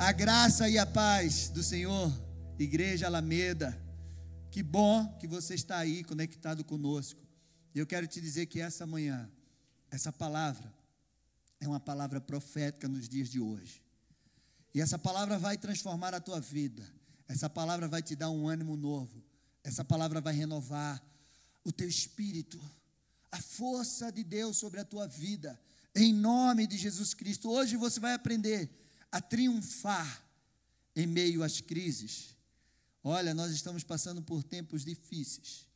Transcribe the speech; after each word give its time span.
A 0.00 0.12
graça 0.12 0.68
e 0.68 0.78
a 0.78 0.86
paz 0.86 1.48
do 1.48 1.60
Senhor, 1.60 2.12
Igreja 2.56 3.06
Alameda. 3.06 3.76
Que 4.48 4.62
bom 4.62 5.12
que 5.18 5.26
você 5.26 5.56
está 5.56 5.76
aí 5.76 6.04
conectado 6.04 6.62
conosco. 6.62 7.20
Eu 7.74 7.84
quero 7.84 8.06
te 8.06 8.20
dizer 8.20 8.46
que 8.46 8.60
essa 8.60 8.86
manhã, 8.86 9.28
essa 9.90 10.12
palavra, 10.12 10.72
é 11.60 11.66
uma 11.66 11.80
palavra 11.80 12.20
profética 12.20 12.86
nos 12.86 13.08
dias 13.08 13.28
de 13.28 13.40
hoje. 13.40 13.82
E 14.72 14.80
essa 14.80 14.96
palavra 14.96 15.36
vai 15.36 15.58
transformar 15.58 16.14
a 16.14 16.20
tua 16.20 16.40
vida. 16.40 16.88
Essa 17.26 17.50
palavra 17.50 17.88
vai 17.88 18.00
te 18.00 18.14
dar 18.14 18.30
um 18.30 18.46
ânimo 18.46 18.76
novo. 18.76 19.20
Essa 19.64 19.84
palavra 19.84 20.20
vai 20.20 20.32
renovar 20.32 21.02
o 21.64 21.72
teu 21.72 21.88
espírito. 21.88 22.58
A 23.32 23.42
força 23.42 24.12
de 24.12 24.22
Deus 24.22 24.58
sobre 24.58 24.78
a 24.78 24.84
tua 24.84 25.08
vida. 25.08 25.60
Em 25.92 26.14
nome 26.14 26.68
de 26.68 26.78
Jesus 26.78 27.14
Cristo. 27.14 27.50
Hoje 27.50 27.76
você 27.76 27.98
vai 27.98 28.14
aprender 28.14 28.70
a 29.10 29.20
triunfar 29.20 30.24
em 30.94 31.06
meio 31.06 31.42
às 31.42 31.60
crises. 31.60 32.36
Olha, 33.02 33.32
nós 33.34 33.52
estamos 33.52 33.84
passando 33.84 34.22
por 34.22 34.42
tempos 34.42 34.84
difíceis. 34.84 35.66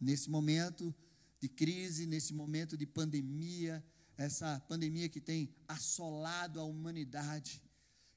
Nesse 0.00 0.28
momento 0.28 0.94
de 1.40 1.48
crise, 1.48 2.06
nesse 2.06 2.32
momento 2.32 2.76
de 2.76 2.86
pandemia, 2.86 3.84
essa 4.16 4.60
pandemia 4.68 5.08
que 5.08 5.20
tem 5.20 5.54
assolado 5.66 6.60
a 6.60 6.64
humanidade, 6.64 7.62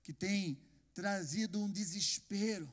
que 0.03 0.13
tem 0.13 0.59
trazido 0.93 1.61
um 1.61 1.69
desespero, 1.69 2.71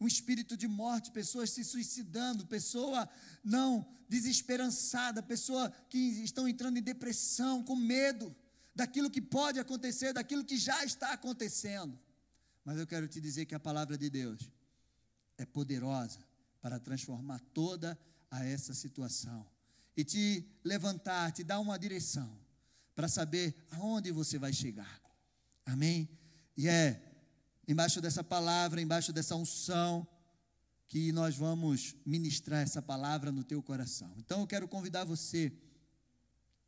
um 0.00 0.06
espírito 0.06 0.56
de 0.56 0.68
morte, 0.68 1.10
pessoas 1.10 1.50
se 1.50 1.64
suicidando, 1.64 2.46
pessoa 2.46 3.08
não 3.42 3.86
desesperançada, 4.08 5.22
pessoa 5.22 5.70
que 5.88 5.98
estão 5.98 6.48
entrando 6.48 6.78
em 6.78 6.82
depressão, 6.82 7.62
com 7.62 7.74
medo 7.74 8.34
daquilo 8.78 9.10
que 9.10 9.20
pode 9.20 9.58
acontecer, 9.58 10.12
daquilo 10.12 10.44
que 10.44 10.56
já 10.56 10.84
está 10.84 11.12
acontecendo. 11.12 11.98
Mas 12.64 12.78
eu 12.78 12.86
quero 12.86 13.08
te 13.08 13.20
dizer 13.20 13.44
que 13.44 13.54
a 13.56 13.58
palavra 13.58 13.98
de 13.98 14.08
Deus 14.08 14.48
é 15.36 15.44
poderosa 15.44 16.20
para 16.60 16.78
transformar 16.78 17.40
toda 17.52 17.98
a 18.30 18.44
essa 18.44 18.72
situação 18.72 19.44
e 19.96 20.04
te 20.04 20.48
levantar, 20.62 21.32
te 21.32 21.42
dar 21.42 21.58
uma 21.58 21.76
direção 21.76 22.30
para 22.94 23.08
saber 23.08 23.52
aonde 23.72 24.12
você 24.12 24.38
vai 24.38 24.52
chegar. 24.52 25.00
Amém? 25.66 26.08
E 26.56 26.68
é 26.68 27.02
embaixo 27.66 28.00
dessa 28.00 28.22
palavra, 28.22 28.80
embaixo 28.80 29.12
dessa 29.12 29.34
unção, 29.34 30.06
que 30.86 31.10
nós 31.10 31.36
vamos 31.36 31.96
ministrar 32.06 32.62
essa 32.62 32.80
palavra 32.80 33.32
no 33.32 33.42
teu 33.42 33.60
coração. 33.60 34.14
Então 34.18 34.40
eu 34.40 34.46
quero 34.46 34.68
convidar 34.68 35.04
você 35.04 35.52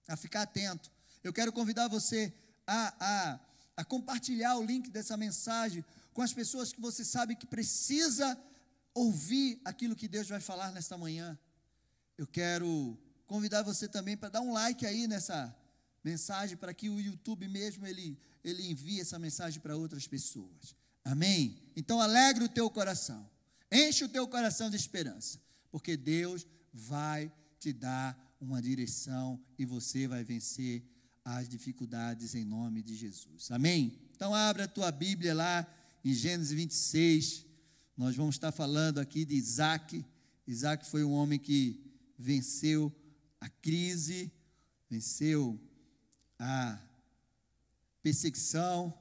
a 0.08 0.16
ficar 0.16 0.42
atento. 0.42 0.90
Eu 1.22 1.32
quero 1.32 1.52
convidar 1.52 1.88
você 1.88 2.32
a, 2.66 2.94
a, 3.00 3.40
a 3.78 3.84
compartilhar 3.84 4.56
o 4.56 4.64
link 4.64 4.90
dessa 4.90 5.16
mensagem 5.16 5.84
com 6.12 6.22
as 6.22 6.32
pessoas 6.32 6.72
que 6.72 6.80
você 6.80 7.04
sabe 7.04 7.36
que 7.36 7.46
precisa 7.46 8.38
ouvir 8.94 9.60
aquilo 9.64 9.96
que 9.96 10.08
Deus 10.08 10.28
vai 10.28 10.40
falar 10.40 10.72
nesta 10.72 10.96
manhã. 10.96 11.38
Eu 12.16 12.26
quero 12.26 12.98
convidar 13.26 13.62
você 13.62 13.88
também 13.88 14.16
para 14.16 14.28
dar 14.28 14.40
um 14.40 14.52
like 14.52 14.84
aí 14.84 15.06
nessa 15.06 15.54
mensagem 16.02 16.56
para 16.56 16.74
que 16.74 16.88
o 16.88 17.00
YouTube 17.00 17.46
mesmo 17.48 17.86
ele 17.86 18.18
ele 18.42 18.70
envie 18.70 19.00
essa 19.00 19.18
mensagem 19.18 19.60
para 19.60 19.76
outras 19.76 20.06
pessoas. 20.06 20.74
Amém? 21.04 21.60
Então 21.76 22.00
alegre 22.00 22.44
o 22.44 22.48
teu 22.48 22.68
coração. 22.70 23.28
Enche 23.70 24.04
o 24.04 24.08
teu 24.08 24.26
coração 24.26 24.70
de 24.70 24.76
esperança, 24.76 25.38
porque 25.70 25.96
Deus 25.96 26.46
vai 26.72 27.32
te 27.58 27.72
dar 27.72 28.18
uma 28.40 28.60
direção 28.60 29.40
e 29.58 29.64
você 29.64 30.08
vai 30.08 30.24
vencer 30.24 30.82
as 31.24 31.48
dificuldades 31.48 32.34
em 32.34 32.44
nome 32.44 32.82
de 32.82 32.94
Jesus. 32.96 33.50
Amém? 33.50 33.98
Então 34.14 34.34
abra 34.34 34.64
a 34.64 34.68
tua 34.68 34.90
Bíblia 34.90 35.34
lá 35.34 35.66
em 36.04 36.12
Gênesis 36.14 36.52
26. 36.52 37.46
Nós 37.96 38.16
vamos 38.16 38.34
estar 38.34 38.52
falando 38.52 38.98
aqui 38.98 39.24
de 39.24 39.34
Isaac. 39.34 40.04
Isaac 40.46 40.86
foi 40.86 41.04
um 41.04 41.12
homem 41.12 41.38
que 41.38 41.80
venceu 42.18 42.94
a 43.40 43.48
crise, 43.48 44.32
venceu 44.88 45.58
a 46.38 46.80
perseguição 48.02 48.92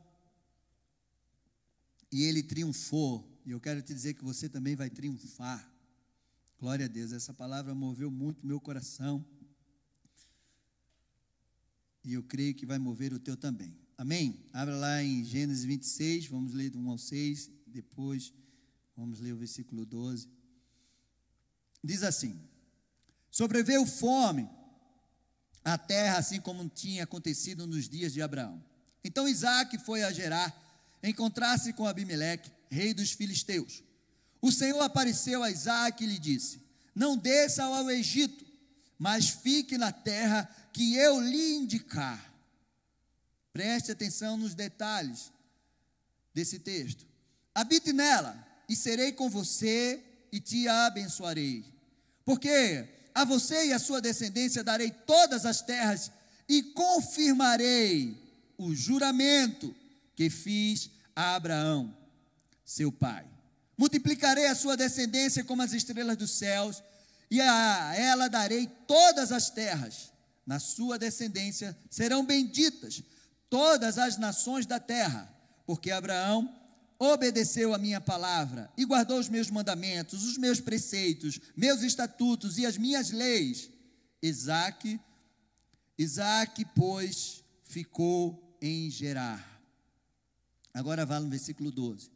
e 2.11 2.23
ele 2.23 2.43
triunfou. 2.43 3.25
E 3.45 3.51
eu 3.51 3.59
quero 3.59 3.81
te 3.81 3.93
dizer 3.93 4.13
que 4.13 4.23
você 4.23 4.49
também 4.49 4.75
vai 4.75 4.89
triunfar. 4.89 5.69
Glória 6.59 6.85
a 6.85 6.89
Deus, 6.89 7.13
essa 7.13 7.33
palavra 7.33 7.73
moveu 7.73 8.11
muito 8.11 8.45
meu 8.45 8.59
coração. 8.59 9.25
E 12.03 12.13
eu 12.13 12.23
creio 12.23 12.55
que 12.55 12.65
vai 12.65 12.77
mover 12.77 13.13
o 13.13 13.19
teu 13.19 13.35
também. 13.35 13.77
Amém? 13.97 14.45
Abra 14.53 14.75
lá 14.75 15.03
em 15.03 15.23
Gênesis 15.25 15.65
26, 15.65 16.27
vamos 16.27 16.53
ler 16.53 16.69
do 16.69 16.79
1 16.79 16.89
ao 16.89 16.97
6, 16.97 17.51
depois 17.67 18.33
vamos 18.95 19.19
ler 19.19 19.33
o 19.33 19.37
versículo 19.37 19.85
12. 19.85 20.29
Diz 21.83 22.03
assim: 22.03 22.39
Sobreveu 23.29 23.85
fome 23.85 24.49
à 25.63 25.77
terra, 25.77 26.17
assim 26.17 26.39
como 26.39 26.67
tinha 26.69 27.03
acontecido 27.03 27.67
nos 27.67 27.87
dias 27.89 28.13
de 28.13 28.21
Abraão. 28.21 28.63
Então 29.03 29.27
Isaac 29.27 29.77
foi 29.79 30.03
a 30.03 30.11
Gerar, 30.11 30.55
encontrar-se 31.03 31.73
com 31.73 31.85
Abimeleque, 31.85 32.51
rei 32.69 32.93
dos 32.93 33.11
filisteus. 33.11 33.83
O 34.41 34.51
Senhor 34.51 34.79
apareceu 34.81 35.43
a 35.43 35.51
Isaac 35.51 36.03
e 36.03 36.07
lhe 36.07 36.19
disse: 36.19 36.61
Não 36.95 37.17
desça 37.17 37.63
ao 37.63 37.89
Egito, 37.91 38.45
mas 38.97 39.29
fique 39.29 39.77
na 39.77 39.91
terra 39.91 40.49
que 40.73 40.95
eu 40.95 41.19
lhe 41.19 41.55
indicar. 41.55 42.33
Preste 43.53 43.91
atenção 43.91 44.37
nos 44.37 44.53
detalhes 44.53 45.31
desse 46.33 46.59
texto. 46.59 47.05
Habite 47.53 47.91
nela, 47.91 48.47
e 48.69 48.75
serei 48.75 49.11
com 49.11 49.29
você 49.29 50.01
e 50.31 50.39
te 50.39 50.67
abençoarei. 50.67 51.65
Porque 52.23 52.87
a 53.13 53.25
você 53.25 53.67
e 53.67 53.73
a 53.73 53.79
sua 53.79 53.99
descendência 53.99 54.63
darei 54.63 54.91
todas 54.91 55.45
as 55.45 55.61
terras 55.61 56.11
e 56.47 56.61
confirmarei 56.61 58.15
o 58.57 58.75
juramento 58.75 59.75
que 60.15 60.29
fiz 60.29 60.91
a 61.15 61.35
Abraão, 61.35 61.95
seu 62.63 62.91
pai. 62.91 63.25
Multiplicarei 63.77 64.47
a 64.47 64.55
sua 64.55 64.77
descendência 64.77 65.43
como 65.43 65.61
as 65.61 65.73
estrelas 65.73 66.17
dos 66.17 66.31
céus, 66.31 66.83
e 67.31 67.39
a 67.39 67.95
ela 67.95 68.27
darei 68.27 68.67
todas 68.87 69.31
as 69.31 69.49
terras. 69.49 70.11
Na 70.49 70.57
sua 70.57 70.97
descendência 70.97 71.77
serão 71.91 72.25
benditas 72.25 73.03
todas 73.51 73.99
as 73.99 74.17
nações 74.17 74.65
da 74.65 74.79
terra, 74.79 75.31
porque 75.63 75.91
Abraão 75.91 76.51
obedeceu 76.97 77.71
a 77.71 77.77
minha 77.77 78.01
palavra 78.01 78.67
e 78.75 78.83
guardou 78.83 79.19
os 79.19 79.29
meus 79.29 79.51
mandamentos, 79.51 80.23
os 80.23 80.39
meus 80.39 80.59
preceitos, 80.59 81.39
meus 81.55 81.83
estatutos 81.83 82.57
e 82.57 82.65
as 82.65 82.79
minhas 82.79 83.11
leis. 83.11 83.69
Isaac, 84.23 84.99
Isaac, 85.95 86.65
pois, 86.73 87.43
ficou 87.63 88.57
em 88.59 88.89
Gerar. 88.89 89.61
Agora 90.73 91.05
vá 91.05 91.19
no 91.19 91.29
versículo 91.29 91.69
12. 91.69 92.09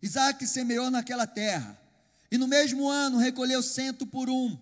Isaac 0.00 0.46
semeou 0.46 0.92
naquela 0.92 1.26
terra, 1.26 1.76
e 2.30 2.38
no 2.38 2.46
mesmo 2.46 2.88
ano 2.88 3.18
recolheu 3.18 3.60
cento 3.64 4.06
por 4.06 4.30
um, 4.30 4.56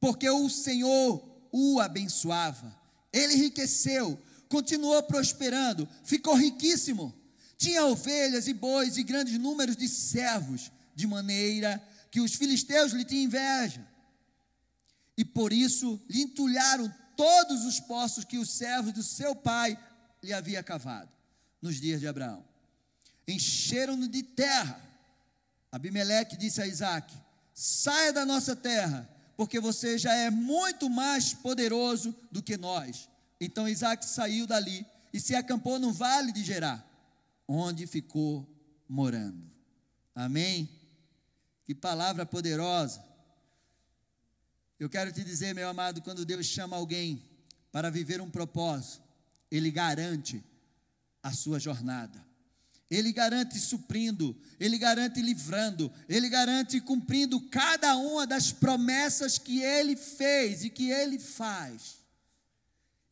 porque 0.00 0.28
o 0.28 0.50
Senhor 0.50 1.29
o 1.52 1.80
abençoava. 1.80 2.74
Ele 3.12 3.34
enriqueceu, 3.34 4.20
continuou 4.48 5.02
prosperando, 5.02 5.88
ficou 6.04 6.34
riquíssimo 6.34 7.14
tinha 7.60 7.84
ovelhas 7.84 8.48
e 8.48 8.54
bois 8.54 8.96
e 8.96 9.02
grandes 9.02 9.38
números 9.38 9.76
de 9.76 9.86
servos, 9.86 10.72
de 10.94 11.06
maneira 11.06 11.78
que 12.10 12.18
os 12.18 12.34
filisteus 12.34 12.92
lhe 12.92 13.04
tinham 13.04 13.24
inveja. 13.24 13.86
E 15.14 15.26
por 15.26 15.52
isso 15.52 16.00
lhe 16.08 16.22
entulharam 16.22 16.90
todos 17.14 17.66
os 17.66 17.78
poços 17.78 18.24
que 18.24 18.38
os 18.38 18.50
servos 18.50 18.94
do 18.94 19.02
seu 19.02 19.36
pai 19.36 19.78
lhe 20.22 20.32
havia 20.32 20.62
cavado 20.62 21.12
nos 21.60 21.78
dias 21.78 22.00
de 22.00 22.06
Abraão. 22.06 22.42
Encheram-no 23.28 24.08
de 24.08 24.22
terra. 24.22 24.80
Abimeleque 25.70 26.38
disse 26.38 26.62
a 26.62 26.66
Isaac: 26.66 27.14
Saia 27.52 28.10
da 28.10 28.24
nossa 28.24 28.56
terra, 28.56 29.06
porque 29.40 29.58
você 29.58 29.96
já 29.96 30.14
é 30.14 30.28
muito 30.28 30.90
mais 30.90 31.32
poderoso 31.32 32.14
do 32.30 32.42
que 32.42 32.58
nós. 32.58 33.08
Então 33.40 33.66
Isaac 33.66 34.04
saiu 34.04 34.46
dali 34.46 34.84
e 35.14 35.18
se 35.18 35.34
acampou 35.34 35.78
no 35.78 35.94
vale 35.94 36.30
de 36.30 36.44
Gerar 36.44 36.86
onde 37.48 37.86
ficou 37.86 38.46
morando. 38.86 39.50
Amém? 40.14 40.68
Que 41.64 41.74
palavra 41.74 42.26
poderosa. 42.26 43.02
Eu 44.78 44.90
quero 44.90 45.10
te 45.10 45.24
dizer, 45.24 45.54
meu 45.54 45.70
amado, 45.70 46.02
quando 46.02 46.26
Deus 46.26 46.44
chama 46.44 46.76
alguém 46.76 47.24
para 47.72 47.88
viver 47.88 48.20
um 48.20 48.28
propósito, 48.28 49.02
Ele 49.50 49.70
garante 49.70 50.44
a 51.22 51.32
sua 51.32 51.58
jornada. 51.58 52.22
Ele 52.90 53.12
garante 53.12 53.58
suprindo, 53.58 54.36
Ele 54.58 54.76
garante 54.76 55.22
livrando, 55.22 55.92
Ele 56.08 56.28
garante 56.28 56.80
cumprindo 56.80 57.40
cada 57.48 57.96
uma 57.96 58.26
das 58.26 58.50
promessas 58.50 59.38
que 59.38 59.60
Ele 59.62 59.94
fez 59.94 60.64
e 60.64 60.70
que 60.70 60.90
Ele 60.90 61.18
faz. 61.18 62.00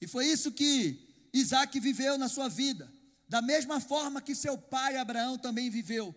E 0.01 0.07
foi 0.07 0.27
isso 0.27 0.51
que 0.53 1.29
Isaac 1.33 1.79
viveu 1.79 2.19
na 2.19 2.29
sua 2.29 2.49
vida 2.49 2.99
da 3.29 3.43
mesma 3.43 3.79
forma 3.79 4.23
que 4.23 4.35
seu 4.35 4.57
pai 4.57 4.97
Abraão 4.97 5.37
também 5.37 5.69
viveu. 5.69 6.15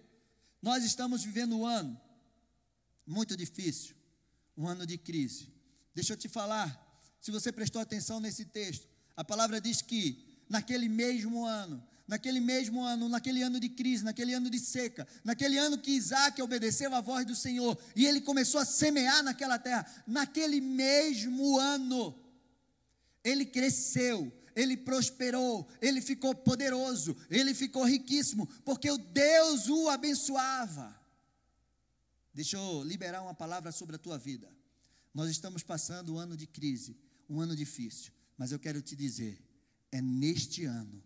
Nós 0.61 0.83
estamos 0.83 1.23
vivendo 1.23 1.57
um 1.57 1.65
ano 1.65 1.99
muito 3.05 3.35
difícil, 3.35 3.95
um 4.55 4.65
ano 4.67 4.85
de 4.85 4.97
crise. 4.97 5.51
Deixa 5.93 6.13
eu 6.13 6.17
te 6.17 6.29
falar, 6.29 6.79
se 7.19 7.29
você 7.29 7.51
prestou 7.51 7.81
atenção 7.81 8.19
nesse 8.19 8.45
texto, 8.45 8.87
a 9.17 9.23
palavra 9.23 9.59
diz 9.59 9.81
que 9.81 10.43
naquele 10.47 10.87
mesmo 10.87 11.45
ano, 11.45 11.85
naquele 12.11 12.41
mesmo 12.41 12.83
ano, 12.83 13.07
naquele 13.07 13.41
ano 13.41 13.57
de 13.57 13.69
crise, 13.69 14.03
naquele 14.03 14.33
ano 14.33 14.49
de 14.49 14.59
seca, 14.59 15.07
naquele 15.23 15.57
ano 15.57 15.77
que 15.77 15.91
Isaac 15.91 16.41
obedeceu 16.41 16.93
à 16.93 16.99
voz 16.99 17.25
do 17.25 17.33
Senhor 17.33 17.81
e 17.95 18.05
ele 18.05 18.19
começou 18.19 18.59
a 18.59 18.65
semear 18.65 19.23
naquela 19.23 19.57
terra, 19.57 19.85
naquele 20.05 20.59
mesmo 20.59 21.57
ano, 21.57 22.13
ele 23.23 23.45
cresceu, 23.45 24.29
ele 24.53 24.75
prosperou, 24.75 25.69
ele 25.81 26.01
ficou 26.01 26.35
poderoso, 26.35 27.15
ele 27.29 27.53
ficou 27.53 27.85
riquíssimo, 27.85 28.45
porque 28.65 28.91
o 28.91 28.97
Deus 28.97 29.69
o 29.69 29.87
abençoava. 29.87 30.93
Deixa 32.33 32.57
eu 32.57 32.83
liberar 32.83 33.21
uma 33.21 33.33
palavra 33.33 33.71
sobre 33.71 33.95
a 33.95 33.99
tua 33.99 34.17
vida. 34.17 34.53
Nós 35.13 35.29
estamos 35.31 35.63
passando 35.63 36.13
um 36.13 36.17
ano 36.17 36.35
de 36.35 36.45
crise, 36.45 36.97
um 37.29 37.39
ano 37.39 37.55
difícil, 37.55 38.11
mas 38.37 38.51
eu 38.51 38.59
quero 38.59 38.81
te 38.81 38.97
dizer: 38.97 39.41
é 39.93 40.01
neste 40.01 40.65
ano 40.65 41.01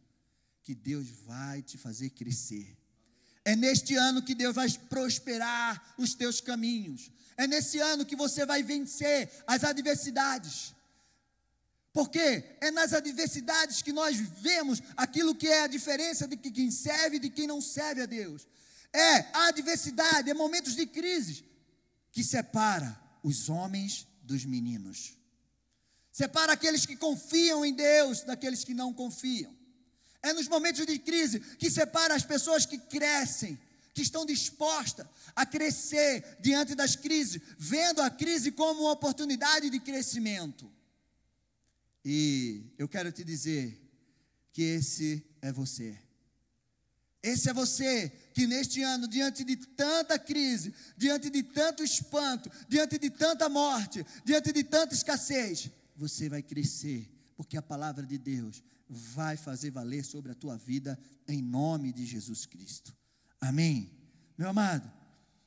que 0.65 0.73
Deus 0.73 1.07
vai 1.27 1.61
te 1.61 1.77
fazer 1.77 2.09
crescer. 2.09 2.75
É 3.45 3.55
neste 3.55 3.93
ano 3.93 4.23
que 4.23 4.33
Deus 4.33 4.55
vai 4.55 4.67
prosperar 4.89 5.93
os 5.95 6.15
teus 6.15 6.41
caminhos. 6.41 7.11
É 7.37 7.45
nesse 7.45 7.79
ano 7.79 8.03
que 8.03 8.15
você 8.15 8.47
vai 8.47 8.63
vencer 8.63 9.31
as 9.45 9.63
adversidades. 9.63 10.73
Porque 11.93 12.57
é 12.59 12.71
nas 12.71 12.93
adversidades 12.93 13.83
que 13.83 13.93
nós 13.93 14.17
vemos 14.17 14.81
aquilo 14.97 15.35
que 15.35 15.47
é 15.47 15.61
a 15.61 15.67
diferença 15.67 16.27
de 16.27 16.35
quem 16.35 16.71
serve 16.71 17.17
e 17.17 17.19
de 17.19 17.29
quem 17.29 17.45
não 17.45 17.61
serve 17.61 18.01
a 18.01 18.07
Deus. 18.07 18.47
É 18.91 19.17
a 19.33 19.49
adversidade, 19.49 20.31
é 20.31 20.33
momentos 20.33 20.75
de 20.75 20.87
crise 20.87 21.45
que 22.11 22.23
separa 22.23 22.99
os 23.21 23.49
homens 23.49 24.07
dos 24.23 24.43
meninos. 24.43 25.15
Separa 26.11 26.53
aqueles 26.53 26.87
que 26.87 26.95
confiam 26.95 27.63
em 27.63 27.73
Deus 27.73 28.23
daqueles 28.23 28.63
que 28.63 28.73
não 28.73 28.91
confiam. 28.91 29.54
É 30.25 30.33
nos 30.33 30.47
momentos 30.47 30.83
de 30.87 30.97
crise 30.97 31.39
que 31.39 31.69
separa 31.69 32.15
as 32.15 32.25
pessoas 32.25 32.65
que 32.65 32.79
crescem, 32.79 33.59
que 33.93 34.01
estão 34.01 34.25
dispostas 34.25 35.05
a 35.35 35.45
crescer 35.45 36.37
diante 36.39 36.73
das 36.73 36.95
crises, 36.95 37.39
vendo 37.59 38.01
a 38.01 38.09
crise 38.09 38.51
como 38.51 38.81
uma 38.81 38.93
oportunidade 38.93 39.69
de 39.69 39.79
crescimento. 39.79 40.67
E 42.03 42.73
eu 42.75 42.87
quero 42.87 43.11
te 43.11 43.23
dizer 43.23 43.79
que 44.51 44.63
esse 44.63 45.23
é 45.43 45.51
você. 45.51 45.95
Esse 47.21 47.51
é 47.51 47.53
você 47.53 48.11
que 48.33 48.47
neste 48.47 48.81
ano, 48.81 49.07
diante 49.07 49.43
de 49.43 49.55
tanta 49.55 50.17
crise, 50.17 50.73
diante 50.97 51.29
de 51.29 51.43
tanto 51.43 51.83
espanto, 51.83 52.49
diante 52.67 52.97
de 52.97 53.11
tanta 53.11 53.47
morte, 53.47 54.03
diante 54.23 54.51
de 54.51 54.63
tanta 54.63 54.95
escassez, 54.95 55.69
você 55.95 56.27
vai 56.29 56.41
crescer, 56.41 57.14
porque 57.35 57.57
a 57.57 57.61
palavra 57.61 58.05
de 58.05 58.17
Deus 58.17 58.63
vai 58.87 59.35
fazer 59.35 59.71
valer 59.71 60.03
sobre 60.03 60.31
a 60.31 60.35
tua 60.35 60.57
vida 60.57 60.99
em 61.27 61.41
nome 61.41 61.91
de 61.91 62.05
Jesus 62.05 62.45
Cristo. 62.45 62.95
Amém. 63.39 63.91
Meu 64.37 64.49
amado, 64.49 64.91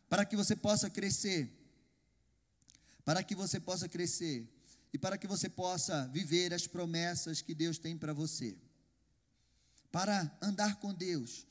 para 0.08 0.24
que 0.24 0.36
você 0.36 0.54
possa 0.54 0.90
crescer, 0.90 1.50
para 3.04 3.22
que 3.22 3.34
você 3.34 3.58
possa 3.58 3.88
crescer, 3.88 4.48
e 4.92 4.98
para 4.98 5.18
que 5.18 5.26
você 5.26 5.48
possa 5.48 6.06
viver 6.08 6.54
as 6.54 6.66
promessas 6.66 7.42
que 7.42 7.54
Deus 7.54 7.78
tem 7.78 7.96
para 7.96 8.12
você. 8.12 8.56
Para 9.90 10.36
andar 10.40 10.76
com 10.76 10.94
Deus 10.94 11.46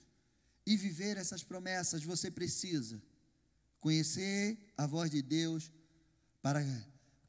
e 0.66 0.76
viver 0.76 1.18
essas 1.18 1.44
promessas, 1.44 2.04
você 2.04 2.32
precisa 2.32 3.02
conhecer 3.80 4.58
a 4.76 4.86
voz 4.86 5.12
de 5.12 5.22
Deus 5.22 5.72
para 6.42 6.64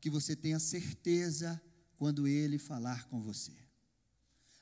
que 0.01 0.11
você 0.11 0.35
tenha 0.35 0.59
certeza 0.59 1.61
quando 1.99 2.27
ele 2.27 2.59
falar 2.59 3.05
com 3.09 3.21
você. 3.21 3.53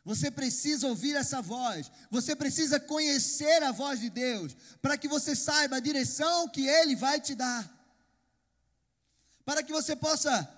Você 0.05 0.31
precisa 0.31 0.87
ouvir 0.87 1.17
essa 1.17 1.43
voz, 1.43 1.91
você 2.11 2.35
precisa 2.35 2.79
conhecer 2.79 3.63
a 3.65 3.73
voz 3.73 4.01
de 4.01 4.09
Deus, 4.09 4.57
para 4.81 4.97
que 4.97 5.09
você 5.09 5.35
saiba 5.35 5.77
a 5.77 5.81
direção 5.81 6.49
que 6.49 6.65
Ele 6.65 6.95
vai 6.95 7.21
te 7.21 7.35
dar, 7.35 7.69
para 9.45 9.65
que 9.65 9.73
você 9.73 9.97
possa 9.97 10.49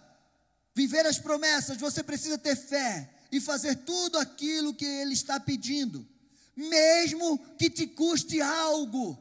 viver 0.75 1.07
as 1.07 1.19
promessas, 1.19 1.79
você 1.79 2.03
precisa 2.03 2.37
ter 2.37 2.57
fé 2.57 3.11
e 3.33 3.41
fazer 3.41 3.75
tudo 3.77 4.19
aquilo 4.19 4.75
que 4.75 4.85
Ele 4.85 5.15
está 5.15 5.41
pedindo, 5.41 6.07
mesmo 6.55 7.39
que 7.57 7.71
te 7.71 7.87
custe 7.87 8.43
algo. 8.43 9.19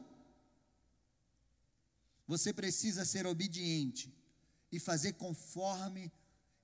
Você 2.26 2.52
precisa 2.52 3.06
ser 3.06 3.26
obediente 3.26 4.14
e 4.70 4.78
fazer 4.78 5.14
conforme 5.14 6.12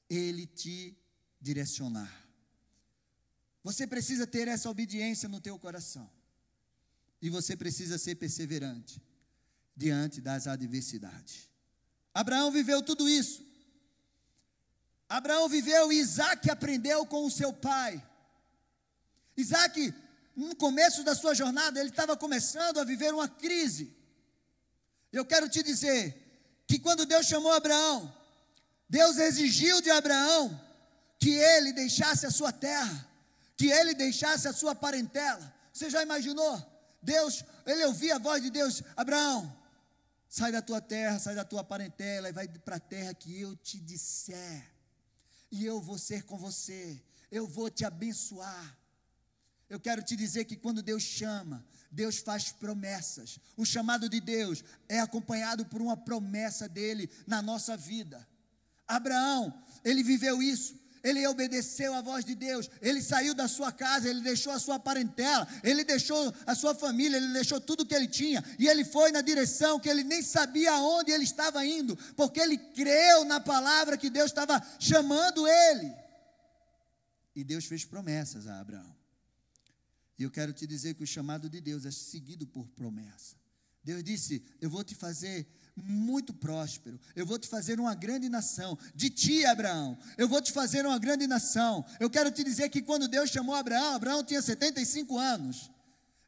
Ele 0.09 0.47
te 0.47 0.97
direcionar. 1.41 2.25
Você 3.63 3.87
precisa 3.87 4.27
ter 4.27 4.47
essa 4.49 4.69
obediência 4.69 5.29
no 5.29 5.41
teu 5.41 5.59
coração. 5.59 6.11
E 7.21 7.31
você 7.31 7.57
precisa 7.57 7.97
ser 7.97 8.17
perseverante 8.17 9.03
diante 9.75 10.21
das 10.21 10.47
adversidades. 10.47 11.49
Abraão 12.13 12.51
viveu 12.51 12.83
tudo 12.83 13.09
isso. 13.09 13.45
Abraão 15.09 15.49
viveu 15.49 15.93
e 15.93 15.99
Isaac 15.99 16.51
aprendeu 16.51 17.07
com 17.07 17.25
o 17.25 17.31
seu 17.31 17.53
pai. 17.53 18.03
Isaac, 19.37 19.93
no 20.37 20.55
começo 20.57 21.03
da 21.03 21.15
sua 21.15 21.35
jornada, 21.35 21.81
ele 21.81 21.91
estava 21.91 22.17
começando 22.17 22.79
a 22.79 22.85
viver 22.85 23.13
uma 23.13 23.29
crise. 23.29 23.93
Eu 25.13 25.25
quero 25.25 25.49
te 25.49 25.63
dizer 25.63 26.63
que 26.67 26.79
quando 26.79 27.07
Deus 27.07 27.27
chamou 27.27 27.53
Abraão, 27.53 28.13
Deus 28.89 29.17
exigiu 29.19 29.81
de 29.81 29.91
Abraão 29.91 30.61
que 31.19 31.31
ele 31.31 31.73
deixasse 31.73 32.27
a 32.27 32.31
sua 32.31 32.53
terra, 32.53 33.09
que 33.57 33.71
ele 33.71 33.95
deixasse 33.95 34.47
a 34.47 34.53
sua 34.53 34.75
parentela. 34.75 35.53
Você 35.73 35.89
já 35.91 36.03
imaginou? 36.03 36.63
Deus, 37.03 37.45
ele 37.67 37.85
ouvia 37.87 38.17
a 38.17 38.19
voz 38.19 38.43
de 38.43 38.51
Deus: 38.51 38.83
Abraão, 38.97 39.55
sai 40.29 40.53
da 40.53 40.63
tua 40.63 40.81
terra, 40.81 41.19
sai 41.19 41.35
da 41.35 41.45
tua 41.45 41.65
parentela 41.65 42.29
e 42.29 42.33
vai 42.33 42.49
para 42.49 42.77
a 42.77 42.81
terra 42.81 43.15
que 43.15 43.41
eu 43.41 43.57
te 43.57 43.79
disser 43.79 44.75
e 45.55 45.65
eu 45.65 45.81
vou 45.81 45.97
ser 45.97 46.25
com 46.25 46.37
você, 46.37 47.01
eu 47.31 47.47
vou 47.47 47.71
te 47.71 47.85
abençoar. 47.85 48.77
Eu 49.71 49.79
quero 49.79 50.03
te 50.03 50.17
dizer 50.17 50.45
que 50.47 50.57
quando 50.57 50.83
Deus 50.83 51.05
chama, 51.05 51.65
Deus 51.93 52.19
faz 52.19 52.51
promessas. 52.51 53.39
O 53.57 53.65
chamado 53.65 54.09
de 54.09 54.21
Deus 54.21 54.65
é 54.89 54.99
acompanhado 54.99 55.65
por 55.65 55.81
uma 55.81 55.97
promessa 55.97 56.69
dele 56.69 57.09
na 57.25 57.41
nossa 57.41 57.77
vida. 57.77 58.27
Abraão, 58.87 59.53
ele 59.85 60.03
viveu 60.03 60.43
isso 60.43 60.85
ele 61.05 61.25
obedeceu 61.27 61.93
à 61.93 62.01
voz 62.01 62.25
de 62.25 62.35
Deus, 62.35 62.71
ele 62.81 63.03
saiu 63.03 63.35
da 63.35 63.47
sua 63.47 63.71
casa, 63.71 64.09
ele 64.09 64.23
deixou 64.23 64.51
a 64.55 64.59
sua 64.59 64.79
parentela, 64.79 65.47
ele 65.63 65.85
deixou 65.85 66.35
a 66.47 66.55
sua 66.55 66.75
família, 66.75 67.19
ele 67.19 67.31
deixou 67.35 67.61
tudo 67.61 67.85
que 67.85 67.95
ele 67.95 68.09
tinha, 68.09 68.43
e 68.59 68.67
ele 68.67 68.87
foi 68.87 69.13
na 69.13 69.21
direção 69.21 69.79
que 69.79 69.89
ele 69.89 70.03
nem 70.03 70.23
sabia 70.23 70.73
aonde 70.73 71.13
ele 71.13 71.25
estava 71.25 71.65
indo, 71.65 71.95
porque 72.17 72.41
ele 72.41 72.57
creu 72.57 73.27
na 73.27 73.39
palavra 73.39 73.99
que 73.99 74.09
Deus 74.09 74.31
estava 74.31 74.61
chamando 74.81 75.47
ele. 75.47 75.95
E 77.37 77.45
Deus 77.45 77.67
fez 77.67 77.85
promessas 77.85 78.47
a 78.47 78.59
Abraão. 78.59 78.97
E 80.19 80.23
eu 80.23 80.31
quero 80.31 80.55
te 80.55 80.67
dizer 80.67 80.95
que 80.95 81.03
o 81.03 81.07
chamado 81.07 81.51
de 81.51 81.61
Deus 81.61 81.85
é 81.85 81.91
seguido 81.91 82.47
por 82.47 82.69
promessa. 82.69 83.37
Deus 83.83 84.03
disse: 84.03 84.43
Eu 84.61 84.71
vou 84.71 84.85
te 84.85 84.95
fazer 84.95 85.47
muito 85.77 86.33
próspero. 86.33 86.99
Eu 87.17 87.27
vou 87.27 87.39
te 87.39 87.49
fazer 87.49 87.81
uma 87.81 87.95
grande 87.95 88.29
nação. 88.29 88.79
De 88.95 89.11
ti, 89.11 89.45
Abraão, 89.45 89.99
eu 90.17 90.29
vou 90.29 90.41
te 90.41 90.53
fazer 90.53 90.87
uma 90.87 90.99
grande 90.99 91.27
nação. 91.27 91.85
Eu 91.99 92.09
quero 92.09 92.31
te 92.31 92.45
dizer 92.45 92.69
que 92.69 92.83
quando 92.83 93.09
Deus 93.09 93.31
chamou 93.31 93.55
Abraão, 93.55 93.95
Abraão 93.95 94.23
tinha 94.23 94.41
75 94.41 95.19
anos. 95.19 95.71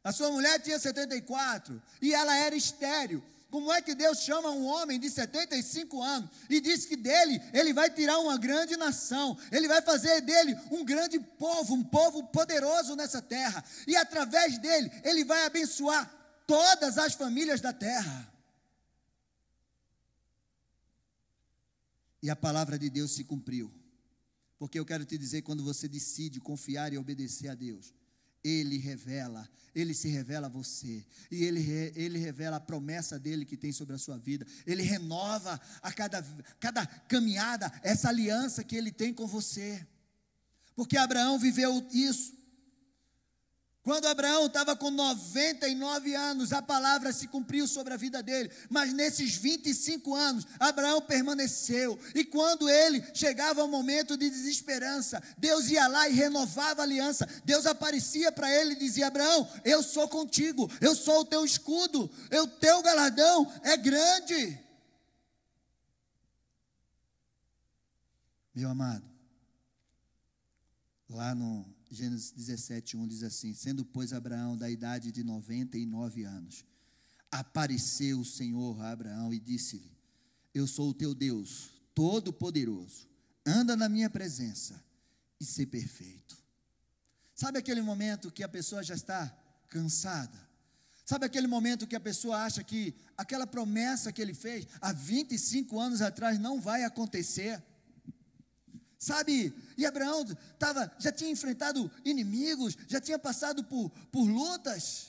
A 0.03 0.11
sua 0.11 0.31
mulher 0.31 0.59
tinha 0.59 0.79
74 0.79 1.81
e 2.01 2.13
ela 2.13 2.35
era 2.35 2.55
estéril. 2.55 3.23
Como 3.49 3.71
é 3.71 3.81
que 3.81 3.95
Deus 3.95 4.19
chama 4.19 4.51
um 4.51 4.65
homem 4.65 4.99
de 4.99 5.09
75 5.09 6.01
anos 6.01 6.29
e 6.49 6.59
diz 6.59 6.85
que 6.85 6.97
dele 6.97 7.41
ele 7.53 7.73
vai 7.73 7.89
tirar 7.89 8.19
uma 8.19 8.37
grande 8.37 8.75
nação, 8.75 9.37
ele 9.51 9.69
vai 9.69 9.81
fazer 9.81 10.19
dele 10.21 10.57
um 10.69 10.83
grande 10.83 11.17
povo, 11.17 11.73
um 11.73 11.83
povo 11.83 12.23
poderoso 12.25 12.95
nessa 12.95 13.21
terra, 13.21 13.63
e 13.87 13.95
através 13.95 14.57
dele 14.57 14.91
ele 15.03 15.23
vai 15.23 15.45
abençoar 15.45 16.11
todas 16.45 16.97
as 16.97 17.13
famílias 17.13 17.61
da 17.61 17.71
terra. 17.71 18.36
E 22.21 22.29
a 22.29 22.35
palavra 22.35 22.77
de 22.77 22.89
Deus 22.89 23.11
se 23.11 23.23
cumpriu. 23.23 23.73
Porque 24.57 24.79
eu 24.79 24.85
quero 24.85 25.05
te 25.05 25.17
dizer, 25.17 25.43
quando 25.43 25.63
você 25.63 25.87
decide 25.87 26.39
confiar 26.39 26.91
e 26.91 26.97
obedecer 26.97 27.47
a 27.47 27.55
Deus, 27.55 27.93
Ele 28.43 28.77
revela, 28.77 29.47
Ele 29.75 29.93
se 29.93 30.07
revela 30.07 30.47
a 30.47 30.49
você, 30.49 31.05
e 31.29 31.43
Ele, 31.43 31.61
ele 31.95 32.17
revela 32.17 32.57
a 32.57 32.61
promessa 32.61 33.19
dele 33.19 33.45
que 33.45 33.55
tem 33.55 33.71
sobre 33.71 33.95
a 33.95 33.99
sua 33.99 34.17
vida, 34.17 34.47
Ele 34.65 34.81
renova 34.81 35.61
a 35.81 35.93
cada, 35.93 36.23
cada 36.59 36.85
caminhada 36.85 37.71
essa 37.83 38.09
aliança 38.09 38.63
que 38.63 38.75
Ele 38.75 38.91
tem 38.91 39.13
com 39.13 39.27
você, 39.27 39.85
porque 40.75 40.97
Abraão 40.97 41.37
viveu 41.37 41.87
isso. 41.91 42.36
Quando 43.87 44.05
Abraão 44.05 44.47
estava 44.47 44.75
com 44.75 44.91
99 44.91 46.13
anos, 46.13 46.51
a 46.51 46.61
palavra 46.61 47.13
se 47.13 47.25
cumpriu 47.25 47.65
sobre 47.65 47.93
a 47.93 47.95
vida 47.95 48.21
dele. 48.21 48.51
Mas 48.69 48.91
nesses 48.91 49.37
25 49.37 50.13
anos, 50.13 50.45
Abraão 50.59 51.01
permaneceu. 51.01 51.97
E 52.13 52.25
quando 52.25 52.67
ele 52.67 53.01
chegava 53.13 53.61
ao 53.61 53.67
momento 53.69 54.17
de 54.17 54.29
desesperança, 54.29 55.23
Deus 55.37 55.69
ia 55.69 55.87
lá 55.87 56.09
e 56.09 56.11
renovava 56.11 56.81
a 56.81 56.83
aliança. 56.83 57.25
Deus 57.45 57.65
aparecia 57.65 58.29
para 58.29 58.53
ele 58.53 58.73
e 58.73 58.77
dizia: 58.77 59.07
Abraão, 59.07 59.49
eu 59.63 59.81
sou 59.81 60.09
contigo, 60.09 60.69
eu 60.81 60.93
sou 60.93 61.21
o 61.21 61.25
teu 61.25 61.45
escudo, 61.45 62.11
o 62.29 62.47
teu 62.59 62.81
galardão 62.81 63.49
é 63.63 63.77
grande. 63.77 64.59
Meu 68.53 68.69
amado, 68.69 69.09
lá 71.09 71.33
no 71.33 71.76
Gênesis 71.89 72.31
17, 72.31 72.97
1 72.97 73.07
diz 73.07 73.23
assim: 73.23 73.53
Sendo, 73.53 73.85
pois, 73.85 74.13
Abraão 74.13 74.57
da 74.57 74.69
idade 74.69 75.11
de 75.11 75.23
99 75.23 76.23
anos, 76.23 76.65
apareceu 77.31 78.19
o 78.19 78.25
Senhor 78.25 78.79
a 78.81 78.91
Abraão 78.91 79.33
e 79.33 79.39
disse-lhe: 79.39 79.91
Eu 80.53 80.67
sou 80.67 80.89
o 80.89 80.93
teu 80.93 81.13
Deus, 81.13 81.69
todo-poderoso, 81.93 83.07
anda 83.45 83.75
na 83.75 83.87
minha 83.87 84.09
presença 84.09 84.83
e 85.39 85.45
ser 85.45 85.67
perfeito. 85.67 86.37
Sabe 87.33 87.59
aquele 87.59 87.81
momento 87.81 88.31
que 88.31 88.43
a 88.43 88.49
pessoa 88.49 88.83
já 88.83 88.95
está 88.95 89.27
cansada? 89.69 90.47
Sabe 91.05 91.25
aquele 91.25 91.47
momento 91.47 91.87
que 91.87 91.95
a 91.95 91.99
pessoa 91.99 92.43
acha 92.43 92.61
que 92.63 92.93
aquela 93.15 93.47
promessa 93.47 94.11
que 94.11 94.21
ele 94.21 94.33
fez 94.33 94.67
há 94.81 94.91
25 94.91 95.79
anos 95.79 96.01
atrás 96.01 96.37
não 96.37 96.59
vai 96.59 96.83
acontecer? 96.83 97.63
Sabe, 98.99 99.53
e 99.77 99.85
Abraão 99.85 100.25
tava, 100.57 100.91
já 100.97 101.11
tinha 101.11 101.29
enfrentado 101.29 101.91
inimigos, 102.03 102.75
já 102.87 102.99
tinha 102.99 103.19
passado 103.19 103.63
por, 103.63 103.91
por 104.11 104.23
lutas. 104.23 105.07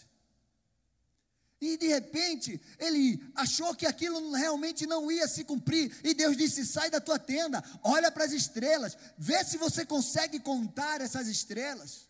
E 1.61 1.77
de 1.77 1.89
repente, 1.89 2.61
ele 2.79 3.21
achou 3.35 3.75
que 3.75 3.87
aquilo 3.87 4.33
realmente 4.33 4.87
não 4.87 5.11
ia 5.11 5.27
se 5.27 5.43
cumprir. 5.43 5.99
E 6.05 6.13
Deus 6.13 6.37
disse: 6.37 6.67
sai 6.67 6.91
da 6.91 7.01
tua 7.01 7.19
tenda, 7.19 7.65
olha 7.83 8.13
para 8.13 8.25
as 8.25 8.33
estrelas, 8.33 8.97
vê 9.17 9.43
se 9.43 9.57
você 9.57 9.87
consegue 9.87 10.39
contar 10.39 11.01
essas 11.01 11.27
estrelas. 11.27 12.07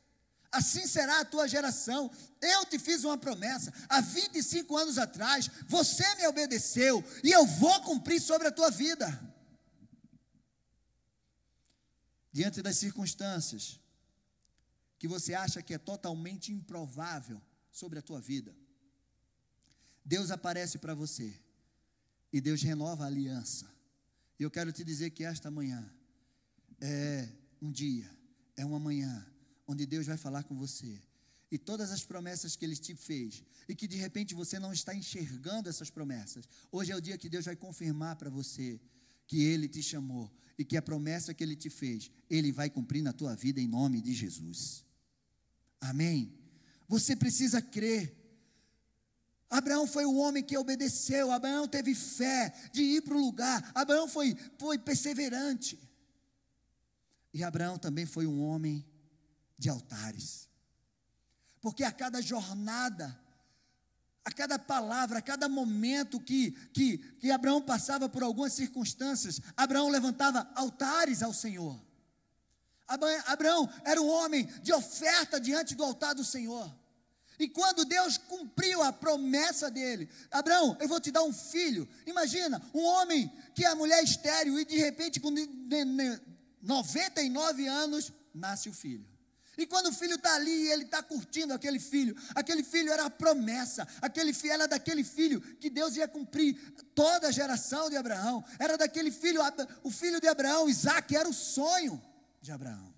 Assim 0.51 0.87
será 0.87 1.21
a 1.21 1.25
tua 1.25 1.47
geração. 1.47 2.11
Eu 2.43 2.65
te 2.67 2.79
fiz 2.79 3.05
uma 3.05 3.17
promessa 3.17 3.73
há 3.89 4.01
25 4.01 4.77
anos 4.77 4.99
atrás, 4.99 5.49
você 5.69 6.05
me 6.17 6.27
obedeceu, 6.27 7.05
e 7.23 7.31
eu 7.31 7.47
vou 7.47 7.81
cumprir 7.83 8.21
sobre 8.21 8.49
a 8.49 8.53
tua 8.53 8.71
vida 8.71 9.38
diante 12.33 12.63
das 12.63 12.77
circunstâncias 12.77 13.81
que 14.99 15.09
você 15.09 15.35
acha 15.35 15.63
que 15.63 15.75
é 15.75 15.79
totalmente 15.79 16.53
improvável 16.53 17.41
sobre 17.71 17.99
a 17.99 18.03
tua 18.03 18.21
vida, 18.21 18.55
Deus 20.05 20.31
aparece 20.31 20.79
para 20.79 20.95
você 20.95 21.39
e 22.33 22.41
Deus 22.41 22.63
renova 22.63 23.05
a 23.05 23.07
aliança. 23.07 23.71
E 24.39 24.43
eu 24.43 24.51
quero 24.51 24.73
te 24.73 24.85
dizer 24.85 25.11
que 25.11 25.25
esta 25.25 25.51
manhã 25.51 25.93
é 26.81 27.29
um 27.61 27.71
dia, 27.71 28.11
é 28.57 28.65
uma 28.65 28.79
manhã 28.79 29.27
onde 29.67 29.85
Deus 29.85 30.07
vai 30.07 30.17
falar 30.17 30.45
com 30.45 30.55
você. 30.55 31.01
E 31.51 31.59
todas 31.59 31.91
as 31.91 32.05
promessas 32.05 32.57
que 32.57 32.65
Ele 32.65 32.77
te 32.77 32.95
fez, 32.95 33.43
e 33.69 33.75
que 33.75 33.89
de 33.89 33.97
repente 33.97 34.35
você 34.35 34.59
não 34.59 34.73
está 34.73 34.95
enxergando 34.95 35.69
essas 35.69 35.91
promessas, 35.91 36.49
hoje 36.71 36.93
é 36.93 36.97
o 36.97 37.01
dia 37.01 37.19
que 37.19 37.29
Deus 37.29 37.47
vai 37.47 37.57
confirmar 37.57 38.17
para 38.17 38.31
você 38.31 38.81
que 39.27 39.45
Ele 39.45 39.69
te 39.69 39.83
chamou 39.83 40.31
e 40.59 40.65
que 40.65 40.77
a 40.77 40.83
promessa 40.83 41.33
que 41.33 41.45
Ele 41.45 41.55
te 41.55 41.71
fez, 41.71 42.11
Ele 42.29 42.51
vai 42.51 42.69
cumprir 42.69 43.01
na 43.01 43.13
tua 43.13 43.37
vida 43.37 43.61
em 43.61 43.69
nome 43.69 44.03
de 44.03 44.13
Jesus. 44.13 44.85
Amém? 45.81 46.37
Você 46.89 47.15
precisa 47.15 47.63
crer. 47.63 48.17
Abraão 49.49 49.87
foi 49.87 50.05
o 50.05 50.17
homem 50.17 50.43
que 50.43 50.59
obedeceu, 50.59 51.31
Abraão 51.31 51.67
teve 51.67 51.95
fé 51.95 52.53
de 52.73 52.83
ir 52.83 53.03
para 53.03 53.15
o 53.15 53.21
lugar, 53.21 53.71
Abraão 53.75 54.07
foi, 54.07 54.37
foi 54.59 54.79
perseverante. 54.79 55.79
E 57.33 57.43
Abraão 57.43 57.79
também 57.79 58.05
foi 58.05 58.27
um 58.27 58.43
homem 58.43 58.85
de 59.57 59.71
altares. 59.71 60.49
Porque 61.61 61.83
a 61.83 61.93
cada 61.93 62.21
jornada 62.21 63.19
a 64.29 64.31
cada 64.31 64.59
palavra, 64.59 65.21
a 65.21 65.23
cada 65.23 65.49
momento 65.49 66.21
que, 66.21 66.51
que, 66.75 66.99
que 67.19 67.31
Abraão 67.31 67.63
passava 67.63 68.11
por 68.11 68.23
algumas 68.23 68.53
circunstâncias, 68.53 69.41
Abraão 69.57 69.89
levantava 69.89 70.47
altares 70.55 71.23
ao 71.23 71.33
Senhor. 71.33 71.81
Abraão 73.27 73.69
era 73.85 74.01
um 74.01 74.09
homem 74.09 74.45
de 74.63 74.71
oferta 74.71 75.41
diante 75.41 75.75
do 75.75 75.83
altar 75.83 76.15
do 76.15 76.23
Senhor. 76.25 76.71
E 77.39 77.49
quando 77.49 77.87
Deus 77.87 78.19
cumpriu 78.19 78.83
a 78.83 78.93
promessa 78.93 79.71
dele, 79.71 80.11
Abraão, 80.31 80.77
eu 80.79 80.89
vou 80.89 81.01
te 81.01 81.11
dar 81.11 81.23
um 81.23 81.33
filho. 81.33 81.89
Imagina, 82.07 82.61
um 82.75 82.85
homem 82.85 83.33
que 83.55 83.65
é 83.65 83.75
mulher 83.75 84.05
estéreo 84.05 84.61
e 84.61 84.65
de 84.67 84.77
repente 84.77 85.21
com 85.21 85.31
99 86.61 87.67
anos 87.67 88.13
nasce 88.35 88.69
o 88.69 88.75
filho. 88.75 89.07
E 89.59 89.67
quando 89.67 89.87
o 89.89 89.93
filho 89.93 90.15
está 90.15 90.37
ali 90.37 90.67
e 90.67 90.71
ele 90.71 90.85
está 90.85 91.03
curtindo 91.03 91.53
aquele 91.53 91.81
filho, 91.81 92.15
aquele 92.33 92.63
filho 92.63 92.93
era 92.93 93.07
a 93.07 93.11
promessa, 93.11 93.87
aquele 94.01 94.33
filho 94.33 94.53
era 94.53 94.69
daquele 94.69 95.03
filho 95.03 95.41
que 95.57 95.69
Deus 95.69 95.97
ia 95.97 96.07
cumprir 96.07 96.57
toda 96.95 97.27
a 97.27 97.33
geração 97.33 97.91
de 97.91 97.97
Abraão. 97.97 98.45
Era 98.57 98.79
daquele 98.79 99.11
filho, 99.11 99.41
o 99.83 99.91
filho 99.91 100.21
de 100.21 100.29
Abraão, 100.29 100.69
Isaac, 100.69 101.15
era 101.17 101.29
o 101.29 101.35
sonho 101.35 102.01
de 102.41 102.53
Abraão. 102.53 102.95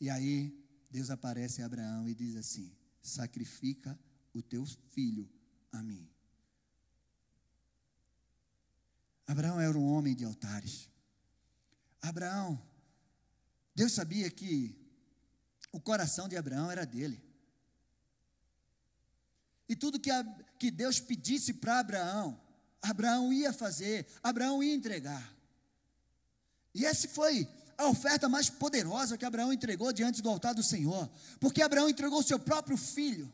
E 0.00 0.10
aí 0.10 0.52
Deus 0.90 1.08
aparece 1.08 1.62
a 1.62 1.66
Abraão 1.66 2.08
e 2.08 2.14
diz 2.14 2.34
assim: 2.34 2.76
sacrifica 3.00 3.96
o 4.34 4.42
teu 4.42 4.66
filho 4.90 5.30
a 5.70 5.80
mim. 5.84 6.10
Abraão 9.24 9.60
era 9.60 9.78
um 9.78 9.92
homem 9.92 10.16
de 10.16 10.24
altares. 10.24 10.90
Abraão, 12.02 12.60
Deus 13.72 13.92
sabia 13.92 14.28
que 14.30 14.79
o 15.72 15.80
coração 15.80 16.28
de 16.28 16.36
Abraão 16.36 16.70
era 16.70 16.84
dele. 16.84 17.22
E 19.68 19.76
tudo 19.76 20.00
que, 20.00 20.10
a, 20.10 20.24
que 20.58 20.70
Deus 20.70 20.98
pedisse 20.98 21.54
para 21.54 21.78
Abraão, 21.78 22.40
Abraão 22.82 23.32
ia 23.32 23.52
fazer, 23.52 24.06
Abraão 24.22 24.62
ia 24.62 24.74
entregar. 24.74 25.32
E 26.74 26.84
essa 26.84 27.08
foi 27.08 27.48
a 27.78 27.86
oferta 27.86 28.28
mais 28.28 28.50
poderosa 28.50 29.16
que 29.16 29.24
Abraão 29.24 29.52
entregou 29.52 29.92
diante 29.92 30.20
do 30.20 30.28
altar 30.28 30.54
do 30.54 30.62
Senhor, 30.62 31.08
porque 31.38 31.62
Abraão 31.62 31.88
entregou 31.88 32.22
seu 32.22 32.38
próprio 32.38 32.76
filho. 32.76 33.32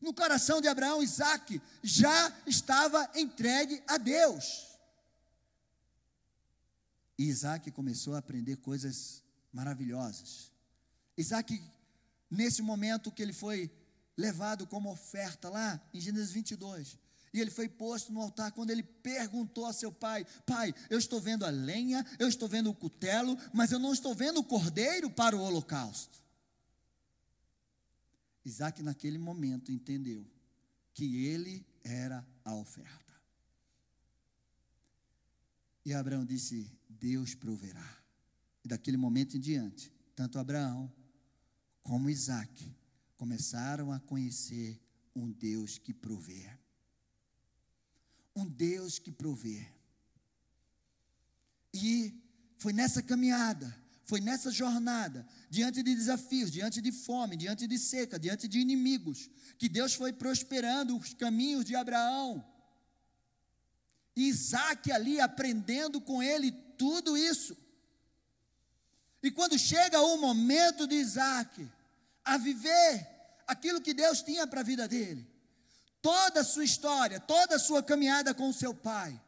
No 0.00 0.12
coração 0.12 0.60
de 0.60 0.68
Abraão, 0.68 1.02
Isaac 1.02 1.60
já 1.82 2.32
estava 2.46 3.10
entregue 3.14 3.82
a 3.86 3.96
Deus. 3.96 4.66
E 7.18 7.24
Isaac 7.24 7.70
começou 7.70 8.14
a 8.14 8.18
aprender 8.18 8.56
coisas 8.56 9.22
maravilhosas. 9.52 10.53
Isaac, 11.16 11.62
nesse 12.30 12.62
momento 12.62 13.12
que 13.12 13.22
ele 13.22 13.32
foi 13.32 13.70
levado 14.16 14.66
como 14.66 14.90
oferta 14.90 15.48
lá 15.48 15.80
em 15.92 16.00
Gênesis 16.00 16.32
22, 16.32 16.98
e 17.32 17.40
ele 17.40 17.50
foi 17.50 17.68
posto 17.68 18.12
no 18.12 18.20
altar 18.20 18.52
quando 18.52 18.70
ele 18.70 18.84
perguntou 18.84 19.66
a 19.66 19.72
seu 19.72 19.90
pai: 19.90 20.24
Pai, 20.46 20.72
eu 20.88 20.98
estou 20.98 21.20
vendo 21.20 21.44
a 21.44 21.50
lenha, 21.50 22.06
eu 22.18 22.28
estou 22.28 22.48
vendo 22.48 22.70
o 22.70 22.74
cutelo, 22.74 23.36
mas 23.52 23.72
eu 23.72 23.78
não 23.80 23.92
estou 23.92 24.14
vendo 24.14 24.38
o 24.38 24.44
cordeiro 24.44 25.10
para 25.10 25.36
o 25.36 25.40
holocausto. 25.40 26.22
Isaac, 28.44 28.82
naquele 28.82 29.18
momento, 29.18 29.72
entendeu 29.72 30.24
que 30.92 31.26
ele 31.26 31.66
era 31.82 32.24
a 32.44 32.54
oferta. 32.54 33.12
E 35.84 35.92
Abraão 35.92 36.24
disse: 36.24 36.70
Deus 36.88 37.34
proverá. 37.34 37.98
E 38.64 38.68
daquele 38.68 38.96
momento 38.96 39.36
em 39.36 39.40
diante, 39.40 39.92
tanto 40.14 40.38
Abraão 40.38 40.90
como 41.84 42.10
Isaac, 42.10 42.74
começaram 43.16 43.92
a 43.92 44.00
conhecer 44.00 44.80
um 45.14 45.30
Deus 45.30 45.78
que 45.78 45.92
provê. 45.94 46.50
Um 48.34 48.48
Deus 48.48 48.98
que 48.98 49.12
provê. 49.12 49.64
E 51.72 52.20
foi 52.56 52.72
nessa 52.72 53.02
caminhada, 53.02 53.72
foi 54.04 54.20
nessa 54.20 54.50
jornada, 54.50 55.28
diante 55.50 55.82
de 55.82 55.94
desafios, 55.94 56.50
diante 56.50 56.80
de 56.80 56.90
fome, 56.90 57.36
diante 57.36 57.66
de 57.66 57.78
seca, 57.78 58.18
diante 58.18 58.48
de 58.48 58.58
inimigos, 58.58 59.30
que 59.58 59.68
Deus 59.68 59.94
foi 59.94 60.12
prosperando 60.12 60.96
os 60.96 61.12
caminhos 61.14 61.64
de 61.64 61.76
Abraão. 61.76 62.44
Isaac 64.16 64.90
ali 64.90 65.20
aprendendo 65.20 66.00
com 66.00 66.22
ele 66.22 66.50
tudo 66.78 67.16
isso. 67.16 67.56
E 69.24 69.30
quando 69.30 69.58
chega 69.58 70.02
o 70.02 70.18
momento 70.18 70.86
de 70.86 70.96
Isaac 70.96 71.66
a 72.22 72.36
viver 72.36 73.08
aquilo 73.46 73.80
que 73.80 73.94
Deus 73.94 74.20
tinha 74.20 74.46
para 74.46 74.60
a 74.60 74.62
vida 74.62 74.86
dele, 74.86 75.26
toda 76.02 76.40
a 76.40 76.44
sua 76.44 76.62
história, 76.62 77.18
toda 77.18 77.56
a 77.56 77.58
sua 77.58 77.82
caminhada 77.82 78.34
com 78.34 78.50
o 78.50 78.52
seu 78.52 78.74
pai, 78.74 79.18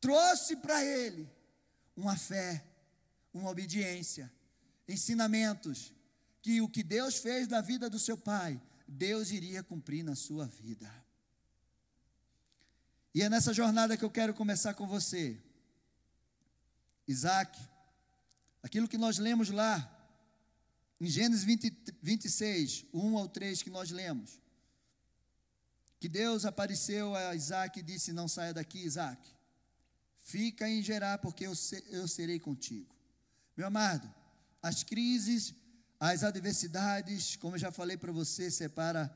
trouxe 0.00 0.56
para 0.56 0.82
ele 0.82 1.28
uma 1.94 2.16
fé, 2.16 2.64
uma 3.34 3.50
obediência, 3.50 4.32
ensinamentos 4.88 5.92
que 6.40 6.62
o 6.62 6.68
que 6.68 6.82
Deus 6.82 7.18
fez 7.18 7.46
na 7.46 7.60
vida 7.60 7.90
do 7.90 7.98
seu 7.98 8.16
pai, 8.16 8.58
Deus 8.88 9.30
iria 9.32 9.62
cumprir 9.62 10.02
na 10.02 10.14
sua 10.16 10.46
vida. 10.46 10.90
E 13.14 13.22
é 13.22 13.28
nessa 13.28 13.52
jornada 13.52 13.98
que 13.98 14.04
eu 14.04 14.10
quero 14.10 14.32
começar 14.32 14.72
com 14.72 14.86
você. 14.86 15.38
Isaac, 17.06 17.60
aquilo 18.62 18.88
que 18.88 18.98
nós 18.98 19.18
lemos 19.18 19.50
lá, 19.50 19.96
em 21.00 21.06
Gênesis 21.06 21.44
20, 21.44 21.72
26, 22.02 22.86
1 22.92 23.18
ao 23.18 23.28
3 23.28 23.62
que 23.62 23.70
nós 23.70 23.90
lemos, 23.90 24.40
que 25.98 26.08
Deus 26.08 26.44
apareceu 26.44 27.14
a 27.14 27.34
Isaac 27.34 27.78
e 27.78 27.82
disse: 27.82 28.12
Não 28.12 28.28
saia 28.28 28.52
daqui, 28.52 28.80
Isaac, 28.80 29.20
fica 30.18 30.68
em 30.68 30.82
Gerar, 30.82 31.18
porque 31.18 31.46
eu, 31.46 31.52
eu 31.90 32.06
serei 32.06 32.38
contigo. 32.38 32.94
Meu 33.56 33.66
amado, 33.66 34.12
as 34.62 34.82
crises, 34.82 35.54
as 35.98 36.22
adversidades, 36.22 37.36
como 37.36 37.54
eu 37.54 37.58
já 37.58 37.70
falei 37.70 37.96
para 37.96 38.12
você, 38.12 38.50
separa 38.50 39.14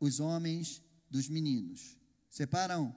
os 0.00 0.20
homens 0.20 0.82
dos 1.10 1.28
meninos, 1.28 1.96
separam 2.30 2.94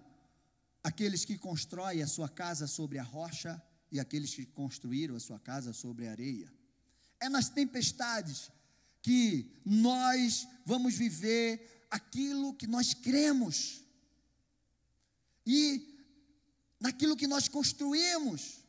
aqueles 0.83 1.23
que 1.25 1.37
constroem 1.37 2.01
a 2.01 2.07
sua 2.07 2.27
casa 2.27 2.67
sobre 2.67 2.97
a 2.97 3.03
rocha 3.03 3.61
e 3.91 3.99
aqueles 3.99 4.33
que 4.33 4.45
construíram 4.45 5.15
a 5.15 5.19
sua 5.19 5.39
casa 5.39 5.73
sobre 5.73 6.07
areia. 6.07 6.51
É 7.19 7.27
nas 7.27 7.49
tempestades 7.49 8.49
que 9.01 9.51
nós 9.65 10.47
vamos 10.65 10.95
viver 10.95 11.85
aquilo 11.89 12.53
que 12.53 12.65
nós 12.65 12.93
cremos. 12.93 13.83
E 15.45 15.99
naquilo 16.79 17.17
que 17.17 17.27
nós 17.27 17.47
construímos. 17.47 18.63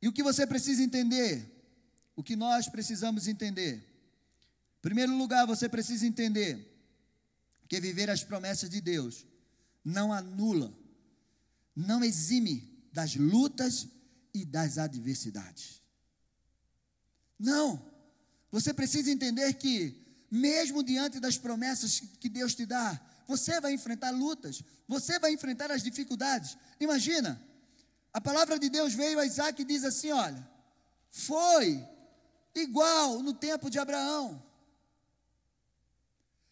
E 0.00 0.08
o 0.08 0.12
que 0.12 0.22
você 0.22 0.46
precisa 0.46 0.82
entender? 0.82 1.52
O 2.16 2.22
que 2.22 2.34
nós 2.34 2.68
precisamos 2.68 3.28
entender? 3.28 3.76
Em 4.78 4.82
primeiro 4.82 5.16
lugar, 5.16 5.46
você 5.46 5.68
precisa 5.68 6.06
entender 6.06 6.72
que 7.68 7.80
viver 7.80 8.08
as 8.08 8.24
promessas 8.24 8.70
de 8.70 8.80
Deus 8.80 9.26
não 9.84 10.12
anula, 10.12 10.72
não 11.74 12.02
exime 12.02 12.75
das 12.96 13.14
lutas 13.14 13.86
e 14.32 14.42
das 14.46 14.78
adversidades. 14.78 15.82
Não. 17.38 17.68
Você 18.50 18.72
precisa 18.72 19.10
entender 19.10 19.52
que, 19.52 19.76
mesmo 20.30 20.82
diante 20.82 21.20
das 21.20 21.36
promessas 21.36 22.00
que 22.18 22.30
Deus 22.30 22.54
te 22.54 22.64
dá, 22.64 22.98
você 23.28 23.60
vai 23.60 23.74
enfrentar 23.74 24.12
lutas, 24.12 24.62
você 24.88 25.18
vai 25.18 25.30
enfrentar 25.34 25.70
as 25.70 25.82
dificuldades. 25.82 26.56
Imagina, 26.80 27.38
a 28.14 28.20
palavra 28.20 28.58
de 28.58 28.70
Deus 28.70 28.94
veio 28.94 29.18
a 29.18 29.26
Isaac 29.26 29.60
e 29.60 29.64
diz 29.66 29.84
assim: 29.84 30.10
olha, 30.10 30.42
foi 31.10 31.86
igual 32.54 33.22
no 33.22 33.34
tempo 33.34 33.68
de 33.68 33.78
Abraão. 33.78 34.42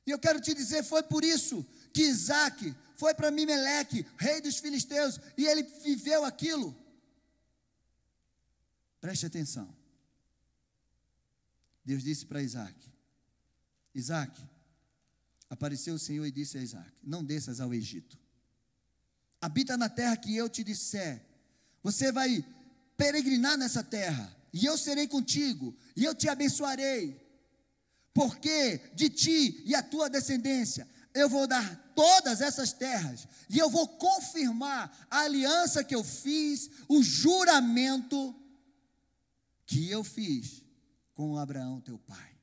E 0.06 0.10
eu 0.10 0.18
quero 0.18 0.42
te 0.42 0.52
dizer, 0.52 0.84
foi 0.84 1.02
por 1.02 1.24
isso 1.24 1.64
que 1.90 2.02
Isaac 2.02 2.76
foi 2.96 3.14
para 3.14 3.30
Mimeleque, 3.30 4.06
rei 4.16 4.40
dos 4.40 4.58
filisteus, 4.58 5.18
e 5.36 5.46
ele 5.46 5.62
viveu 5.62 6.24
aquilo. 6.24 6.76
Preste 9.00 9.26
atenção. 9.26 9.74
Deus 11.84 12.02
disse 12.02 12.24
para 12.24 12.42
Isaac: 12.42 12.74
Isaac, 13.94 14.40
apareceu 15.50 15.94
o 15.94 15.98
Senhor 15.98 16.24
e 16.24 16.30
disse 16.30 16.56
a 16.56 16.62
Isaac: 16.62 16.90
Não 17.02 17.24
desças 17.24 17.60
ao 17.60 17.74
Egito. 17.74 18.18
Habita 19.40 19.76
na 19.76 19.88
terra 19.88 20.16
que 20.16 20.34
eu 20.34 20.48
te 20.48 20.64
disser. 20.64 21.22
Você 21.82 22.10
vai 22.10 22.42
peregrinar 22.96 23.58
nessa 23.58 23.84
terra, 23.84 24.34
e 24.52 24.64
eu 24.64 24.78
serei 24.78 25.06
contigo, 25.06 25.76
e 25.94 26.04
eu 26.04 26.14
te 26.14 26.28
abençoarei. 26.28 27.20
Porque 28.14 28.78
de 28.94 29.10
ti 29.10 29.62
e 29.66 29.74
a 29.74 29.82
tua 29.82 30.08
descendência 30.08 30.88
eu 31.14 31.28
vou 31.28 31.46
dar 31.46 31.76
todas 31.94 32.40
essas 32.40 32.72
terras, 32.72 33.28
e 33.48 33.58
eu 33.58 33.70
vou 33.70 33.86
confirmar 33.86 35.06
a 35.08 35.20
aliança 35.20 35.84
que 35.84 35.94
eu 35.94 36.02
fiz, 36.02 36.68
o 36.88 37.02
juramento 37.02 38.34
que 39.64 39.88
eu 39.88 40.02
fiz 40.02 40.62
com 41.14 41.38
Abraão, 41.38 41.80
teu 41.80 41.98
pai. 41.98 42.34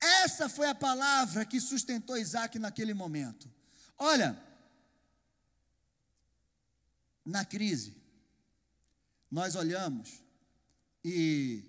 Essa 0.00 0.48
foi 0.48 0.68
a 0.68 0.74
palavra 0.74 1.44
que 1.44 1.60
sustentou 1.60 2.16
Isaac 2.16 2.58
naquele 2.58 2.94
momento. 2.94 3.52
Olha, 3.98 4.40
na 7.24 7.44
crise, 7.44 7.96
nós 9.30 9.54
olhamos 9.56 10.22
e 11.04 11.64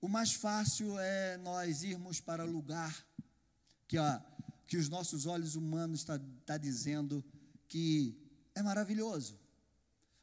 o 0.00 0.08
mais 0.08 0.32
fácil 0.32 0.98
é 0.98 1.36
nós 1.36 1.82
irmos 1.82 2.20
para 2.20 2.44
o 2.44 2.50
lugar 2.50 3.06
que, 3.86 3.96
a, 3.96 4.22
que 4.68 4.76
os 4.76 4.88
nossos 4.88 5.26
olhos 5.26 5.56
humanos 5.56 6.00
estão 6.00 6.16
tá, 6.16 6.24
tá 6.46 6.56
dizendo 6.56 7.24
que 7.66 8.16
é 8.54 8.62
maravilhoso. 8.62 9.36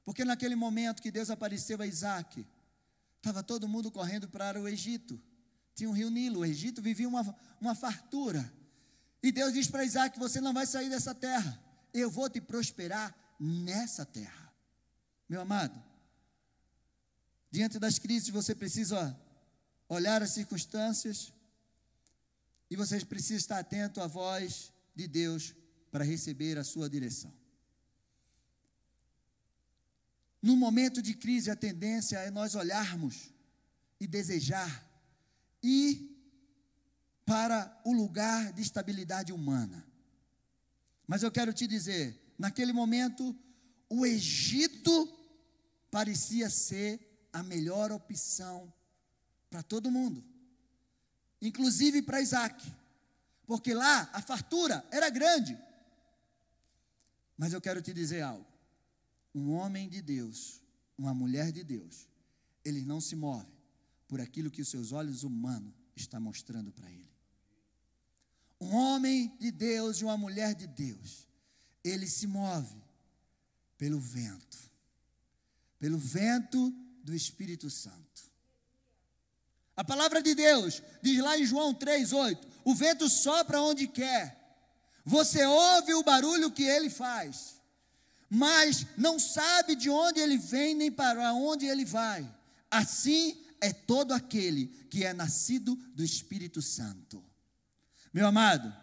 Porque 0.05 0.23
naquele 0.23 0.55
momento 0.55 1.01
que 1.01 1.11
Deus 1.11 1.29
apareceu 1.29 1.81
a 1.81 1.87
Isaac, 1.87 2.47
estava 3.17 3.43
todo 3.43 3.67
mundo 3.67 3.91
correndo 3.91 4.29
para 4.29 4.61
o 4.61 4.69
Egito 4.69 5.19
tinha 5.75 5.89
um 5.89 5.93
rio 5.93 6.09
Nilo, 6.09 6.39
o 6.39 6.45
Egito 6.45 6.81
vivia 6.81 7.07
uma, 7.07 7.35
uma 7.59 7.75
fartura. 7.75 8.49
E 9.21 9.31
Deus 9.31 9.53
diz 9.53 9.67
para 9.67 9.83
Isaac: 9.83 10.17
Você 10.17 10.39
não 10.39 10.53
vai 10.53 10.65
sair 10.65 10.89
dessa 10.89 11.13
terra, 11.13 11.61
eu 11.93 12.09
vou 12.09 12.29
te 12.29 12.39
prosperar 12.39 13.13
nessa 13.37 14.05
terra. 14.05 14.53
Meu 15.27 15.41
amado, 15.41 15.83
diante 17.51 17.77
das 17.77 17.99
crises 17.99 18.29
você 18.29 18.55
precisa 18.55 19.19
olhar 19.89 20.23
as 20.23 20.31
circunstâncias 20.31 21.33
e 22.69 22.75
você 22.75 23.03
precisa 23.05 23.39
estar 23.39 23.59
atento 23.59 24.01
à 24.01 24.07
voz 24.07 24.73
de 24.95 25.07
Deus 25.07 25.53
para 25.91 26.03
receber 26.03 26.57
a 26.57 26.63
sua 26.63 26.89
direção. 26.89 27.33
No 30.41 30.55
momento 30.55 31.01
de 31.01 31.13
crise, 31.13 31.49
a 31.49 31.55
tendência 31.55 32.17
é 32.17 32.29
nós 32.29 32.53
olharmos 32.53 33.33
e 33.99 34.05
desejar 34.05 34.85
ir 35.63 36.15
para 37.25 37.81
o 37.83 37.91
lugar 37.91 38.53
de 38.53 38.61
estabilidade 38.61 39.33
humana. 39.33 39.85
Mas 41.07 41.23
eu 41.23 41.31
quero 41.31 41.51
te 41.51 41.65
dizer, 41.65 42.33
naquele 42.37 42.71
momento, 42.71 43.35
o 43.89 44.05
Egito 44.05 45.11
parecia 45.89 46.49
ser 46.49 47.27
a 47.33 47.41
melhor 47.41 47.91
opção 47.91 48.71
para 49.49 49.63
todo 49.63 49.91
mundo, 49.91 50.23
inclusive 51.41 52.01
para 52.01 52.21
Isaac, 52.21 52.63
porque 53.45 53.73
lá 53.73 54.09
a 54.13 54.21
fartura 54.21 54.85
era 54.91 55.09
grande. 55.09 55.57
Mas 57.37 57.53
eu 57.53 57.61
quero 57.61 57.81
te 57.81 57.93
dizer 57.93 58.21
algo: 58.21 58.45
um 59.33 59.51
homem 59.51 59.89
de 59.89 60.01
Deus, 60.01 60.61
uma 60.97 61.13
mulher 61.13 61.51
de 61.51 61.63
Deus, 61.63 62.07
ele 62.63 62.83
não 62.83 63.01
se 63.01 63.15
move 63.15 63.53
por 64.07 64.21
aquilo 64.21 64.51
que 64.51 64.61
os 64.61 64.69
seus 64.69 64.91
olhos 64.91 65.23
humanos 65.23 65.73
estão 65.95 66.21
mostrando 66.21 66.71
para 66.71 66.89
ele. 66.91 67.13
Um 68.59 68.73
homem 68.73 69.35
de 69.37 69.51
Deus 69.51 69.97
e 69.97 70.05
uma 70.05 70.17
mulher 70.17 70.55
de 70.55 70.65
Deus, 70.65 71.27
ele 71.83 72.07
se 72.07 72.25
move 72.25 72.81
pelo 73.77 73.99
vento, 73.99 74.57
pelo 75.77 75.97
vento 75.97 76.71
do 77.03 77.13
Espírito 77.13 77.69
Santo. 77.69 78.34
A 79.75 79.83
palavra 79.83 80.21
de 80.21 80.33
Deus 80.33 80.81
diz 81.01 81.19
lá 81.19 81.37
em 81.37 81.45
João 81.45 81.73
3,8: 81.73 82.37
o 82.63 82.73
vento 82.73 83.09
sopra 83.09 83.61
onde 83.61 83.87
quer, 83.87 84.35
você 85.03 85.45
ouve 85.45 85.93
o 85.93 86.03
barulho 86.03 86.51
que 86.51 86.63
ele 86.63 86.89
faz, 86.89 87.61
mas 88.29 88.87
não 88.97 89.19
sabe 89.19 89.75
de 89.75 89.89
onde 89.89 90.19
ele 90.19 90.37
vem 90.37 90.73
nem 90.73 90.91
para 90.91 91.33
onde 91.33 91.65
ele 91.65 91.85
vai. 91.85 92.27
Assim 92.71 93.39
é 93.61 93.71
todo 93.71 94.13
aquele 94.13 94.67
que 94.89 95.03
é 95.03 95.13
nascido 95.13 95.75
do 95.93 96.03
Espírito 96.03 96.61
Santo. 96.61 97.23
Meu 98.13 98.27
amado, 98.27 98.73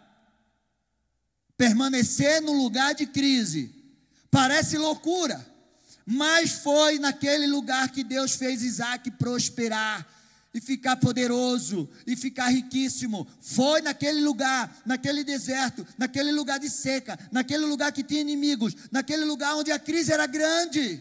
permanecer 1.56 2.40
no 2.42 2.52
lugar 2.52 2.94
de 2.94 3.06
crise 3.06 3.74
parece 4.30 4.78
loucura, 4.78 5.44
mas 6.04 6.52
foi 6.52 6.98
naquele 6.98 7.46
lugar 7.46 7.90
que 7.90 8.04
Deus 8.04 8.34
fez 8.34 8.62
Isaac 8.62 9.10
prosperar 9.12 10.06
e 10.54 10.60
ficar 10.60 10.96
poderoso 10.96 11.88
e 12.06 12.14
ficar 12.14 12.48
riquíssimo. 12.48 13.26
Foi 13.40 13.80
naquele 13.80 14.20
lugar, 14.20 14.82
naquele 14.84 15.24
deserto, 15.24 15.86
naquele 15.96 16.30
lugar 16.30 16.58
de 16.58 16.68
seca, 16.68 17.18
naquele 17.30 17.64
lugar 17.64 17.92
que 17.92 18.02
tinha 18.02 18.20
inimigos, 18.20 18.74
naquele 18.90 19.24
lugar 19.24 19.56
onde 19.56 19.72
a 19.72 19.78
crise 19.78 20.12
era 20.12 20.26
grande. 20.26 21.00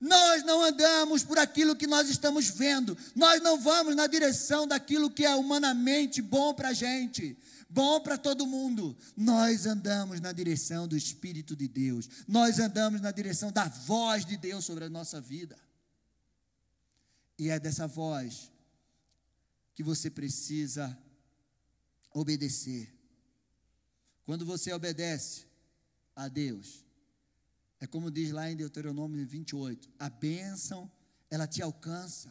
Nós 0.00 0.42
não 0.42 0.64
andamos 0.64 1.22
por 1.22 1.38
aquilo 1.38 1.76
que 1.76 1.86
nós 1.86 2.08
estamos 2.10 2.48
vendo, 2.48 2.98
nós 3.14 3.40
não 3.40 3.56
vamos 3.56 3.94
na 3.94 4.08
direção 4.08 4.66
daquilo 4.66 5.08
que 5.08 5.24
é 5.24 5.32
humanamente 5.32 6.20
bom 6.20 6.52
para 6.52 6.70
a 6.70 6.72
gente, 6.72 7.38
bom 7.70 8.00
para 8.00 8.18
todo 8.18 8.44
mundo. 8.44 8.96
Nós 9.16 9.64
andamos 9.64 10.20
na 10.20 10.32
direção 10.32 10.88
do 10.88 10.96
Espírito 10.96 11.54
de 11.54 11.68
Deus, 11.68 12.08
nós 12.26 12.58
andamos 12.58 13.00
na 13.00 13.12
direção 13.12 13.52
da 13.52 13.68
voz 13.68 14.26
de 14.26 14.36
Deus 14.36 14.64
sobre 14.64 14.86
a 14.86 14.90
nossa 14.90 15.20
vida. 15.20 15.56
E 17.38 17.48
é 17.50 17.58
dessa 17.58 17.86
voz 17.86 18.50
que 19.74 19.82
você 19.82 20.10
precisa 20.10 20.96
obedecer. 22.14 22.92
Quando 24.24 24.44
você 24.44 24.72
obedece 24.72 25.46
a 26.14 26.28
Deus, 26.28 26.84
é 27.80 27.86
como 27.86 28.10
diz 28.10 28.30
lá 28.30 28.50
em 28.50 28.56
Deuteronômio 28.56 29.26
28, 29.26 29.90
a 29.98 30.08
bênção 30.08 30.90
ela 31.30 31.46
te 31.46 31.62
alcança, 31.62 32.30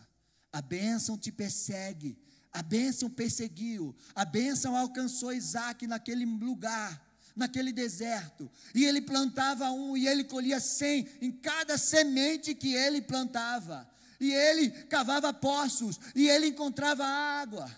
a 0.51 0.61
bênção 0.61 1.17
te 1.17 1.31
persegue, 1.31 2.17
a 2.53 2.61
bênção 2.61 3.09
perseguiu, 3.09 3.95
a 4.13 4.23
bênção 4.23 4.75
alcançou 4.75 5.33
Isaac 5.33 5.87
naquele 5.87 6.25
lugar, 6.25 7.05
naquele 7.35 7.71
deserto, 7.71 8.49
e 8.75 8.85
ele 8.85 9.01
plantava 9.01 9.71
um 9.71 9.97
e 9.97 10.07
ele 10.07 10.23
colhia 10.23 10.59
cem 10.59 11.07
em 11.21 11.31
cada 11.31 11.77
semente 11.77 12.53
que 12.53 12.73
ele 12.73 13.01
plantava, 13.01 13.89
e 14.21 14.31
ele 14.31 14.69
cavava 14.85 15.33
poços, 15.33 15.99
e 16.15 16.29
ele 16.29 16.47
encontrava 16.47 17.03
água, 17.03 17.69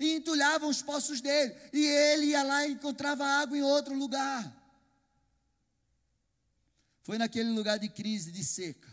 e 0.00 0.16
entulhavam 0.16 0.68
os 0.68 0.82
poços 0.82 1.20
dele, 1.20 1.54
e 1.72 1.86
ele 1.86 2.26
ia 2.26 2.42
lá 2.42 2.66
e 2.66 2.72
encontrava 2.72 3.24
água 3.24 3.56
em 3.56 3.62
outro 3.62 3.96
lugar. 3.96 4.52
Foi 7.04 7.16
naquele 7.16 7.50
lugar 7.50 7.78
de 7.78 7.88
crise, 7.88 8.32
de 8.32 8.42
seca, 8.42 8.92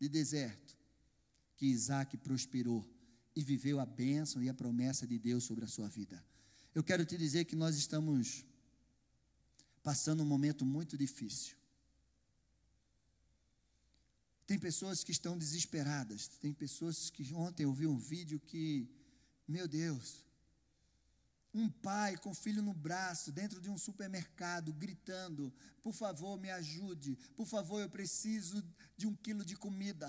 de 0.00 0.08
deserto, 0.08 0.74
que 1.58 1.66
Isaac 1.66 2.16
prosperou 2.16 2.88
e 3.36 3.44
viveu 3.44 3.78
a 3.78 3.84
bênção 3.84 4.42
e 4.42 4.48
a 4.48 4.54
promessa 4.54 5.06
de 5.06 5.18
Deus 5.18 5.44
sobre 5.44 5.66
a 5.66 5.68
sua 5.68 5.88
vida. 5.88 6.24
Eu 6.74 6.82
quero 6.82 7.04
te 7.04 7.18
dizer 7.18 7.44
que 7.44 7.54
nós 7.54 7.76
estamos 7.76 8.46
passando 9.82 10.22
um 10.22 10.26
momento 10.26 10.64
muito 10.64 10.96
difícil. 10.96 11.59
Tem 14.50 14.58
pessoas 14.58 15.04
que 15.04 15.12
estão 15.12 15.38
desesperadas, 15.38 16.26
tem 16.26 16.52
pessoas 16.52 17.08
que 17.08 17.32
ontem 17.32 17.62
eu 17.62 17.72
vi 17.72 17.86
um 17.86 17.96
vídeo 17.96 18.40
que, 18.40 18.90
meu 19.46 19.68
Deus, 19.68 20.26
um 21.54 21.70
pai 21.70 22.16
com 22.16 22.34
filho 22.34 22.60
no 22.60 22.74
braço, 22.74 23.30
dentro 23.30 23.60
de 23.60 23.70
um 23.70 23.78
supermercado, 23.78 24.72
gritando: 24.72 25.54
Por 25.84 25.92
favor, 25.92 26.36
me 26.36 26.50
ajude, 26.50 27.16
por 27.36 27.46
favor, 27.46 27.80
eu 27.80 27.88
preciso 27.88 28.60
de 28.96 29.06
um 29.06 29.14
quilo 29.14 29.44
de 29.44 29.54
comida. 29.54 30.08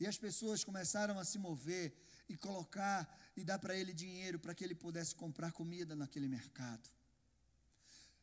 E 0.00 0.08
as 0.08 0.18
pessoas 0.18 0.64
começaram 0.64 1.16
a 1.16 1.24
se 1.24 1.38
mover 1.38 1.94
e 2.28 2.36
colocar 2.36 3.08
e 3.36 3.44
dar 3.44 3.60
para 3.60 3.76
ele 3.76 3.92
dinheiro 3.92 4.40
para 4.40 4.52
que 4.52 4.64
ele 4.64 4.74
pudesse 4.74 5.14
comprar 5.14 5.52
comida 5.52 5.94
naquele 5.94 6.26
mercado. 6.26 6.90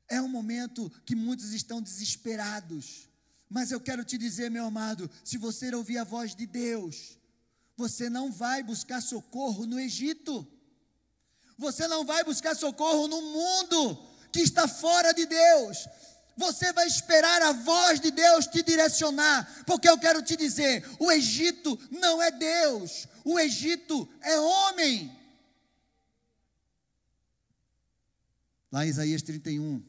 É 0.10 0.22
um 0.22 0.28
momento 0.28 0.92
que 1.06 1.16
muitos 1.16 1.52
estão 1.52 1.82
desesperados. 1.82 3.10
Mas 3.50 3.72
eu 3.72 3.80
quero 3.80 4.04
te 4.04 4.18
dizer, 4.18 4.52
meu 4.52 4.66
amado, 4.66 5.10
se 5.24 5.38
você 5.38 5.74
ouvir 5.74 5.98
a 5.98 6.04
voz 6.04 6.36
de 6.36 6.46
Deus, 6.46 7.18
você 7.76 8.10
não 8.10 8.32
vai 8.32 8.64
buscar 8.64 9.02
socorro 9.02 9.66
no 9.66 9.80
Egito. 9.80 10.48
Você 11.58 11.88
não 11.88 12.06
vai 12.06 12.24
buscar 12.24 12.56
socorro 12.56 13.08
no 13.08 13.22
mundo 13.22 13.98
que 14.32 14.42
está 14.42 14.68
fora 14.68 15.14
de 15.14 15.26
Deus. 15.26 15.88
Você 16.36 16.72
vai 16.72 16.86
esperar 16.86 17.42
a 17.42 17.52
voz 17.52 18.00
de 18.00 18.12
Deus 18.12 18.46
te 18.46 18.62
direcionar, 18.62 19.64
porque 19.66 19.90
eu 19.90 19.98
quero 19.98 20.22
te 20.22 20.36
dizer: 20.36 20.88
o 21.00 21.12
Egito 21.12 21.80
não 21.90 22.22
é 22.22 22.30
Deus, 22.30 23.08
o 23.24 23.40
Egito 23.40 24.08
é 24.22 24.40
homem. 24.40 25.12
Lá 28.72 28.86
em 28.86 28.90
Isaías 28.90 29.24
31, 29.24 29.84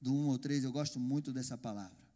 do 0.00 0.12
1 0.12 0.30
ao 0.30 0.38
3, 0.38 0.64
eu 0.64 0.72
gosto 0.72 0.98
muito 0.98 1.32
dessa 1.32 1.56
palavra. 1.56 2.06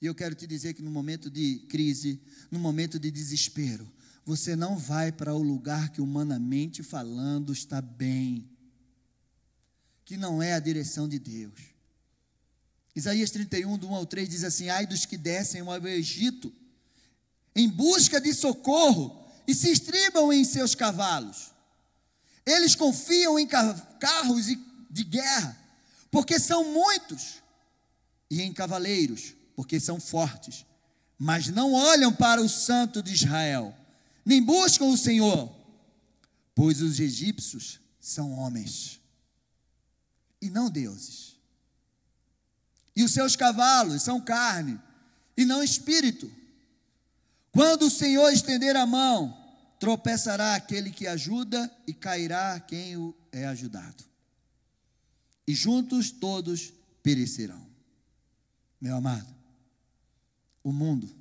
E 0.00 0.06
eu 0.06 0.14
quero 0.14 0.34
te 0.34 0.46
dizer 0.46 0.74
que 0.74 0.82
no 0.82 0.90
momento 0.90 1.30
de 1.30 1.60
crise, 1.68 2.20
no 2.50 2.58
momento 2.58 2.98
de 2.98 3.10
desespero, 3.10 3.90
você 4.24 4.54
não 4.56 4.76
vai 4.76 5.12
para 5.12 5.34
o 5.34 5.42
lugar 5.42 5.90
que 5.90 6.00
humanamente 6.00 6.82
falando 6.82 7.52
está 7.52 7.80
bem, 7.80 8.48
que 10.04 10.16
não 10.16 10.42
é 10.42 10.52
a 10.54 10.60
direção 10.60 11.08
de 11.08 11.18
Deus. 11.18 11.58
Isaías 12.94 13.30
31, 13.30 13.76
do 13.76 13.88
1 13.88 13.94
ao 13.94 14.06
3 14.06 14.28
diz 14.28 14.44
assim: 14.44 14.68
Ai 14.68 14.86
dos 14.86 15.04
que 15.04 15.16
descem 15.16 15.62
ao 15.62 15.86
Egito, 15.86 16.52
em 17.54 17.68
busca 17.68 18.20
de 18.20 18.32
socorro, 18.32 19.26
e 19.46 19.54
se 19.54 19.70
estribam 19.70 20.32
em 20.32 20.44
seus 20.44 20.74
cavalos. 20.74 21.50
Eles 22.46 22.74
confiam 22.74 23.38
em 23.38 23.46
carros 23.46 24.46
de 24.90 25.04
guerra, 25.04 25.63
porque 26.14 26.38
são 26.38 26.72
muitos, 26.72 27.42
e 28.30 28.40
em 28.40 28.52
cavaleiros, 28.52 29.34
porque 29.56 29.80
são 29.80 29.98
fortes, 29.98 30.64
mas 31.18 31.48
não 31.48 31.72
olham 31.72 32.14
para 32.14 32.40
o 32.40 32.48
Santo 32.48 33.02
de 33.02 33.12
Israel, 33.12 33.76
nem 34.24 34.40
buscam 34.40 34.84
o 34.84 34.96
Senhor, 34.96 35.52
pois 36.54 36.80
os 36.80 37.00
egípcios 37.00 37.80
são 37.98 38.30
homens 38.30 39.00
e 40.40 40.48
não 40.48 40.70
deuses. 40.70 41.36
E 42.94 43.02
os 43.02 43.12
seus 43.12 43.34
cavalos 43.34 44.00
são 44.00 44.20
carne 44.20 44.80
e 45.36 45.44
não 45.44 45.64
espírito. 45.64 46.30
Quando 47.50 47.86
o 47.86 47.90
Senhor 47.90 48.32
estender 48.32 48.76
a 48.76 48.86
mão, 48.86 49.36
tropeçará 49.80 50.54
aquele 50.54 50.92
que 50.92 51.08
ajuda 51.08 51.68
e 51.88 51.92
cairá 51.92 52.60
quem 52.60 52.96
o 52.96 53.12
é 53.32 53.46
ajudado. 53.46 54.13
E 55.46 55.54
juntos 55.54 56.10
todos 56.10 56.72
perecerão. 57.02 57.64
Meu 58.80 58.96
amado, 58.96 59.34
o 60.62 60.72
mundo, 60.72 61.14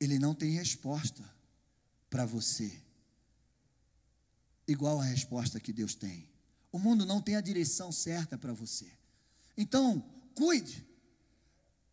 ele 0.00 0.18
não 0.18 0.34
tem 0.34 0.50
resposta 0.50 1.22
para 2.08 2.24
você, 2.24 2.72
igual 4.66 5.00
a 5.00 5.04
resposta 5.04 5.60
que 5.60 5.72
Deus 5.72 5.94
tem. 5.94 6.28
O 6.72 6.78
mundo 6.78 7.04
não 7.04 7.20
tem 7.20 7.36
a 7.36 7.40
direção 7.40 7.90
certa 7.90 8.38
para 8.38 8.52
você. 8.52 8.86
Então, 9.56 10.04
cuide 10.34 10.84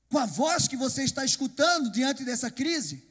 com 0.09 0.17
a 0.17 0.25
voz 0.25 0.67
que 0.67 0.77
você 0.77 1.03
está 1.03 1.25
escutando 1.25 1.91
diante 1.91 2.23
dessa 2.23 2.49
crise. 2.49 3.03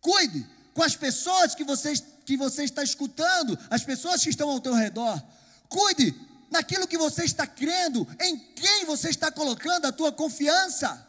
Cuide 0.00 0.46
com 0.74 0.82
as 0.82 0.94
pessoas 0.94 1.54
que 1.54 1.64
você, 1.64 1.94
que 2.24 2.36
você 2.36 2.64
está 2.64 2.82
escutando, 2.82 3.58
as 3.70 3.82
pessoas 3.82 4.22
que 4.22 4.30
estão 4.30 4.50
ao 4.50 4.60
teu 4.60 4.74
redor. 4.74 5.22
Cuide 5.68 6.14
naquilo 6.50 6.86
que 6.86 6.98
você 6.98 7.24
está 7.24 7.46
crendo, 7.46 8.06
em 8.20 8.38
quem 8.38 8.84
você 8.84 9.08
está 9.08 9.30
colocando 9.30 9.86
a 9.86 9.92
tua 9.92 10.12
confiança. 10.12 11.06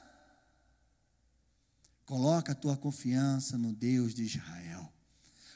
Coloca 2.05 2.53
a 2.53 2.55
tua 2.55 2.75
confiança 2.75 3.57
no 3.57 3.71
Deus 3.71 4.13
de 4.13 4.23
Israel. 4.23 4.91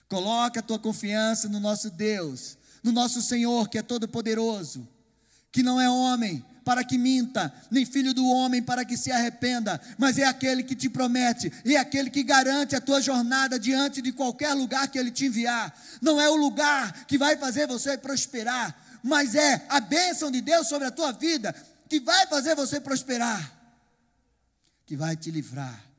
Coloca 0.08 0.60
a 0.60 0.64
tua 0.64 0.78
confiança 0.78 1.50
no 1.50 1.60
nosso 1.60 1.90
Deus, 1.90 2.58
no 2.84 2.92
nosso 2.92 3.22
Senhor 3.22 3.68
que 3.68 3.78
é 3.78 3.82
todo 3.82 4.08
poderoso, 4.08 4.88
que 5.52 5.64
não 5.64 5.82
é 5.82 5.90
homem 5.90 6.46
para 6.64 6.84
que 6.84 6.98
minta, 6.98 7.54
nem 7.70 7.86
filho 7.86 8.14
do 8.14 8.26
homem 8.26 8.62
para 8.62 8.86
que 8.86 8.96
se 8.96 9.12
arrependa, 9.12 9.82
mas 9.98 10.18
é 10.18 10.26
aquele 10.26 10.64
que 10.64 10.76
te 10.76 10.90
promete, 10.90 11.52
e 11.66 11.76
é 11.76 11.80
aquele 11.80 12.10
que 12.10 12.24
garante 12.24 12.76
a 12.76 12.82
tua 12.82 13.02
jornada 13.02 13.60
diante 13.60 14.02
de 14.02 14.12
qualquer 14.12 14.54
lugar 14.54 14.88
que 14.88 14.98
ele 14.98 15.12
te 15.12 15.26
enviar. 15.26 15.76
Não 16.02 16.20
é 16.22 16.30
o 16.30 16.36
lugar 16.36 17.06
que 17.06 17.18
vai 17.18 17.36
fazer 17.36 17.68
você 17.68 17.98
prosperar, 17.98 18.76
mas 19.04 19.36
é 19.36 19.66
a 19.70 19.80
bênção 19.80 20.32
de 20.32 20.42
Deus 20.42 20.68
sobre 20.68 20.88
a 20.88 20.92
tua 20.92 21.12
vida 21.12 21.54
que 21.88 22.00
vai 22.00 22.26
fazer 22.26 22.56
você 22.56 22.80
prosperar, 22.80 23.52
que 24.86 24.98
vai 24.98 25.16
te 25.16 25.30
livrar 25.30 25.94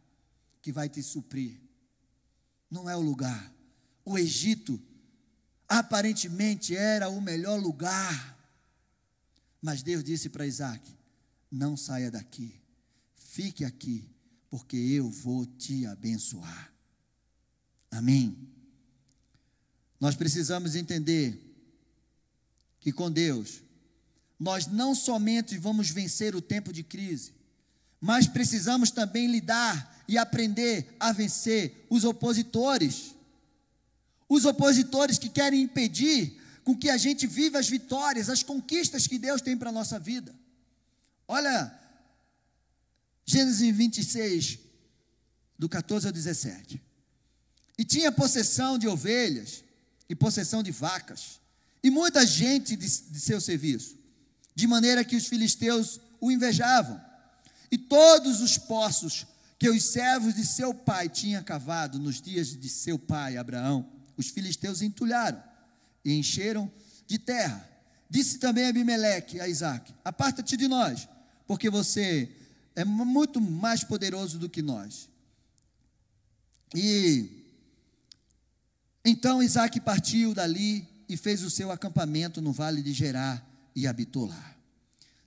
que 0.65 0.73
vai 0.73 0.89
te 0.89 1.03
suprir. 1.03 1.61
Não 2.71 2.89
é 2.89 2.97
o 2.97 3.03
lugar. 3.03 3.53
O 4.03 4.19
Egito 4.19 4.83
aparentemente 5.69 6.75
era 6.75 7.11
o 7.11 7.21
melhor 7.21 7.61
lugar. 7.61 8.35
Mas 9.61 9.83
Deus 9.83 10.03
disse 10.03 10.31
para 10.31 10.47
Isaac: 10.47 10.83
Não 11.51 11.77
saia 11.77 12.11
daqui, 12.11 12.59
fique 13.15 13.63
aqui, 13.63 14.09
porque 14.49 14.79
eu 14.79 15.11
vou 15.11 15.45
te 15.45 15.85
abençoar. 15.85 16.73
Amém. 17.91 18.49
Nós 20.01 20.17
precisamos 20.17 20.75
entender 20.75 21.44
que 22.85 22.93
com 22.93 23.11
Deus, 23.11 23.63
nós 24.39 24.67
não 24.67 24.95
somente 24.95 25.57
vamos 25.57 25.89
vencer 25.89 26.37
o 26.37 26.43
tempo 26.43 26.71
de 26.71 26.83
crise, 26.83 27.33
mas 27.99 28.27
precisamos 28.27 28.91
também 28.91 29.27
lidar 29.27 30.05
e 30.07 30.19
aprender 30.19 30.95
a 31.01 31.11
vencer 31.11 31.87
os 31.89 32.05
opositores. 32.05 33.15
Os 34.29 34.45
opositores 34.45 35.19
que 35.19 35.31
querem 35.31 35.63
impedir 35.63 36.39
com 36.63 36.77
que 36.77 36.91
a 36.91 36.99
gente 36.99 37.27
viva 37.27 37.59
as 37.59 37.71
vitórias, 37.71 38.29
as 38.29 38.43
conquistas 38.43 39.07
que 39.07 39.19
Deus 39.19 39.41
tem 39.41 39.57
para 39.57 39.71
a 39.71 39.73
nossa 39.73 39.99
vida. 39.99 40.35
Olha, 41.27 41.73
Gênesis 43.25 43.75
26, 43.75 44.59
do 45.59 45.71
14 45.71 46.07
ao 46.07 46.13
17. 46.13 46.83
E 47.79 47.85
tinha 47.85 48.13
possessão 48.13 48.77
de 48.77 48.87
ovelhas 48.87 49.65
e 50.07 50.15
possessão 50.15 50.63
de 50.63 50.71
vacas, 50.71 51.41
e 51.85 51.91
muita 51.91 52.27
gente 52.27 52.75
de, 52.77 52.87
de 52.87 53.21
seu 53.21 53.39
serviço, 53.39 53.99
de 54.55 54.67
maneira 54.67 55.05
que 55.05 55.15
os 55.15 55.27
filisteus 55.27 56.01
o 56.19 56.33
invejavam 56.33 56.99
e 57.71 57.77
todos 57.77 58.41
os 58.41 58.57
poços 58.57 59.27
que 59.59 59.69
os 59.69 59.85
servos 59.85 60.35
de 60.35 60.47
seu 60.47 60.73
pai 60.73 61.11
tinham 61.11 61.45
cavado 61.45 61.99
nos 61.99 62.23
dias 62.23 62.59
de 62.59 62.69
seu 62.71 62.99
pai 62.99 63.37
Abraão, 63.37 63.87
os 64.17 64.29
filisteus 64.29 64.81
entulharam 64.81 65.43
e 66.03 66.15
encheram 66.15 66.73
de 67.07 67.19
terra. 67.19 67.69
Disse 68.09 68.39
também 68.39 68.67
Abimeleque 68.67 69.39
a 69.39 69.47
Isaac: 69.47 69.95
Aparta-te 70.03 70.57
de 70.57 70.67
nós, 70.67 71.07
porque 71.47 71.69
você 71.69 72.31
é 72.75 72.85
muito 72.85 73.43
mais 73.43 73.85
poderoso 73.85 74.39
do 74.39 74.49
que 74.49 74.63
nós. 74.63 75.11
E 76.75 77.45
então 79.05 79.43
Isaac 79.43 79.79
partiu 79.81 80.33
dali 80.33 80.94
e 81.09 81.17
fez 81.17 81.43
o 81.43 81.51
seu 81.51 81.71
acampamento 81.71 82.41
no 82.41 82.53
vale 82.53 82.83
de 82.83 82.93
Gerá 82.93 83.43
e 83.75 83.87
habitou 83.87 84.27
lá. 84.27 84.57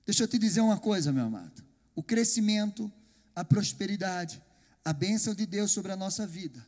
Deixa 0.04 0.24
eu 0.24 0.28
te 0.28 0.38
dizer 0.38 0.60
uma 0.60 0.78
coisa, 0.78 1.12
meu 1.12 1.26
amado. 1.26 1.62
O 1.94 2.02
crescimento, 2.02 2.90
a 3.34 3.44
prosperidade, 3.44 4.42
a 4.84 4.92
bênção 4.92 5.34
de 5.34 5.44
Deus 5.44 5.70
sobre 5.70 5.92
a 5.92 5.96
nossa 5.96 6.26
vida, 6.26 6.66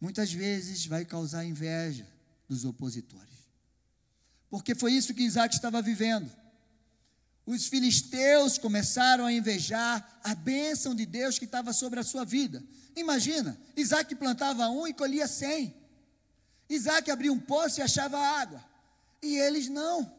muitas 0.00 0.32
vezes 0.32 0.86
vai 0.86 1.04
causar 1.04 1.44
inveja 1.44 2.06
dos 2.48 2.64
opositores. 2.64 3.34
Porque 4.48 4.74
foi 4.74 4.92
isso 4.92 5.14
que 5.14 5.22
Isaac 5.22 5.54
estava 5.54 5.82
vivendo. 5.82 6.30
Os 7.46 7.66
filisteus 7.66 8.56
começaram 8.56 9.26
a 9.26 9.32
invejar 9.32 10.20
a 10.22 10.34
bênção 10.34 10.94
de 10.94 11.04
Deus 11.04 11.38
que 11.38 11.44
estava 11.44 11.72
sobre 11.72 12.00
a 12.00 12.04
sua 12.04 12.24
vida. 12.24 12.62
Imagina, 12.96 13.58
Isaac 13.76 14.14
plantava 14.14 14.68
um 14.68 14.86
e 14.86 14.94
colhia 14.94 15.26
cem. 15.26 15.74
Isaac 16.68 17.10
abria 17.10 17.32
um 17.32 17.40
poço 17.40 17.80
e 17.80 17.82
achava 17.82 18.18
água. 18.18 18.64
E 19.22 19.36
eles 19.36 19.68
não. 19.68 20.12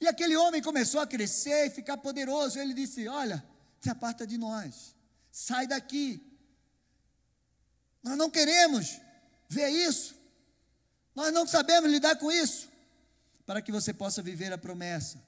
E 0.00 0.06
aquele 0.06 0.36
homem 0.36 0.60
começou 0.60 1.00
a 1.00 1.06
crescer 1.06 1.66
e 1.66 1.70
ficar 1.70 1.96
poderoso. 1.96 2.58
Ele 2.58 2.74
disse: 2.74 3.06
Olha, 3.08 3.44
se 3.80 3.88
aparta 3.88 4.26
de 4.26 4.36
nós, 4.36 4.94
sai 5.30 5.66
daqui. 5.66 6.20
Nós 8.02 8.16
não 8.16 8.30
queremos 8.30 9.00
ver 9.48 9.68
isso. 9.68 10.14
Nós 11.14 11.32
não 11.32 11.46
sabemos 11.46 11.90
lidar 11.90 12.16
com 12.16 12.32
isso. 12.32 12.68
Para 13.46 13.62
que 13.62 13.70
você 13.70 13.92
possa 13.92 14.22
viver 14.22 14.52
a 14.52 14.58
promessa, 14.58 15.22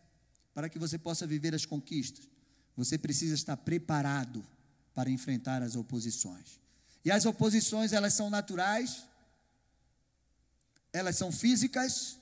para 0.54 0.68
que 0.68 0.78
você 0.78 0.98
possa 0.98 1.26
viver 1.26 1.54
as 1.54 1.66
conquistas, 1.66 2.28
você 2.76 2.98
precisa 2.98 3.34
estar 3.34 3.56
preparado 3.56 4.44
para 4.94 5.10
enfrentar 5.10 5.62
as 5.62 5.76
oposições. 5.76 6.60
E 7.04 7.10
as 7.10 7.26
oposições, 7.26 7.92
elas 7.92 8.14
são 8.14 8.30
naturais, 8.30 9.04
elas 10.94 11.16
são 11.16 11.32
físicas 11.32 12.16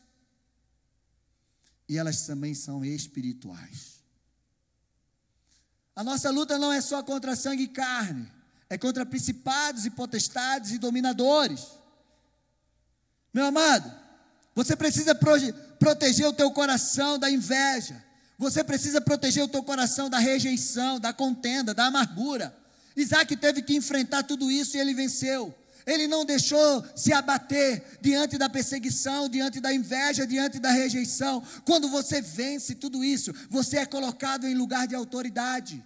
e 1.86 1.98
elas 1.98 2.22
também 2.22 2.54
são 2.54 2.82
espirituais. 2.82 4.00
A 5.94 6.02
nossa 6.02 6.30
luta 6.30 6.58
não 6.58 6.72
é 6.72 6.80
só 6.80 7.02
contra 7.02 7.36
sangue 7.36 7.64
e 7.64 7.68
carne, 7.68 8.32
é 8.70 8.78
contra 8.78 9.04
principados 9.04 9.84
e 9.84 9.90
potestades 9.90 10.70
e 10.70 10.78
dominadores. 10.78 11.66
Meu 13.34 13.44
amado, 13.44 13.92
você 14.54 14.74
precisa 14.74 15.14
proteger 15.14 16.26
o 16.26 16.32
teu 16.32 16.50
coração 16.50 17.18
da 17.18 17.30
inveja. 17.30 18.02
Você 18.38 18.64
precisa 18.64 19.02
proteger 19.02 19.44
o 19.44 19.48
teu 19.48 19.62
coração 19.62 20.08
da 20.08 20.18
rejeição, 20.18 20.98
da 20.98 21.12
contenda, 21.12 21.74
da 21.74 21.86
amargura. 21.86 22.56
Isaac 22.96 23.36
teve 23.36 23.60
que 23.60 23.76
enfrentar 23.76 24.22
tudo 24.22 24.50
isso 24.50 24.78
e 24.78 24.80
ele 24.80 24.94
venceu. 24.94 25.54
Ele 25.86 26.06
não 26.06 26.24
deixou 26.24 26.84
se 26.94 27.12
abater 27.12 27.98
diante 28.00 28.38
da 28.38 28.48
perseguição, 28.48 29.28
diante 29.28 29.60
da 29.60 29.72
inveja, 29.72 30.26
diante 30.26 30.58
da 30.58 30.70
rejeição. 30.70 31.42
Quando 31.64 31.88
você 31.88 32.20
vence 32.20 32.74
tudo 32.74 33.02
isso, 33.02 33.32
você 33.50 33.78
é 33.78 33.86
colocado 33.86 34.46
em 34.46 34.54
lugar 34.54 34.86
de 34.86 34.94
autoridade. 34.94 35.82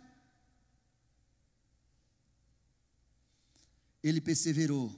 Ele 4.03 4.21
perseverou. 4.21 4.95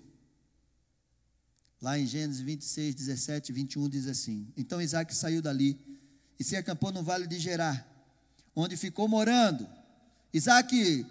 Lá 1.80 1.96
em 1.96 2.06
Gênesis 2.06 2.40
26, 2.40 2.94
17 2.96 3.50
e 3.50 3.54
21 3.54 3.88
diz 3.88 4.08
assim: 4.08 4.52
Então 4.56 4.82
Isaac 4.82 5.14
saiu 5.14 5.40
dali 5.40 5.78
e 6.38 6.42
se 6.42 6.56
acampou 6.56 6.90
no 6.90 7.04
vale 7.04 7.26
de 7.26 7.38
Gerar, 7.38 7.86
onde 8.54 8.76
ficou 8.76 9.06
morando. 9.06 9.68
Isaac 10.32 11.06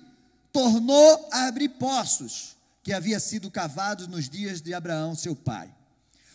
tornou 0.52 1.30
a 1.32 1.47
abrir 1.47 1.69
poços 1.69 2.57
que 2.88 2.93
havia 2.93 3.19
sido 3.19 3.52
cavados 3.52 4.08
nos 4.08 4.30
dias 4.30 4.62
de 4.62 4.73
Abraão, 4.73 5.13
seu 5.13 5.36
pai. 5.36 5.69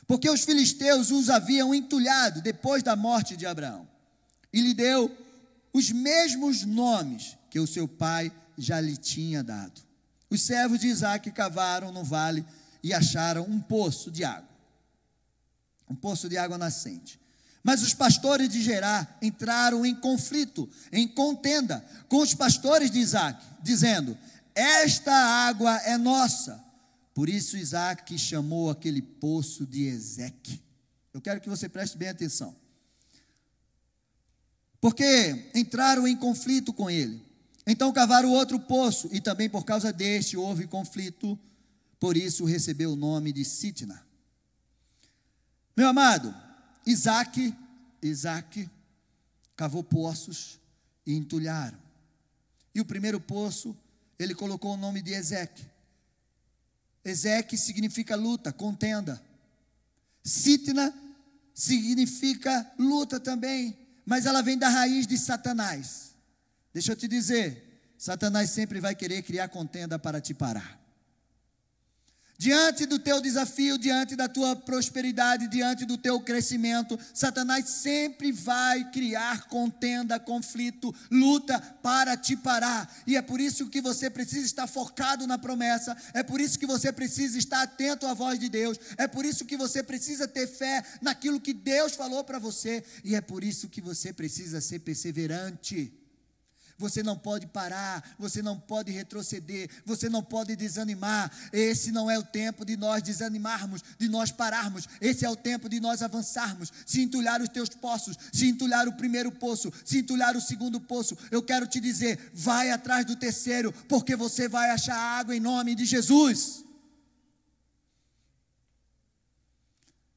Porque 0.07 0.29
os 0.29 0.45
filisteus 0.45 1.11
os 1.11 1.31
haviam 1.31 1.75
entulhado 1.75 2.43
depois 2.43 2.83
da 2.83 2.95
morte 2.95 3.39
de 3.39 3.47
Abraão. 3.47 3.89
E 4.53 4.61
lhe 4.61 4.75
deu 4.75 5.11
os 5.73 5.91
mesmos 5.91 6.63
nomes 6.67 7.39
que 7.49 7.59
o 7.59 7.67
seu 7.67 7.89
pai 7.89 8.31
já 8.59 8.79
lhe 8.83 8.99
tinha 8.99 9.43
dado. 9.43 9.81
Os 10.29 10.43
servos 10.43 10.79
de 10.81 10.89
Isaac 10.89 11.31
cavaram 11.31 11.91
no 11.91 12.05
vale 12.05 12.45
e 12.83 12.93
acharam 12.93 13.45
um 13.45 13.59
poço 13.59 14.11
de 14.11 14.23
água. 14.23 14.55
Um 15.89 15.95
poço 15.95 16.29
de 16.29 16.37
água 16.37 16.59
nascente. 16.59 17.19
Mas 17.65 17.81
os 17.81 17.95
pastores 17.95 18.51
de 18.51 18.61
Gerar 18.61 19.17
entraram 19.23 19.87
em 19.87 19.95
conflito, 19.95 20.69
em 20.93 21.09
contenda 21.09 21.83
com 22.11 22.19
os 22.19 22.35
pastores 22.35 22.91
de 22.91 22.99
Isaac, 22.99 23.43
dizendo: 23.63 24.19
esta 24.55 25.13
água 25.13 25.77
é 25.85 25.97
nossa. 25.97 26.63
Por 27.15 27.29
isso 27.29 27.57
Isaac 27.57 28.19
chamou 28.19 28.71
aquele 28.71 29.03
poço 29.03 29.67
de 29.67 29.85
Ezeque. 29.85 30.63
Eu 31.13 31.21
quero 31.21 31.41
que 31.41 31.49
você 31.49 31.69
preste 31.69 31.97
bem 31.97 32.09
atenção. 32.09 32.57
Porque 34.81 35.51
entraram 35.55 36.09
em 36.09 36.17
conflito 36.17 36.73
com 36.73 36.91
ele. 36.91 37.23
Então 37.67 37.93
cavaram 37.93 38.31
outro 38.31 38.59
poço, 38.59 39.09
e 39.13 39.21
também 39.21 39.49
por 39.49 39.65
causa 39.65 39.93
deste 39.93 40.37
houve 40.37 40.67
conflito, 40.67 41.39
por 42.01 42.17
isso 42.17 42.45
recebeu 42.45 42.93
o 42.93 42.97
nome 42.97 43.33
de 43.33 43.45
Sitna. 43.45 44.05
Meu 45.77 45.89
amado, 45.89 46.35
Isaac, 46.85 47.55
Isaac 48.03 48.69
cavou 49.55 49.85
poços 49.85 50.59
e 51.07 51.15
entulharam. 51.15 51.79
E 52.75 52.81
o 52.81 52.85
primeiro 52.85 53.21
poço 53.21 53.77
ele 54.23 54.35
colocou 54.35 54.75
o 54.75 54.77
nome 54.77 55.03
de 55.03 55.13
Ezeque. 55.13 55.65
Ezeque 57.05 57.57
significa 57.57 58.15
luta, 58.17 58.53
contenda. 58.53 59.23
Sitna 60.23 60.95
significa 61.55 62.73
luta 62.79 63.19
também, 63.19 63.77
mas 64.07 64.27
ela 64.27 64.43
vem 64.43 64.57
da 64.57 64.69
raiz 64.69 65.07
de 65.07 65.19
Satanás. 65.19 66.15
Deixa 66.73 66.93
eu 66.93 66.97
te 66.97 67.07
dizer, 67.07 67.95
Satanás 67.99 68.51
sempre 68.51 68.81
vai 68.81 68.95
querer 68.95 69.23
criar 69.23 69.49
contenda 69.49 69.99
para 69.99 70.21
te 70.21 70.33
parar. 70.33 70.82
Diante 72.43 72.87
do 72.87 72.99
teu 72.99 73.21
desafio, 73.21 73.79
diante 73.79 74.17
da 74.17 74.29
tua 74.29 74.57
prosperidade, 74.57 75.47
diante 75.47 75.85
do 75.85 75.97
teu 75.97 76.19
crescimento, 76.19 76.99
Satanás 77.15 77.69
sempre 77.69 78.33
vai 78.33 78.91
criar 78.91 79.47
contenda, 79.47 80.19
conflito, 80.19 80.93
luta 81.09 81.61
para 81.61 82.17
te 82.17 82.35
parar. 82.35 82.93
E 83.07 83.17
é 83.17 83.23
por 83.23 83.41
isso 83.41 83.69
que 83.69 83.81
você 83.81 84.11
precisa 84.11 84.45
estar 84.45 84.67
focado 84.67 85.25
na 85.25 85.39
promessa, 85.39 85.97
é 86.13 86.25
por 86.25 86.41
isso 86.41 86.59
que 86.59 86.67
você 86.67 86.91
precisa 86.91 87.39
estar 87.39 87.63
atento 87.63 88.09
à 88.09 88.13
voz 88.13 88.41
de 88.41 88.49
Deus, 88.49 88.77
é 88.97 89.07
por 89.07 89.25
isso 89.25 89.45
que 89.45 89.57
você 89.57 89.81
precisa 89.81 90.27
ter 90.27 90.49
fé 90.49 90.83
naquilo 91.01 91.39
que 91.39 91.53
Deus 91.53 91.95
falou 91.95 92.25
para 92.25 92.41
você, 92.41 92.83
e 93.05 93.15
é 93.15 93.21
por 93.21 93.45
isso 93.45 93.69
que 93.69 93.81
você 93.81 94.13
precisa 94.13 94.61
ser 94.61 94.81
perseverante. 94.81 96.02
Você 96.79 97.03
não 97.03 97.17
pode 97.17 97.47
parar, 97.47 98.15
você 98.19 98.43
não 98.43 98.59
pode 98.59 98.91
retroceder, 98.91 99.71
você 99.85 100.09
não 100.09 100.23
pode 100.23 100.57
desanimar. 100.57 101.31
Esse 101.53 101.93
não 101.93 102.11
é 102.11 102.19
o 102.19 102.25
tempo 102.25 102.65
de 102.65 102.77
nós 102.77 103.03
desanimarmos, 103.03 103.83
de 103.99 104.09
nós 104.09 104.31
pararmos. 104.31 104.89
Esse 105.01 105.25
é 105.25 105.31
o 105.31 105.37
tempo 105.37 105.69
de 105.69 105.81
nós 105.81 106.03
avançarmos. 106.03 106.73
Se 106.87 107.01
entulhar 107.01 107.41
os 107.41 107.49
teus 107.49 107.69
poços, 107.69 108.17
se 108.33 108.49
entulhar 108.49 108.89
o 108.89 108.95
primeiro 108.95 109.31
poço, 109.31 109.73
se 109.85 109.99
entulhar 109.99 110.37
o 110.37 110.41
segundo 110.41 110.81
poço, 110.81 111.17
eu 111.31 111.43
quero 111.43 111.67
te 111.67 111.81
dizer: 111.81 112.31
vai 112.35 112.71
atrás 112.71 113.05
do 113.05 113.17
terceiro, 113.17 113.73
porque 113.89 114.17
você 114.17 114.49
vai 114.49 114.71
achar 114.71 114.97
água 114.97 115.37
em 115.37 115.41
nome 115.41 115.75
de 115.75 115.85
Jesus. 115.85 116.65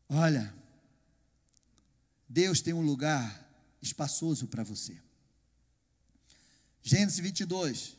Olha, 0.10 0.54
Deus 2.28 2.62
tem 2.62 2.74
um 2.74 2.82
lugar 2.82 3.46
espaçoso 3.82 4.48
para 4.48 4.64
você. 4.64 5.05
Gênesis 6.88 7.18
22. 7.18 7.98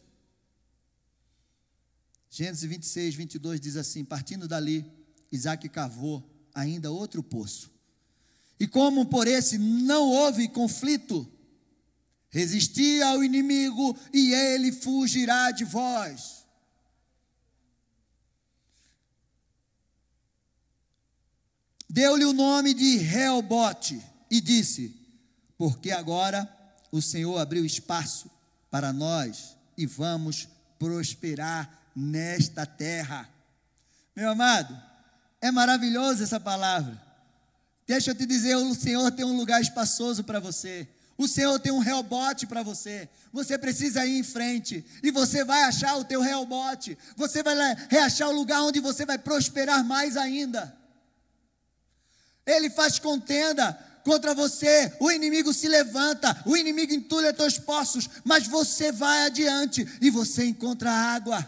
Gênesis 2.31 2.71
26, 2.71 3.15
22 3.17 3.61
diz 3.61 3.77
assim: 3.77 4.05
Partindo 4.05 4.47
dali, 4.47 4.87
Isaac 5.33 5.69
cavou 5.69 6.25
ainda 6.55 6.93
outro 6.93 7.21
poço. 7.21 7.69
E 8.61 8.69
como 8.69 9.07
por 9.07 9.27
esse 9.27 9.59
não 9.59 10.09
houve 10.09 10.49
conflito, 10.49 11.29
resisti 12.31 13.03
ao 13.03 13.25
inimigo 13.25 13.99
e 14.13 14.33
ele 14.33 14.71
fugirá 14.71 15.51
de 15.51 15.65
vós. 15.65 16.47
Deu-lhe 21.91 22.25
o 22.25 22.33
nome 22.33 22.73
de 22.73 22.99
Reobote 22.99 24.01
e 24.31 24.41
disse: 24.41 24.95
Porque 25.59 25.91
agora 25.91 26.49
o 26.93 27.03
Senhor 27.03 27.37
abriu 27.39 27.65
espaço 27.65 28.36
para 28.71 28.93
nós 28.93 29.57
e 29.77 29.87
vamos 29.87 30.49
prosperar 30.79 31.71
nesta 31.95 32.67
terra. 32.67 33.29
Meu 34.15 34.31
amado, 34.31 34.77
é 35.41 35.51
maravilhoso 35.51 36.23
essa 36.23 36.41
palavra. 36.41 37.01
Deixa 37.87 38.11
eu 38.11 38.15
te 38.15 38.27
dizer, 38.27 38.57
o 38.57 38.75
Senhor 38.75 39.11
tem 39.13 39.25
um 39.25 39.37
lugar 39.37 39.61
espaçoso 39.61 40.25
para 40.25 40.41
você. 40.41 40.89
O 41.19 41.27
Senhor 41.27 41.59
tem 41.59 41.73
um 41.73 41.79
rebote 41.79 42.47
para 42.47 42.63
você. 42.63 43.09
Você 43.33 43.57
precisa 43.57 44.05
ir 44.05 44.19
em 44.19 44.23
frente. 44.23 44.85
E 45.03 45.11
você 45.11 45.45
vai 45.45 45.63
achar 45.65 45.97
o 45.97 46.05
teu 46.05 46.21
rebote. 46.21 46.99
Você 47.17 47.43
vai 47.43 47.57
reachar 47.89 48.29
o 48.29 48.35
lugar 48.35 48.63
onde 48.63 48.81
você 48.81 49.07
vai 49.07 49.17
prosperar 49.17 49.83
mais 49.85 50.17
ainda. 50.17 50.77
Ele 52.45 52.69
faz 52.69 52.99
contenda 52.99 53.73
contra 54.07 54.33
você. 54.33 54.93
O 55.01 55.11
inimigo 55.11 55.53
se 55.53 55.67
levanta. 55.67 56.41
O 56.47 56.57
inimigo 56.57 56.95
entulha 56.95 57.33
teus 57.33 57.59
poços. 57.59 58.09
Mas 58.25 58.47
você 58.47 58.93
vai 58.93 59.27
adiante 59.27 59.85
e 60.01 60.09
você 60.09 60.45
encontra 60.45 60.91
água. 60.91 61.45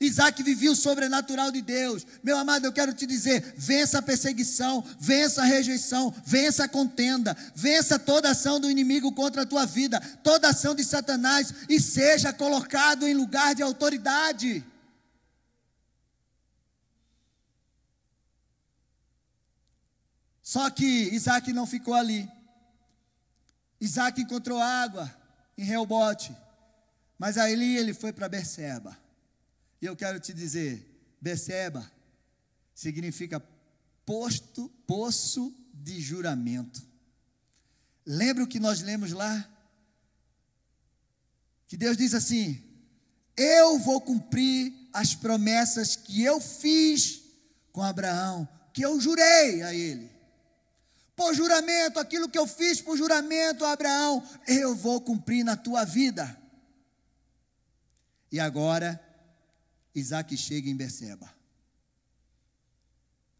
Isaac 0.00 0.42
vivia 0.42 0.70
o 0.70 0.76
sobrenatural 0.76 1.50
de 1.50 1.60
Deus. 1.60 2.06
Meu 2.22 2.36
amado, 2.36 2.64
eu 2.64 2.72
quero 2.72 2.92
te 2.92 3.06
dizer: 3.06 3.54
vença 3.56 3.98
a 3.98 4.02
perseguição, 4.02 4.84
vença 4.98 5.42
a 5.42 5.44
rejeição, 5.44 6.12
vença 6.24 6.64
a 6.64 6.68
contenda, 6.68 7.36
vença 7.54 7.98
toda 7.98 8.30
ação 8.30 8.58
do 8.58 8.70
inimigo 8.70 9.12
contra 9.12 9.42
a 9.42 9.46
tua 9.46 9.64
vida, 9.64 10.00
toda 10.22 10.48
ação 10.48 10.74
de 10.74 10.84
Satanás 10.84 11.52
e 11.68 11.80
seja 11.80 12.32
colocado 12.32 13.06
em 13.06 13.14
lugar 13.14 13.54
de 13.54 13.62
autoridade. 13.62 14.64
Só 20.52 20.68
que 20.68 20.84
Isaac 20.84 21.50
não 21.50 21.66
ficou 21.66 21.94
ali. 21.94 22.30
Isaac 23.80 24.20
encontrou 24.20 24.60
água 24.60 25.10
em 25.56 25.64
Reobote, 25.64 26.36
mas 27.18 27.38
aí 27.38 27.78
ele 27.78 27.94
foi 27.94 28.12
para 28.12 28.28
Berseba. 28.28 28.94
E 29.80 29.86
eu 29.86 29.96
quero 29.96 30.20
te 30.20 30.34
dizer, 30.34 30.86
Beceba 31.18 31.90
significa 32.74 33.42
posto, 34.04 34.68
poço 34.86 35.56
de 35.72 35.98
juramento. 36.02 36.86
Lembra 38.04 38.44
o 38.44 38.46
que 38.46 38.60
nós 38.60 38.82
lemos 38.82 39.12
lá? 39.12 39.48
Que 41.66 41.78
Deus 41.78 41.96
diz 41.96 42.12
assim: 42.12 42.62
Eu 43.38 43.78
vou 43.78 44.02
cumprir 44.02 44.70
as 44.92 45.14
promessas 45.14 45.96
que 45.96 46.22
eu 46.22 46.38
fiz 46.42 47.22
com 47.72 47.80
Abraão, 47.80 48.46
que 48.74 48.82
eu 48.82 49.00
jurei 49.00 49.62
a 49.62 49.72
ele. 49.72 50.12
Por 51.14 51.34
juramento, 51.34 51.98
aquilo 51.98 52.28
que 52.28 52.38
eu 52.38 52.46
fiz 52.46 52.80
por 52.80 52.96
juramento 52.96 53.64
Abraão, 53.64 54.26
eu 54.46 54.74
vou 54.74 55.00
cumprir 55.00 55.44
na 55.44 55.56
tua 55.56 55.84
vida. 55.84 56.40
E 58.30 58.40
agora, 58.40 59.00
Isaac 59.94 60.36
chega 60.36 60.70
em 60.70 60.76
Beceba. 60.76 61.32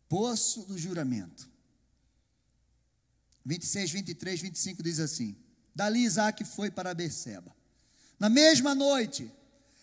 Poço 0.08 0.64
do 0.64 0.76
juramento. 0.76 1.50
26, 3.44 3.90
23, 3.90 4.40
25 4.42 4.82
diz 4.82 5.00
assim: 5.00 5.36
Dali 5.74 6.04
Isaac 6.04 6.44
foi 6.44 6.70
para 6.70 6.94
Beceba. 6.94 7.56
Na 8.18 8.28
mesma 8.28 8.74
noite, 8.74 9.32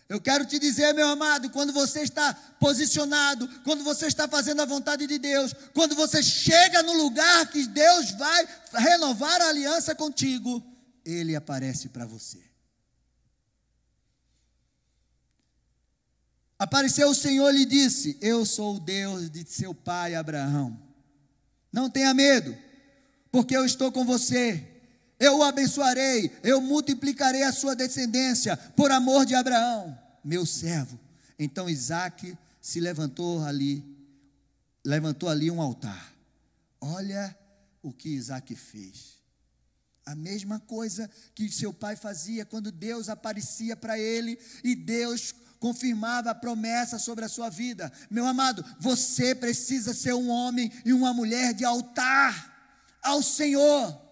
eu 0.10 0.20
quero 0.20 0.44
te 0.44 0.58
dizer, 0.58 0.92
meu 0.92 1.08
amado, 1.08 1.52
quando 1.52 1.72
você 1.72 2.02
está 2.02 2.34
posicionado, 2.60 3.48
quando 3.64 3.84
você 3.84 4.08
está 4.08 4.28
fazendo 4.28 4.60
a 4.60 4.66
vontade 4.66 5.06
de 5.06 5.20
Deus, 5.20 5.54
quando 5.72 5.96
você 5.96 6.24
chega 6.24 6.82
no 6.82 6.94
lugar 6.94 7.48
que 7.52 7.68
Deus 7.68 8.10
vai 8.14 8.48
renovar 8.74 9.40
a 9.40 9.50
aliança 9.50 9.94
contigo, 9.94 10.64
Ele 11.06 11.36
aparece 11.36 11.90
para 11.90 12.08
você. 12.08 12.40
Apareceu 16.58 17.12
o 17.12 17.16
Senhor 17.16 17.54
e 17.54 17.60
lhe 17.60 17.66
disse: 17.66 18.18
Eu 18.20 18.48
sou 18.48 18.78
o 18.78 18.80
Deus 18.80 19.30
de 19.30 19.46
seu 19.48 19.76
pai 19.76 20.16
Abraão. 20.16 20.78
Não 21.72 21.88
tenha 21.88 22.16
medo, 22.16 22.58
porque 23.32 23.56
eu 23.56 23.64
estou 23.64 23.92
com 23.92 24.04
você. 24.04 24.79
Eu 25.20 25.40
o 25.40 25.44
abençoarei, 25.44 26.32
eu 26.42 26.62
multiplicarei 26.62 27.44
a 27.44 27.52
sua 27.52 27.76
descendência 27.76 28.56
por 28.56 28.90
amor 28.90 29.26
de 29.26 29.36
Abraão, 29.36 29.98
meu 30.24 30.46
servo. 30.46 30.98
Então 31.38 31.70
Isaac 31.70 32.38
se 32.62 32.80
levantou 32.80 33.44
ali, 33.44 33.84
levantou 34.84 35.28
ali 35.28 35.52
um 35.52 35.62
altar. 35.62 36.14
Olha 36.80 37.38
o 37.84 37.92
que 37.92 38.10
Isaac 38.10 38.56
fez. 38.56 39.20
A 40.06 40.16
mesma 40.16 40.60
coisa 40.60 41.10
que 41.36 41.52
seu 41.52 41.74
pai 41.74 41.96
fazia 41.96 42.46
quando 42.46 42.72
Deus 42.72 43.10
aparecia 43.10 43.76
para 43.76 44.00
ele 44.00 44.40
e 44.64 44.74
Deus 44.74 45.36
confirmava 45.60 46.32
a 46.32 46.36
promessa 46.36 46.98
sobre 46.98 47.26
a 47.26 47.30
sua 47.30 47.50
vida. 47.50 47.92
Meu 48.10 48.26
amado, 48.26 48.64
você 48.80 49.36
precisa 49.36 49.94
ser 49.94 50.14
um 50.14 50.30
homem 50.30 50.72
e 50.86 50.94
uma 50.94 51.14
mulher 51.14 51.54
de 51.54 51.66
altar 51.66 52.98
ao 53.04 53.22
Senhor. 53.22 54.09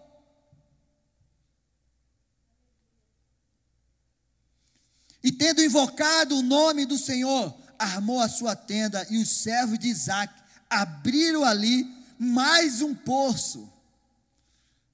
E 5.28 5.32
tendo 5.34 5.62
invocado 5.62 6.38
o 6.38 6.42
nome 6.42 6.86
do 6.86 6.98
Senhor, 6.98 7.54
armou 7.78 8.22
a 8.22 8.30
sua 8.30 8.56
tenda 8.56 9.06
e 9.10 9.22
os 9.22 9.28
servos 9.28 9.78
de 9.78 9.90
Isaac 9.90 10.34
abriram 10.70 11.44
ali 11.44 11.86
mais 12.18 12.82
um 12.82 12.96
poço. 12.96 13.70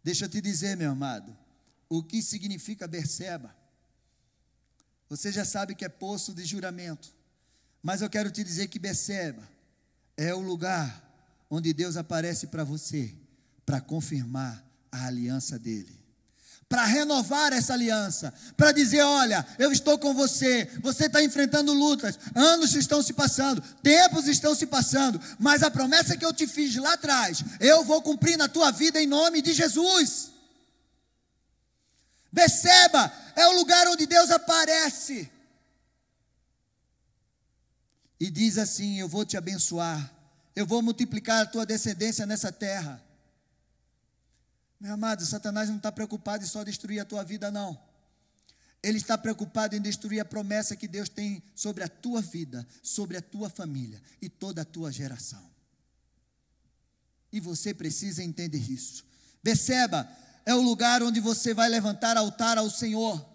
Deixa 0.04 0.26
eu 0.26 0.30
te 0.30 0.42
dizer, 0.42 0.76
meu 0.76 0.90
amado, 0.90 1.38
o 1.88 2.02
que 2.02 2.20
significa 2.20 2.88
Berseba. 2.88 3.56
Você 5.08 5.32
já 5.32 5.46
sabe 5.46 5.76
que 5.76 5.86
é 5.86 5.90
poço 5.90 6.34
de 6.34 6.44
juramento. 6.44 7.14
Mas 7.84 8.02
eu 8.02 8.10
quero 8.10 8.32
te 8.32 8.44
dizer 8.44 8.70
que 8.70 8.80
Beceba 8.80 9.48
é 10.18 10.34
o 10.34 10.40
lugar 10.40 11.14
onde 11.48 11.72
Deus 11.74 11.96
aparece 11.96 12.48
para 12.48 12.64
você 12.64 13.14
para 13.64 13.80
confirmar 13.80 14.66
a 14.92 15.06
aliança 15.06 15.60
dele. 15.60 16.03
Para 16.74 16.86
renovar 16.86 17.54
essa 17.54 17.74
aliança, 17.74 18.34
para 18.58 18.72
dizer: 18.72 19.04
olha, 19.04 19.46
eu 19.60 19.72
estou 19.72 19.96
com 20.00 20.12
você, 20.12 20.68
você 20.82 21.06
está 21.06 21.24
enfrentando 21.24 21.72
lutas, 21.72 22.18
anos 22.34 22.74
estão 22.74 23.00
se 23.04 23.14
passando, 23.14 23.62
tempos 23.84 24.28
estão 24.28 24.56
se 24.56 24.66
passando, 24.66 25.22
mas 25.38 25.62
a 25.62 25.70
promessa 25.70 26.18
que 26.18 26.26
eu 26.26 26.34
te 26.34 26.48
fiz 26.48 26.76
lá 26.78 26.94
atrás, 26.94 27.44
eu 27.60 27.84
vou 27.84 28.02
cumprir 28.02 28.38
na 28.38 28.48
tua 28.48 28.72
vida 28.72 29.00
em 29.00 29.06
nome 29.06 29.40
de 29.40 29.54
Jesus. 29.54 30.32
Beceba 32.32 33.14
é 33.36 33.46
o 33.46 33.56
lugar 33.56 33.88
onde 33.90 34.08
Deus 34.08 34.32
aparece. 34.32 35.30
E 38.20 38.32
diz 38.32 38.58
assim: 38.58 39.00
Eu 39.00 39.08
vou 39.08 39.24
te 39.24 39.38
abençoar, 39.38 40.12
eu 40.56 40.66
vou 40.66 40.82
multiplicar 40.82 41.44
a 41.44 41.46
tua 41.46 41.68
descendência 41.68 42.26
nessa 42.26 42.52
terra. 42.52 43.00
Meu 44.84 44.96
amado, 44.96 45.26
Satanás 45.26 45.70
não 45.70 45.78
está 45.78 45.94
preocupado 45.94 46.44
em 46.44 46.48
só 46.48 46.62
destruir 46.62 47.00
a 47.00 47.06
tua 47.06 47.24
vida, 47.24 47.50
não. 47.50 47.80
Ele 48.84 48.98
está 48.98 49.18
preocupado 49.18 49.78
em 49.78 49.82
destruir 49.82 50.20
a 50.20 50.26
promessa 50.26 50.76
que 50.76 50.90
Deus 50.90 51.08
tem 51.08 51.42
sobre 51.56 51.86
a 51.86 51.88
tua 51.88 52.22
vida, 52.22 52.68
sobre 52.82 53.16
a 53.16 53.22
tua 53.22 53.50
família 53.50 54.02
e 54.22 54.28
toda 54.28 54.62
a 54.62 54.66
tua 54.66 54.92
geração. 54.92 55.50
E 57.32 57.40
você 57.40 57.74
precisa 57.74 58.22
entender 58.22 58.70
isso. 58.70 59.06
Perceba, 59.42 60.06
é 60.46 60.54
o 60.54 60.60
lugar 60.62 61.02
onde 61.02 61.22
você 61.22 61.54
vai 61.54 61.70
levantar 61.70 62.18
altar 62.18 62.58
ao 62.58 62.70
Senhor. 62.70 63.26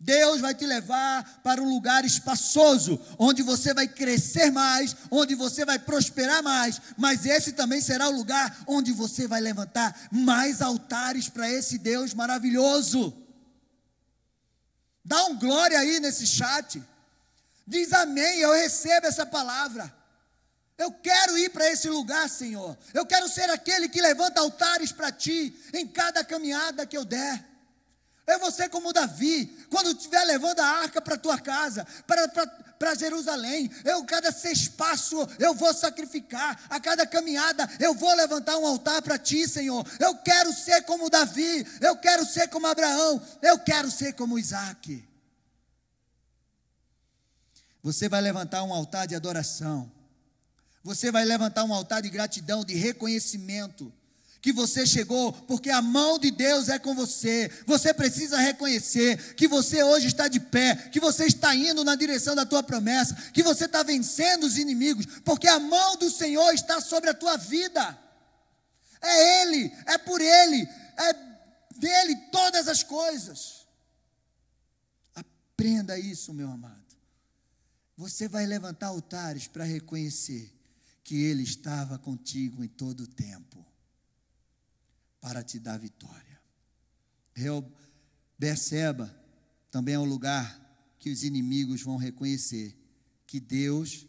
Deus 0.00 0.40
vai 0.40 0.54
te 0.54 0.64
levar 0.64 1.40
para 1.42 1.62
um 1.62 1.68
lugar 1.68 2.06
espaçoso, 2.06 2.98
onde 3.18 3.42
você 3.42 3.74
vai 3.74 3.86
crescer 3.86 4.50
mais, 4.50 4.96
onde 5.10 5.34
você 5.34 5.62
vai 5.62 5.78
prosperar 5.78 6.42
mais, 6.42 6.80
mas 6.96 7.26
esse 7.26 7.52
também 7.52 7.82
será 7.82 8.08
o 8.08 8.16
lugar 8.16 8.64
onde 8.66 8.92
você 8.92 9.28
vai 9.28 9.42
levantar 9.42 10.08
mais 10.10 10.62
altares 10.62 11.28
para 11.28 11.50
esse 11.50 11.76
Deus 11.76 12.14
maravilhoso. 12.14 13.14
Dá 15.04 15.26
um 15.26 15.38
glória 15.38 15.78
aí 15.78 16.00
nesse 16.00 16.26
chat. 16.26 16.82
Diz 17.66 17.92
amém, 17.92 18.38
eu 18.38 18.52
recebo 18.54 19.06
essa 19.06 19.26
palavra. 19.26 19.94
Eu 20.78 20.92
quero 20.92 21.36
ir 21.36 21.50
para 21.50 21.70
esse 21.70 21.90
lugar, 21.90 22.26
Senhor. 22.30 22.76
Eu 22.94 23.04
quero 23.04 23.28
ser 23.28 23.50
aquele 23.50 23.86
que 23.86 24.00
levanta 24.00 24.40
altares 24.40 24.92
para 24.92 25.12
ti 25.12 25.54
em 25.74 25.86
cada 25.86 26.24
caminhada 26.24 26.86
que 26.86 26.96
eu 26.96 27.04
der. 27.04 27.49
Vou 28.38 28.50
ser 28.50 28.68
como 28.68 28.92
Davi, 28.92 29.46
quando 29.70 29.90
estiver 29.90 30.24
levando 30.24 30.60
a 30.60 30.66
arca 30.66 31.00
para 31.00 31.16
tua 31.16 31.38
casa, 31.38 31.86
para 32.78 32.94
Jerusalém, 32.94 33.70
eu 33.84 34.04
cada 34.04 34.30
espaço 34.30 35.16
eu 35.38 35.54
vou 35.54 35.72
sacrificar, 35.74 36.58
a 36.70 36.80
cada 36.80 37.06
caminhada 37.06 37.68
eu 37.78 37.94
vou 37.94 38.14
levantar 38.14 38.56
um 38.56 38.66
altar 38.66 39.02
para 39.02 39.18
ti, 39.18 39.46
Senhor. 39.46 39.86
Eu 39.98 40.16
quero 40.16 40.52
ser 40.52 40.82
como 40.82 41.10
Davi, 41.10 41.66
eu 41.80 41.96
quero 41.96 42.24
ser 42.24 42.48
como 42.48 42.66
Abraão, 42.66 43.22
eu 43.42 43.58
quero 43.58 43.90
ser 43.90 44.14
como 44.14 44.38
Isaac. 44.38 45.06
Você 47.82 48.08
vai 48.08 48.20
levantar 48.20 48.62
um 48.62 48.72
altar 48.72 49.06
de 49.06 49.14
adoração. 49.14 49.90
Você 50.82 51.10
vai 51.10 51.24
levantar 51.24 51.64
um 51.64 51.74
altar 51.74 52.02
de 52.02 52.08
gratidão, 52.08 52.64
de 52.64 52.74
reconhecimento, 52.74 53.92
que 54.40 54.52
você 54.52 54.86
chegou, 54.86 55.32
porque 55.32 55.70
a 55.70 55.82
mão 55.82 56.18
de 56.18 56.30
Deus 56.30 56.68
é 56.68 56.78
com 56.78 56.94
você. 56.94 57.50
Você 57.66 57.92
precisa 57.92 58.38
reconhecer 58.38 59.34
que 59.34 59.46
você 59.46 59.82
hoje 59.82 60.06
está 60.06 60.28
de 60.28 60.40
pé, 60.40 60.74
que 60.90 60.98
você 60.98 61.26
está 61.26 61.54
indo 61.54 61.84
na 61.84 61.94
direção 61.94 62.34
da 62.34 62.46
tua 62.46 62.62
promessa, 62.62 63.14
que 63.32 63.42
você 63.42 63.66
está 63.66 63.82
vencendo 63.82 64.44
os 64.44 64.56
inimigos, 64.56 65.04
porque 65.24 65.46
a 65.46 65.58
mão 65.58 65.96
do 65.96 66.10
Senhor 66.10 66.52
está 66.54 66.80
sobre 66.80 67.10
a 67.10 67.14
tua 67.14 67.36
vida. 67.36 67.98
É 69.02 69.42
Ele, 69.42 69.72
é 69.86 69.98
por 69.98 70.20
Ele, 70.20 70.66
é 70.96 71.12
dele 71.76 72.16
todas 72.32 72.66
as 72.66 72.82
coisas. 72.82 73.66
Aprenda 75.14 75.98
isso, 75.98 76.32
meu 76.32 76.50
amado. 76.50 76.80
Você 77.94 78.26
vai 78.26 78.46
levantar 78.46 78.86
altares 78.86 79.46
para 79.46 79.64
reconhecer 79.64 80.50
que 81.04 81.22
Ele 81.22 81.42
estava 81.42 81.98
contigo 81.98 82.64
em 82.64 82.68
todo 82.68 83.00
o 83.00 83.06
tempo 83.06 83.69
para 85.20 85.42
te 85.42 85.58
dar 85.58 85.78
vitória. 85.78 86.40
Beceba 88.38 89.14
também 89.70 89.94
é 89.94 89.98
um 89.98 90.04
lugar 90.04 90.58
que 90.98 91.10
os 91.10 91.22
inimigos 91.22 91.82
vão 91.82 91.96
reconhecer 91.96 92.76
que 93.26 93.38
Deus 93.38 94.06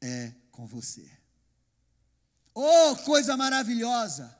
é 0.00 0.32
com 0.50 0.66
você. 0.66 1.08
Oh, 2.54 2.96
coisa 3.04 3.36
maravilhosa! 3.36 4.36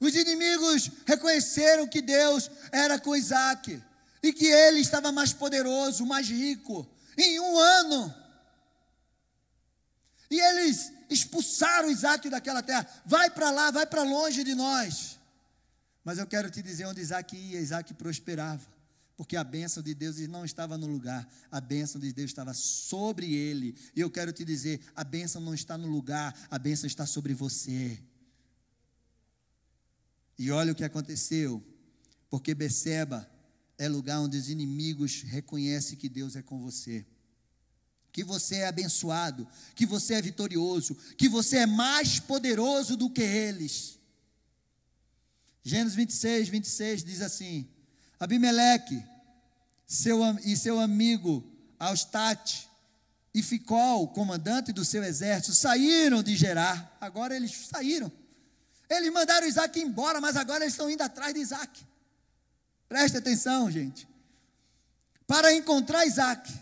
Os 0.00 0.14
inimigos 0.14 0.90
reconheceram 1.06 1.86
que 1.86 2.02
Deus 2.02 2.50
era 2.72 2.98
com 2.98 3.16
Isaac 3.16 3.82
e 4.22 4.32
que 4.32 4.46
ele 4.46 4.80
estava 4.80 5.12
mais 5.12 5.32
poderoso, 5.32 6.04
mais 6.04 6.28
rico. 6.28 6.86
Em 7.16 7.38
um 7.40 7.56
ano. 7.56 8.14
E 10.30 10.40
eles 10.40 10.92
expulsaram 11.08 11.90
Isaac 11.90 12.28
daquela 12.28 12.62
terra. 12.62 12.88
Vai 13.06 13.30
para 13.30 13.50
lá, 13.50 13.70
vai 13.70 13.86
para 13.86 14.02
longe 14.02 14.42
de 14.42 14.54
nós. 14.54 15.18
Mas 16.04 16.18
eu 16.18 16.26
quero 16.26 16.50
te 16.50 16.62
dizer 16.62 16.84
onde 16.84 17.00
Isaac 17.00 17.34
ia, 17.34 17.58
Isaac 17.58 17.94
prosperava. 17.94 18.74
Porque 19.16 19.36
a 19.36 19.44
bênção 19.44 19.82
de 19.82 19.94
Deus 19.94 20.18
não 20.28 20.44
estava 20.44 20.76
no 20.76 20.88
lugar, 20.88 21.26
a 21.50 21.60
bênção 21.60 22.00
de 22.00 22.12
Deus 22.12 22.30
estava 22.30 22.52
sobre 22.52 23.32
ele. 23.32 23.76
E 23.94 24.00
eu 24.00 24.10
quero 24.10 24.32
te 24.32 24.44
dizer: 24.44 24.80
a 24.94 25.04
bênção 25.04 25.40
não 25.40 25.54
está 25.54 25.78
no 25.78 25.86
lugar, 25.86 26.36
a 26.50 26.58
bênção 26.58 26.86
está 26.86 27.06
sobre 27.06 27.32
você. 27.32 28.02
E 30.36 30.50
olha 30.50 30.72
o 30.72 30.74
que 30.74 30.82
aconteceu, 30.82 31.62
porque 32.28 32.54
Beceba 32.54 33.30
é 33.78 33.88
lugar 33.88 34.20
onde 34.20 34.36
os 34.36 34.48
inimigos 34.48 35.22
reconhecem 35.22 35.96
que 35.96 36.08
Deus 36.08 36.34
é 36.34 36.42
com 36.42 36.60
você. 36.60 37.06
Que 38.10 38.24
você 38.24 38.56
é 38.56 38.66
abençoado, 38.66 39.46
que 39.76 39.86
você 39.86 40.14
é 40.14 40.22
vitorioso, 40.22 40.96
que 41.16 41.28
você 41.28 41.58
é 41.58 41.66
mais 41.66 42.18
poderoso 42.18 42.96
do 42.96 43.08
que 43.08 43.22
eles. 43.22 43.93
Gênesis 45.64 45.94
26, 45.94 46.48
26 46.50 47.04
diz 47.04 47.22
assim: 47.22 47.66
Abimeleque 48.20 49.02
seu, 49.86 50.20
e 50.44 50.56
seu 50.56 50.78
amigo 50.78 51.42
Austate 51.78 52.68
e 53.34 53.42
Ficol, 53.42 54.08
comandante 54.08 54.72
do 54.72 54.84
seu 54.84 55.02
exército, 55.02 55.54
saíram 55.54 56.22
de 56.22 56.36
Gerar. 56.36 56.96
Agora 57.00 57.34
eles 57.34 57.66
saíram. 57.68 58.12
Eles 58.88 59.10
mandaram 59.12 59.46
Isaac 59.46 59.80
embora, 59.80 60.20
mas 60.20 60.36
agora 60.36 60.62
eles 60.62 60.74
estão 60.74 60.90
indo 60.90 61.02
atrás 61.02 61.32
de 61.32 61.40
Isaac. 61.40 61.84
Preste 62.86 63.16
atenção, 63.16 63.70
gente. 63.70 64.06
Para 65.26 65.54
encontrar 65.54 66.06
Isaac, 66.06 66.52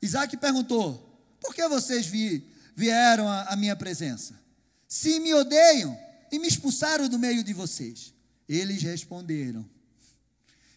Isaac 0.00 0.36
perguntou: 0.36 1.20
Por 1.40 1.52
que 1.52 1.66
vocês 1.66 2.06
vi, 2.06 2.48
vieram 2.76 3.28
à 3.28 3.56
minha 3.56 3.74
presença? 3.74 4.38
Se 4.86 5.18
me 5.18 5.34
odeiam 5.34 5.98
e 6.30 6.38
me 6.38 6.46
expulsaram 6.46 7.08
do 7.08 7.18
meio 7.18 7.42
de 7.42 7.52
vocês. 7.52 8.14
Eles 8.48 8.82
responderam: 8.82 9.68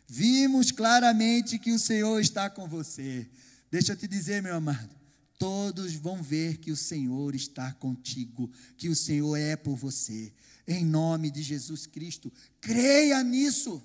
Vimos 0.08 0.72
claramente 0.72 1.60
que 1.60 1.72
o 1.72 1.80
Senhor 1.80 2.20
está 2.20 2.50
com 2.50 2.68
você. 2.68 3.30
Deixa 3.70 3.94
eu 3.94 3.98
te 3.98 4.08
dizer, 4.08 4.42
meu 4.42 4.56
amado, 4.56 4.90
todos 5.38 5.94
vão 5.94 6.22
ver 6.22 6.58
que 6.58 6.72
o 6.72 6.76
Senhor 6.76 7.36
está 7.36 7.72
contigo, 7.74 8.52
que 8.76 8.90
o 8.90 8.96
Senhor 8.96 9.36
é 9.38 9.56
por 9.56 9.76
você. 9.76 10.34
Em 10.68 10.84
nome 10.84 11.30
de 11.30 11.44
Jesus 11.44 11.86
Cristo, 11.86 12.32
creia 12.60 13.24
nisso. 13.24 13.84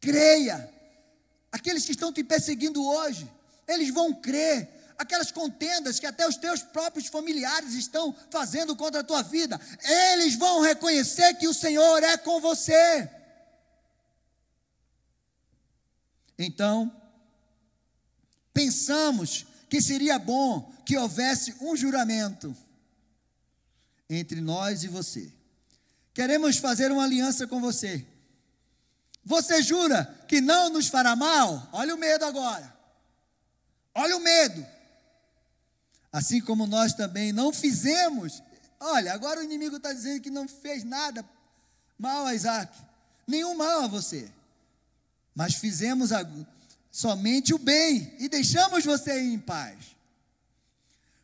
Creia. 0.00 0.68
Aqueles 1.52 1.84
que 1.84 1.92
estão 1.92 2.12
te 2.12 2.24
perseguindo 2.24 2.84
hoje, 2.84 3.30
eles 3.68 3.94
vão 3.94 4.12
crer 4.12 4.81
aquelas 5.02 5.30
contendas 5.30 5.98
que 5.98 6.06
até 6.06 6.26
os 6.26 6.36
teus 6.36 6.62
próprios 6.62 7.06
familiares 7.08 7.74
estão 7.74 8.14
fazendo 8.30 8.74
contra 8.74 9.00
a 9.00 9.04
tua 9.04 9.22
vida, 9.22 9.60
eles 10.12 10.34
vão 10.34 10.60
reconhecer 10.60 11.34
que 11.34 11.48
o 11.48 11.54
Senhor 11.54 12.02
é 12.02 12.16
com 12.16 12.40
você. 12.40 13.10
Então, 16.38 16.90
pensamos 18.52 19.46
que 19.68 19.80
seria 19.80 20.18
bom 20.18 20.72
que 20.84 20.96
houvesse 20.96 21.54
um 21.60 21.76
juramento 21.76 22.56
entre 24.08 24.40
nós 24.40 24.84
e 24.84 24.88
você. 24.88 25.32
Queremos 26.14 26.58
fazer 26.58 26.90
uma 26.92 27.04
aliança 27.04 27.46
com 27.46 27.60
você. 27.60 28.06
Você 29.24 29.62
jura 29.62 30.04
que 30.28 30.40
não 30.40 30.70
nos 30.70 30.88
fará 30.88 31.14
mal? 31.14 31.68
Olha 31.72 31.94
o 31.94 31.98
medo 31.98 32.24
agora. 32.24 32.72
Olha 33.94 34.16
o 34.16 34.20
medo. 34.20 34.66
Assim 36.12 36.42
como 36.42 36.66
nós 36.66 36.92
também 36.92 37.32
não 37.32 37.52
fizemos. 37.52 38.42
Olha, 38.78 39.14
agora 39.14 39.40
o 39.40 39.42
inimigo 39.42 39.76
está 39.76 39.92
dizendo 39.92 40.20
que 40.20 40.30
não 40.30 40.46
fez 40.46 40.84
nada 40.84 41.24
mal 41.98 42.26
a 42.26 42.34
Isaac, 42.34 42.76
nenhum 43.26 43.56
mal 43.56 43.84
a 43.84 43.86
você. 43.86 44.30
Mas 45.34 45.54
fizemos 45.54 46.10
somente 46.90 47.54
o 47.54 47.58
bem 47.58 48.14
e 48.18 48.28
deixamos 48.28 48.84
você 48.84 49.22
em 49.22 49.38
paz. 49.38 49.96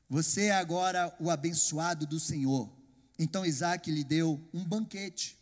Você 0.08 0.46
é 0.46 0.52
agora 0.52 1.14
o 1.20 1.30
abençoado 1.30 2.06
do 2.06 2.18
Senhor. 2.18 2.70
Então 3.18 3.44
Isaac 3.44 3.90
lhe 3.90 4.02
deu 4.02 4.40
um 4.54 4.64
banquete. 4.64 5.36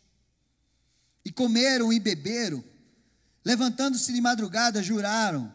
E 1.23 1.31
comeram 1.31 1.93
e 1.93 1.99
beberam, 1.99 2.61
levantando-se 3.45 4.11
de 4.11 4.19
madrugada, 4.19 4.83
juraram 4.83 5.53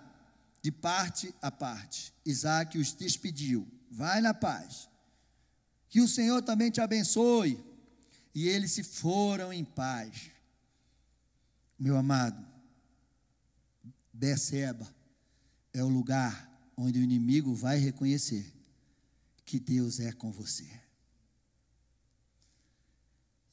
de 0.63 0.71
parte 0.71 1.35
a 1.43 1.51
parte. 1.51 2.15
Isaac 2.25 2.79
os 2.79 2.95
despediu 2.95 3.67
vai 3.93 4.21
na 4.21 4.33
paz. 4.33 4.89
Que 5.89 6.01
o 6.01 6.09
Senhor 6.09 6.43
também 6.43 6.71
te 6.71 6.81
abençoe. 6.81 7.63
E 8.35 8.49
eles 8.49 8.73
se 8.73 8.83
foram 8.83 9.53
em 9.53 9.65
paz. 9.65 10.31
Meu 11.79 11.97
amado, 11.97 12.45
Beceba 14.13 14.89
é 15.73 15.83
o 15.83 15.89
lugar 15.89 16.51
onde 16.77 16.99
o 16.99 17.03
inimigo 17.03 17.55
vai 17.55 17.79
reconhecer 17.79 18.51
que 19.45 19.59
Deus 19.59 20.01
é 20.01 20.13
com 20.13 20.33
você. 20.33 20.67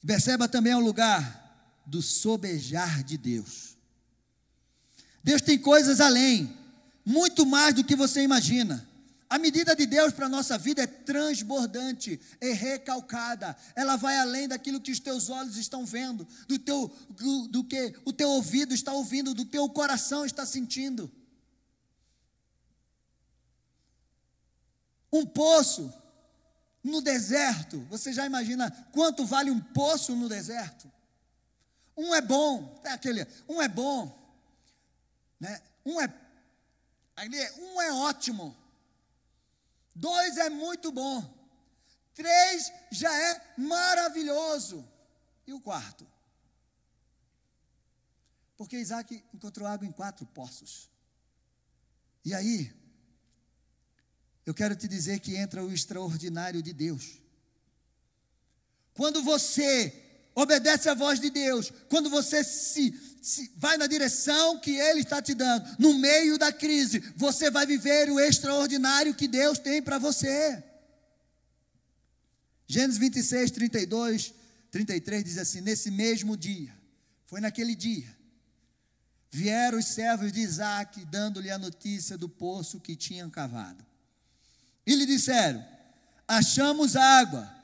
Beceba 0.02 0.48
também 0.48 0.72
é 0.72 0.78
o 0.78 0.80
lugar 0.80 1.84
do 1.86 2.02
sobejar 2.02 3.04
de 3.04 3.18
Deus. 3.18 3.78
Deus 5.22 5.42
tem 5.42 5.60
coisas 5.60 6.00
além, 6.00 6.56
muito 7.04 7.46
mais 7.46 7.74
do 7.74 7.84
que 7.84 7.96
você 7.96 8.22
imagina. 8.22 8.89
A 9.30 9.38
medida 9.38 9.76
de 9.76 9.86
Deus 9.86 10.12
para 10.12 10.26
a 10.26 10.30
nossa 10.30 10.58
vida 10.58 10.82
é 10.82 10.88
transbordante, 10.88 12.20
é 12.42 12.52
recalcada. 12.52 13.56
Ela 13.76 13.96
vai 13.96 14.18
além 14.18 14.48
daquilo 14.48 14.82
que 14.82 14.92
os 14.92 15.00
teus 15.00 15.30
olhos 15.30 15.56
estão 15.56 15.86
vendo, 15.86 16.28
do, 16.48 16.58
teu, 16.58 16.92
do, 17.12 17.48
do 17.48 17.64
que 17.64 17.94
o 18.06 18.12
teu 18.12 18.28
ouvido 18.30 18.74
está 18.74 18.92
ouvindo, 18.92 19.36
do 19.36 19.46
teu 19.46 19.70
coração 19.70 20.26
está 20.26 20.48
sentindo. 20.48 21.12
Um 25.14 25.28
poço 25.28 25.94
no 26.84 27.00
deserto, 27.00 27.80
você 27.82 28.12
já 28.12 28.26
imagina 28.26 28.72
quanto 28.92 29.28
vale 29.28 29.52
um 29.52 29.60
poço 29.60 30.16
no 30.16 30.28
deserto? 30.28 30.92
Um 31.96 32.16
é 32.16 32.22
bom, 32.22 32.82
é 32.84 32.92
aquele, 32.92 33.28
um 33.48 33.62
é 33.62 33.68
bom, 33.68 34.18
né? 35.40 35.62
Um 35.86 36.02
é, 36.02 36.12
um 37.60 37.82
é 37.82 37.94
ótimo. 37.94 38.58
Dois 40.00 40.38
é 40.38 40.50
muito 40.50 40.94
bom. 40.94 41.18
Três 42.14 42.72
já 42.90 43.14
é 43.14 43.54
maravilhoso. 43.58 44.88
E 45.46 45.52
o 45.52 45.60
quarto? 45.60 46.08
Porque 48.56 48.78
Isaac 48.78 49.22
encontrou 49.34 49.68
água 49.68 49.86
em 49.86 49.92
quatro 49.92 50.26
poços. 50.28 50.90
E 52.24 52.34
aí, 52.34 52.74
eu 54.46 54.54
quero 54.54 54.74
te 54.74 54.88
dizer 54.88 55.20
que 55.20 55.36
entra 55.36 55.66
o 55.66 55.72
extraordinário 55.72 56.64
de 56.64 56.72
Deus. 56.72 57.22
Quando 58.94 59.22
você 59.22 60.09
obedece 60.36 60.90
à 60.90 60.94
voz 60.94 61.20
de 61.20 61.30
Deus, 61.30 61.72
quando 61.90 62.10
você 62.10 62.44
se, 62.44 62.94
se, 63.22 63.52
vai 63.58 63.78
na 63.78 63.88
direção 63.88 64.60
que 64.60 64.72
Ele 64.72 65.02
está 65.02 65.22
te 65.22 65.34
dando, 65.34 65.68
no 65.78 65.94
meio 65.96 66.38
da 66.38 66.52
crise, 66.52 67.00
você 67.16 67.50
vai 67.52 67.66
viver 67.66 68.10
o 68.10 68.20
extraordinário 68.20 69.16
que 69.16 69.28
Deus 69.28 69.60
tem 69.60 69.82
para 69.82 69.98
você. 69.98 70.64
Gênesis 72.68 73.00
26, 73.00 73.52
32 73.52 74.40
33 74.72 75.24
diz 75.24 75.38
assim: 75.38 75.62
Nesse 75.62 75.92
mesmo 75.92 76.38
dia, 76.38 76.74
foi 77.26 77.42
naquele 77.42 77.76
dia, 77.76 78.16
vieram 79.30 79.78
os 79.78 79.86
servos 79.86 80.32
de 80.32 80.40
Isaac, 80.40 81.04
dando-lhe 81.06 81.50
a 81.52 81.58
notícia 81.58 82.18
do 82.18 82.30
poço 82.30 82.80
que 82.80 82.96
tinham 82.96 83.30
cavado. 83.30 83.86
E 84.86 84.96
lhe 84.96 85.06
disseram: 85.06 85.66
Achamos 86.28 86.96
água. 86.96 87.59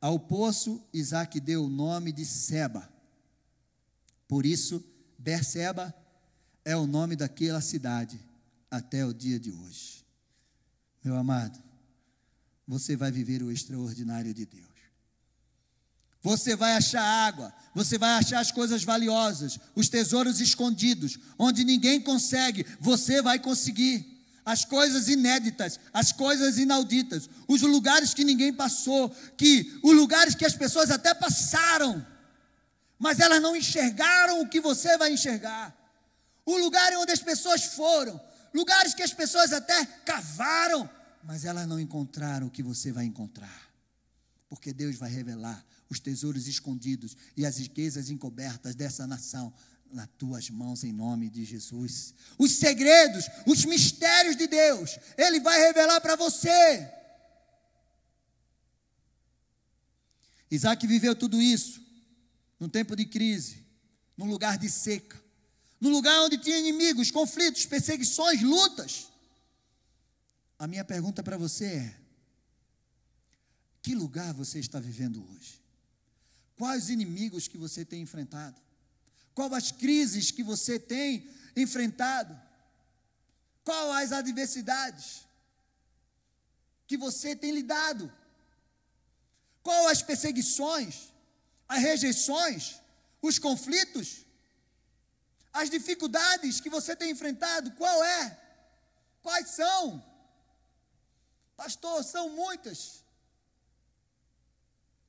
Ao 0.00 0.18
poço, 0.18 0.82
Isaac 0.92 1.38
deu 1.40 1.64
o 1.64 1.68
nome 1.68 2.12
de 2.12 2.24
Seba. 2.24 2.90
Por 4.26 4.46
isso, 4.46 4.82
Berseba 5.18 5.94
é 6.64 6.74
o 6.76 6.86
nome 6.86 7.16
daquela 7.16 7.60
cidade 7.60 8.18
até 8.70 9.04
o 9.04 9.12
dia 9.12 9.38
de 9.38 9.50
hoje. 9.50 10.04
Meu 11.04 11.16
amado, 11.16 11.62
você 12.66 12.96
vai 12.96 13.10
viver 13.10 13.42
o 13.42 13.50
extraordinário 13.50 14.32
de 14.32 14.46
Deus. 14.46 14.70
Você 16.22 16.54
vai 16.54 16.74
achar 16.74 17.02
água, 17.02 17.52
você 17.74 17.96
vai 17.96 18.10
achar 18.10 18.40
as 18.40 18.52
coisas 18.52 18.84
valiosas, 18.84 19.58
os 19.74 19.88
tesouros 19.88 20.40
escondidos, 20.40 21.18
onde 21.38 21.64
ninguém 21.64 22.00
consegue, 22.00 22.64
você 22.78 23.22
vai 23.22 23.38
conseguir. 23.38 24.19
As 24.50 24.64
coisas 24.64 25.06
inéditas, 25.06 25.78
as 25.92 26.10
coisas 26.10 26.58
inauditas, 26.58 27.30
os 27.46 27.62
lugares 27.62 28.12
que 28.12 28.24
ninguém 28.24 28.52
passou, 28.52 29.08
que 29.36 29.78
os 29.80 29.94
lugares 29.94 30.34
que 30.34 30.44
as 30.44 30.56
pessoas 30.56 30.90
até 30.90 31.14
passaram, 31.14 32.04
mas 32.98 33.20
elas 33.20 33.40
não 33.40 33.54
enxergaram 33.54 34.40
o 34.40 34.48
que 34.48 34.60
você 34.60 34.98
vai 34.98 35.12
enxergar. 35.12 35.72
O 36.44 36.58
lugar 36.58 36.92
onde 36.96 37.12
as 37.12 37.22
pessoas 37.22 37.62
foram, 37.62 38.20
lugares 38.52 38.92
que 38.92 39.04
as 39.04 39.12
pessoas 39.12 39.52
até 39.52 39.86
cavaram, 40.04 40.90
mas 41.22 41.44
elas 41.44 41.68
não 41.68 41.78
encontraram 41.78 42.48
o 42.48 42.50
que 42.50 42.64
você 42.64 42.90
vai 42.90 43.04
encontrar. 43.04 43.70
Porque 44.48 44.72
Deus 44.72 44.96
vai 44.96 45.12
revelar 45.12 45.64
os 45.88 46.00
tesouros 46.00 46.48
escondidos 46.48 47.16
e 47.36 47.46
as 47.46 47.58
riquezas 47.58 48.10
encobertas 48.10 48.74
dessa 48.74 49.06
nação 49.06 49.54
nas 49.92 50.08
tuas 50.18 50.48
mãos 50.50 50.84
em 50.84 50.92
nome 50.92 51.28
de 51.28 51.44
Jesus. 51.44 52.14
Os 52.38 52.52
segredos, 52.52 53.26
os 53.46 53.64
mistérios 53.64 54.36
de 54.36 54.46
Deus, 54.46 54.98
Ele 55.16 55.40
vai 55.40 55.58
revelar 55.60 56.00
para 56.00 56.16
você. 56.16 56.90
Isaac 60.50 60.86
viveu 60.86 61.14
tudo 61.14 61.40
isso 61.40 61.80
num 62.58 62.68
tempo 62.68 62.94
de 62.94 63.06
crise, 63.06 63.64
num 64.16 64.28
lugar 64.28 64.58
de 64.58 64.68
seca, 64.68 65.18
num 65.80 65.90
lugar 65.90 66.22
onde 66.22 66.36
tinha 66.36 66.58
inimigos, 66.58 67.10
conflitos, 67.10 67.64
perseguições, 67.64 68.42
lutas. 68.42 69.08
A 70.58 70.66
minha 70.66 70.84
pergunta 70.84 71.22
para 71.22 71.38
você 71.38 71.64
é: 71.66 72.00
que 73.80 73.94
lugar 73.94 74.34
você 74.34 74.58
está 74.58 74.78
vivendo 74.78 75.26
hoje? 75.30 75.60
Quais 76.56 76.90
inimigos 76.90 77.48
que 77.48 77.56
você 77.56 77.84
tem 77.84 78.02
enfrentado? 78.02 78.60
Quais 79.40 79.52
as 79.54 79.72
crises 79.72 80.30
que 80.30 80.42
você 80.42 80.78
tem 80.78 81.26
enfrentado? 81.56 82.38
Quais 83.64 84.12
as 84.12 84.18
adversidades 84.18 85.26
que 86.86 86.98
você 86.98 87.34
tem 87.34 87.50
lidado? 87.50 88.12
Quais 89.62 89.92
as 89.92 90.02
perseguições, 90.02 91.10
as 91.66 91.80
rejeições, 91.80 92.82
os 93.22 93.38
conflitos, 93.38 94.26
as 95.54 95.70
dificuldades 95.70 96.60
que 96.60 96.68
você 96.68 96.94
tem 96.94 97.10
enfrentado? 97.10 97.70
Qual 97.72 98.04
é? 98.04 98.38
Quais 99.22 99.48
são? 99.48 100.04
Pastor, 101.56 102.04
são 102.04 102.28
muitas. 102.28 103.02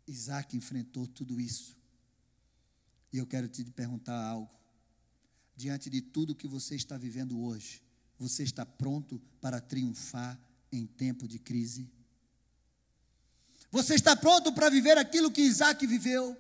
Isaac 0.07 0.55
enfrentou 0.55 1.05
tudo 1.05 1.37
isso. 1.37 1.80
E 3.11 3.17
eu 3.17 3.27
quero 3.27 3.47
te 3.47 3.63
perguntar 3.65 4.21
algo. 4.23 4.49
Diante 5.55 5.89
de 5.89 6.01
tudo 6.01 6.35
que 6.35 6.47
você 6.47 6.75
está 6.75 6.97
vivendo 6.97 7.41
hoje, 7.41 7.83
você 8.17 8.43
está 8.43 8.65
pronto 8.65 9.21
para 9.39 9.59
triunfar 9.59 10.39
em 10.71 10.85
tempo 10.85 11.27
de 11.27 11.37
crise? 11.37 11.89
Você 13.69 13.95
está 13.95 14.15
pronto 14.15 14.53
para 14.53 14.69
viver 14.69 14.97
aquilo 14.97 15.31
que 15.31 15.41
Isaac 15.41 15.85
viveu? 15.85 16.37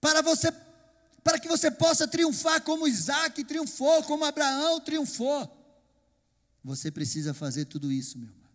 Para 0.00 0.22
você 0.22 0.52
para 1.22 1.40
que 1.40 1.48
você 1.48 1.72
possa 1.72 2.06
triunfar 2.06 2.62
como 2.62 2.86
Isaac 2.86 3.42
triunfou, 3.42 4.00
como 4.04 4.24
Abraão 4.24 4.80
triunfou. 4.80 5.50
Você 6.62 6.88
precisa 6.88 7.34
fazer 7.34 7.64
tudo 7.64 7.90
isso, 7.90 8.16
meu 8.16 8.28
amado. 8.28 8.46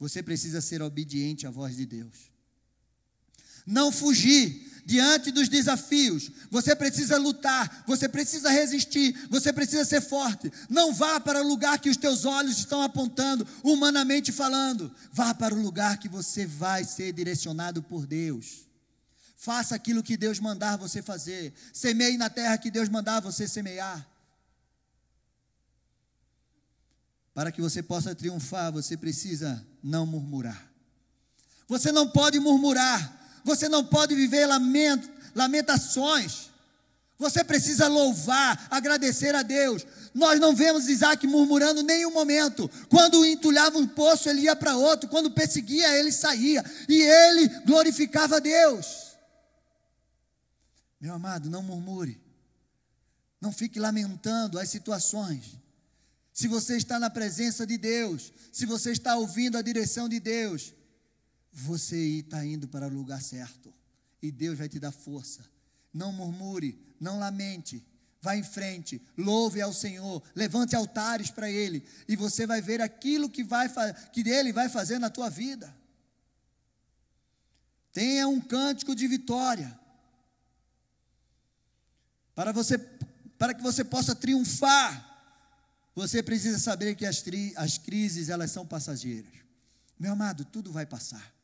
Você 0.00 0.20
precisa 0.20 0.60
ser 0.60 0.82
obediente 0.82 1.46
à 1.46 1.50
voz 1.50 1.76
de 1.76 1.86
Deus. 1.86 2.32
Não 3.68 3.92
fugir 3.92 4.66
diante 4.86 5.30
dos 5.30 5.50
desafios. 5.50 6.30
Você 6.50 6.74
precisa 6.74 7.18
lutar, 7.18 7.84
você 7.86 8.08
precisa 8.08 8.48
resistir, 8.48 9.14
você 9.28 9.52
precisa 9.52 9.84
ser 9.84 10.00
forte. 10.00 10.50
Não 10.70 10.94
vá 10.94 11.20
para 11.20 11.42
o 11.42 11.46
lugar 11.46 11.78
que 11.78 11.90
os 11.90 11.96
teus 11.98 12.24
olhos 12.24 12.56
estão 12.56 12.80
apontando, 12.80 13.46
humanamente 13.62 14.32
falando. 14.32 14.90
Vá 15.12 15.34
para 15.34 15.54
o 15.54 15.60
lugar 15.60 15.98
que 15.98 16.08
você 16.08 16.46
vai 16.46 16.82
ser 16.84 17.12
direcionado 17.12 17.82
por 17.82 18.06
Deus. 18.06 18.66
Faça 19.36 19.74
aquilo 19.74 20.02
que 20.02 20.16
Deus 20.16 20.40
mandar 20.40 20.78
você 20.78 21.02
fazer. 21.02 21.52
Semeie 21.70 22.16
na 22.16 22.30
terra 22.30 22.56
que 22.56 22.70
Deus 22.70 22.88
mandar 22.88 23.20
você 23.20 23.46
semear. 23.46 24.08
Para 27.34 27.52
que 27.52 27.60
você 27.60 27.82
possa 27.82 28.14
triunfar, 28.14 28.72
você 28.72 28.96
precisa 28.96 29.62
não 29.82 30.06
murmurar. 30.06 30.72
Você 31.68 31.92
não 31.92 32.08
pode 32.08 32.40
murmurar. 32.40 33.17
Você 33.48 33.66
não 33.66 33.82
pode 33.82 34.14
viver 34.14 34.44
lamento, 34.44 35.10
lamentações. 35.34 36.50
Você 37.16 37.42
precisa 37.42 37.88
louvar, 37.88 38.68
agradecer 38.70 39.34
a 39.34 39.42
Deus. 39.42 39.86
Nós 40.12 40.38
não 40.38 40.54
vemos 40.54 40.86
Isaac 40.86 41.26
murmurando 41.26 41.82
nenhum 41.82 42.12
momento. 42.12 42.70
Quando 42.90 43.24
entulhava 43.24 43.78
um 43.78 43.86
poço, 43.86 44.28
ele 44.28 44.42
ia 44.42 44.54
para 44.54 44.76
outro. 44.76 45.08
Quando 45.08 45.30
perseguia, 45.30 45.96
ele 45.98 46.12
saía. 46.12 46.62
E 46.86 47.00
ele 47.00 47.48
glorificava 47.64 48.36
a 48.36 48.38
Deus. 48.38 49.16
Meu 51.00 51.14
amado, 51.14 51.48
não 51.48 51.62
murmure. 51.62 52.20
Não 53.40 53.50
fique 53.50 53.80
lamentando 53.80 54.58
as 54.58 54.68
situações 54.68 55.58
se 56.34 56.46
você 56.46 56.76
está 56.76 57.00
na 57.00 57.10
presença 57.10 57.66
de 57.66 57.76
Deus, 57.78 58.32
se 58.52 58.64
você 58.64 58.92
está 58.92 59.16
ouvindo 59.16 59.58
a 59.58 59.62
direção 59.62 60.08
de 60.08 60.20
Deus, 60.20 60.72
você 61.62 61.96
está 61.96 62.44
indo 62.44 62.68
para 62.68 62.86
o 62.86 62.92
lugar 62.92 63.22
certo. 63.22 63.72
E 64.22 64.30
Deus 64.30 64.58
vai 64.58 64.68
te 64.68 64.78
dar 64.78 64.92
força. 64.92 65.44
Não 65.92 66.12
murmure, 66.12 66.78
não 67.00 67.18
lamente. 67.18 67.84
Vá 68.20 68.36
em 68.36 68.42
frente, 68.42 69.00
louve 69.16 69.60
ao 69.60 69.72
Senhor, 69.72 70.22
levante 70.34 70.74
altares 70.74 71.30
para 71.30 71.48
Ele, 71.48 71.86
e 72.08 72.16
você 72.16 72.48
vai 72.48 72.60
ver 72.60 72.80
aquilo 72.82 73.30
que, 73.30 73.44
vai, 73.44 73.68
que 74.12 74.28
Ele 74.28 74.52
vai 74.52 74.68
fazer 74.68 74.98
na 74.98 75.08
tua 75.08 75.30
vida. 75.30 75.72
Tenha 77.92 78.26
um 78.26 78.40
cântico 78.40 78.92
de 78.96 79.06
vitória, 79.06 79.78
para, 82.34 82.50
você, 82.50 82.76
para 83.38 83.54
que 83.54 83.62
você 83.62 83.84
possa 83.84 84.16
triunfar 84.16 85.08
você 85.98 86.22
precisa 86.22 86.60
saber 86.60 86.94
que 86.94 87.04
as, 87.04 87.22
tri, 87.22 87.52
as 87.56 87.76
crises, 87.76 88.28
elas 88.28 88.52
são 88.52 88.64
passageiras. 88.64 89.32
Meu 89.98 90.12
amado, 90.12 90.44
tudo 90.44 90.70
vai 90.70 90.86
passar. 90.86 91.34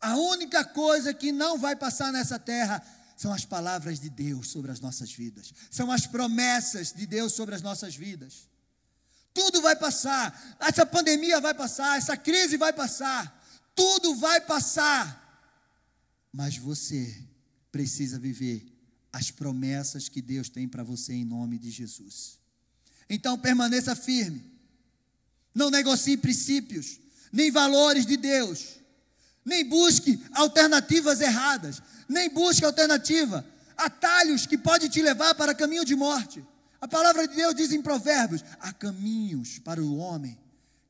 A 0.00 0.16
única 0.16 0.64
coisa 0.64 1.12
que 1.12 1.30
não 1.30 1.58
vai 1.58 1.76
passar 1.76 2.10
nessa 2.12 2.38
terra 2.38 2.82
são 3.16 3.32
as 3.34 3.44
palavras 3.44 4.00
de 4.00 4.08
Deus 4.08 4.48
sobre 4.48 4.70
as 4.70 4.80
nossas 4.80 5.12
vidas. 5.12 5.52
São 5.70 5.92
as 5.92 6.06
promessas 6.06 6.90
de 6.92 7.06
Deus 7.06 7.34
sobre 7.34 7.54
as 7.54 7.60
nossas 7.60 7.94
vidas. 7.94 8.48
Tudo 9.34 9.60
vai 9.60 9.76
passar. 9.76 10.56
Essa 10.58 10.86
pandemia 10.86 11.38
vai 11.38 11.52
passar, 11.52 11.98
essa 11.98 12.16
crise 12.16 12.56
vai 12.56 12.72
passar. 12.72 13.38
Tudo 13.74 14.16
vai 14.16 14.40
passar. 14.40 15.18
Mas 16.32 16.56
você 16.56 17.22
precisa 17.70 18.18
viver 18.18 18.66
as 19.12 19.30
promessas 19.30 20.08
que 20.08 20.22
Deus 20.22 20.48
tem 20.48 20.66
para 20.66 20.82
você 20.82 21.12
em 21.12 21.24
nome 21.24 21.58
de 21.58 21.70
Jesus. 21.70 22.38
Então 23.08 23.38
permaneça 23.38 23.94
firme. 23.94 24.50
Não 25.54 25.68
negocie 25.68 26.16
princípios, 26.16 26.98
nem 27.30 27.50
valores 27.50 28.06
de 28.06 28.16
Deus. 28.16 28.79
Nem 29.44 29.68
busque 29.68 30.22
alternativas 30.32 31.20
erradas. 31.20 31.82
Nem 32.08 32.28
busque 32.28 32.64
alternativa, 32.64 33.46
atalhos 33.76 34.46
que 34.46 34.58
pode 34.58 34.88
te 34.88 35.00
levar 35.00 35.34
para 35.34 35.54
caminho 35.54 35.84
de 35.84 35.94
morte. 35.94 36.44
A 36.80 36.88
palavra 36.88 37.28
de 37.28 37.36
Deus 37.36 37.54
diz 37.54 37.72
em 37.72 37.80
Provérbios: 37.80 38.44
há 38.58 38.72
caminhos 38.72 39.58
para 39.58 39.82
o 39.82 39.96
homem 39.96 40.38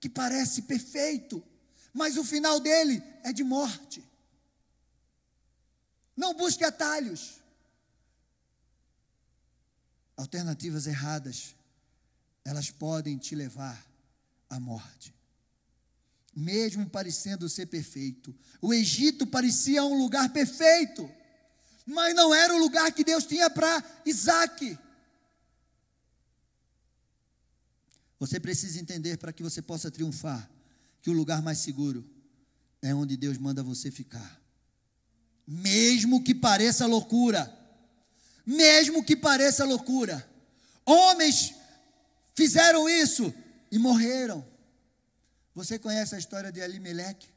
que 0.00 0.08
parece 0.08 0.62
perfeito, 0.62 1.42
mas 1.92 2.16
o 2.16 2.24
final 2.24 2.58
dele 2.58 3.02
é 3.22 3.32
de 3.32 3.44
morte. 3.44 4.02
Não 6.16 6.34
busque 6.34 6.64
atalhos. 6.64 7.38
Alternativas 10.16 10.86
erradas 10.86 11.54
elas 12.44 12.70
podem 12.70 13.18
te 13.18 13.34
levar 13.34 13.84
à 14.48 14.58
morte. 14.58 15.14
Mesmo 16.40 16.88
parecendo 16.88 17.48
ser 17.48 17.66
perfeito. 17.66 18.34
O 18.60 18.72
Egito 18.72 19.26
parecia 19.26 19.84
um 19.84 19.98
lugar 19.98 20.32
perfeito, 20.32 21.08
mas 21.86 22.14
não 22.14 22.34
era 22.34 22.54
o 22.54 22.58
lugar 22.58 22.90
que 22.92 23.04
Deus 23.04 23.24
tinha 23.26 23.50
para 23.50 23.84
Isaac. 24.06 24.78
Você 28.18 28.40
precisa 28.40 28.80
entender 28.80 29.18
para 29.18 29.32
que 29.32 29.42
você 29.42 29.60
possa 29.60 29.90
triunfar 29.90 30.50
que 31.02 31.10
o 31.10 31.14
lugar 31.14 31.42
mais 31.42 31.58
seguro 31.58 32.08
é 32.82 32.94
onde 32.94 33.16
Deus 33.16 33.36
manda 33.36 33.62
você 33.62 33.90
ficar. 33.90 34.40
Mesmo 35.46 36.22
que 36.22 36.34
pareça 36.34 36.86
loucura, 36.86 37.52
mesmo 38.46 39.04
que 39.04 39.16
pareça 39.16 39.64
loucura, 39.64 40.26
homens 40.86 41.54
fizeram 42.34 42.88
isso 42.88 43.32
e 43.70 43.78
morreram. 43.78 44.49
Você 45.54 45.78
conhece 45.78 46.14
a 46.14 46.18
história 46.18 46.52
de 46.52 46.60
Elimeleque, 46.60 47.28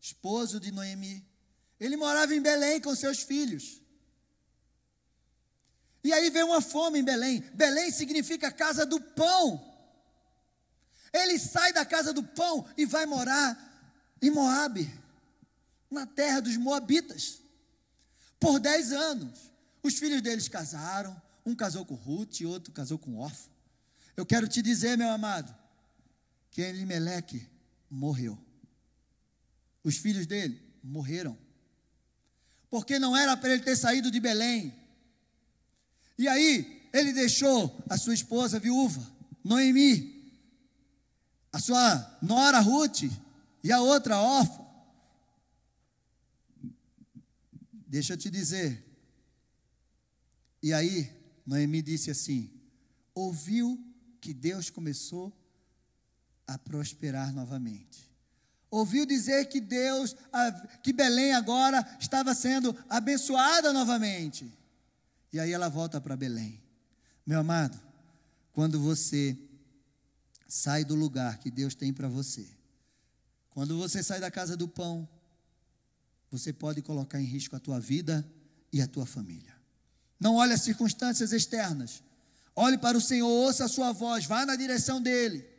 esposo 0.00 0.58
de 0.58 0.70
Noemi? 0.72 1.24
Ele 1.78 1.96
morava 1.96 2.34
em 2.34 2.40
Belém 2.40 2.80
com 2.80 2.94
seus 2.94 3.22
filhos. 3.22 3.80
E 6.04 6.12
aí 6.12 6.30
veio 6.30 6.46
uma 6.46 6.60
fome 6.60 6.98
em 6.98 7.04
Belém. 7.04 7.40
Belém 7.54 7.90
significa 7.90 8.50
casa 8.50 8.84
do 8.84 9.00
pão. 9.00 9.72
Ele 11.12 11.38
sai 11.38 11.72
da 11.72 11.84
casa 11.84 12.12
do 12.12 12.22
pão 12.22 12.66
e 12.76 12.84
vai 12.84 13.06
morar 13.06 13.70
em 14.20 14.30
Moabe, 14.30 14.92
na 15.90 16.06
terra 16.06 16.40
dos 16.40 16.56
moabitas, 16.56 17.40
por 18.40 18.58
dez 18.58 18.92
anos. 18.92 19.52
Os 19.82 19.98
filhos 19.98 20.22
deles 20.22 20.48
casaram, 20.48 21.20
um 21.44 21.54
casou 21.54 21.84
com 21.84 21.94
Ruth 21.94 22.40
outro 22.42 22.72
casou 22.72 22.98
com 22.98 23.18
Orfa. 23.18 23.50
Eu 24.16 24.24
quero 24.24 24.48
te 24.48 24.62
dizer, 24.62 24.96
meu 24.96 25.10
amado, 25.10 25.54
que 26.52 26.60
Elimeleque 26.60 27.48
morreu. 27.90 28.38
Os 29.82 29.96
filhos 29.96 30.26
dele 30.26 30.62
morreram. 30.84 31.36
Porque 32.70 32.98
não 32.98 33.16
era 33.16 33.36
para 33.36 33.54
ele 33.54 33.62
ter 33.62 33.74
saído 33.74 34.10
de 34.10 34.20
Belém. 34.20 34.72
E 36.16 36.28
aí, 36.28 36.88
ele 36.92 37.12
deixou 37.12 37.82
a 37.88 37.96
sua 37.96 38.14
esposa 38.14 38.60
viúva, 38.60 39.04
Noemi, 39.42 40.30
a 41.50 41.58
sua 41.58 42.18
nora 42.20 42.60
Ruth 42.60 43.04
e 43.64 43.72
a 43.72 43.80
outra 43.80 44.18
órfã. 44.18 44.62
Deixa 47.72 48.12
eu 48.12 48.16
te 48.16 48.30
dizer. 48.30 48.86
E 50.62 50.72
aí, 50.72 51.10
Noemi 51.46 51.80
disse 51.80 52.10
assim: 52.10 52.50
ouviu 53.14 53.82
que 54.20 54.34
Deus 54.34 54.68
começou 54.68 55.32
a 56.54 56.58
prosperar 56.58 57.32
novamente. 57.32 58.10
Ouviu 58.70 59.04
dizer 59.04 59.46
que 59.46 59.60
Deus, 59.60 60.16
que 60.82 60.92
Belém 60.92 61.34
agora 61.34 61.86
estava 62.00 62.34
sendo 62.34 62.74
abençoada 62.88 63.72
novamente. 63.72 64.50
E 65.32 65.38
aí 65.38 65.52
ela 65.52 65.68
volta 65.68 66.00
para 66.00 66.16
Belém. 66.16 66.62
Meu 67.26 67.40
amado, 67.40 67.80
quando 68.52 68.80
você 68.80 69.36
sai 70.48 70.84
do 70.84 70.94
lugar 70.94 71.38
que 71.38 71.50
Deus 71.50 71.74
tem 71.74 71.92
para 71.92 72.08
você. 72.08 72.46
Quando 73.50 73.78
você 73.78 74.02
sai 74.02 74.20
da 74.20 74.30
casa 74.30 74.56
do 74.56 74.68
pão, 74.68 75.08
você 76.30 76.52
pode 76.52 76.80
colocar 76.80 77.20
em 77.20 77.24
risco 77.24 77.54
a 77.54 77.60
tua 77.60 77.78
vida 77.78 78.26
e 78.72 78.80
a 78.80 78.86
tua 78.86 79.04
família. 79.04 79.54
Não 80.18 80.36
olhe 80.36 80.54
as 80.54 80.62
circunstâncias 80.62 81.32
externas. 81.32 82.02
Olhe 82.54 82.78
para 82.78 82.96
o 82.96 83.00
Senhor, 83.00 83.28
ouça 83.28 83.64
a 83.64 83.68
sua 83.68 83.92
voz, 83.92 84.24
vá 84.24 84.46
na 84.46 84.56
direção 84.56 85.00
dele. 85.00 85.51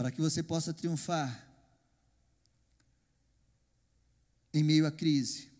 Para 0.00 0.10
que 0.10 0.18
você 0.22 0.42
possa 0.42 0.72
triunfar 0.72 1.46
em 4.50 4.64
meio 4.64 4.86
à 4.86 4.90
crise. 4.90 5.50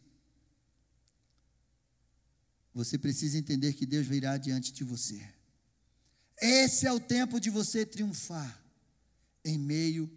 Você 2.72 2.96
precisa 2.96 3.36
entender 3.36 3.74
que 3.74 3.84
Deus 3.84 4.06
virá 4.06 4.38
diante 4.38 4.72
de 4.72 4.82
você. 4.82 5.22
Esse 6.40 6.86
é 6.86 6.92
o 6.92 6.98
tempo 6.98 7.38
de 7.38 7.50
você 7.50 7.84
triunfar 7.84 8.64
em 9.44 9.58
meio 9.58 10.10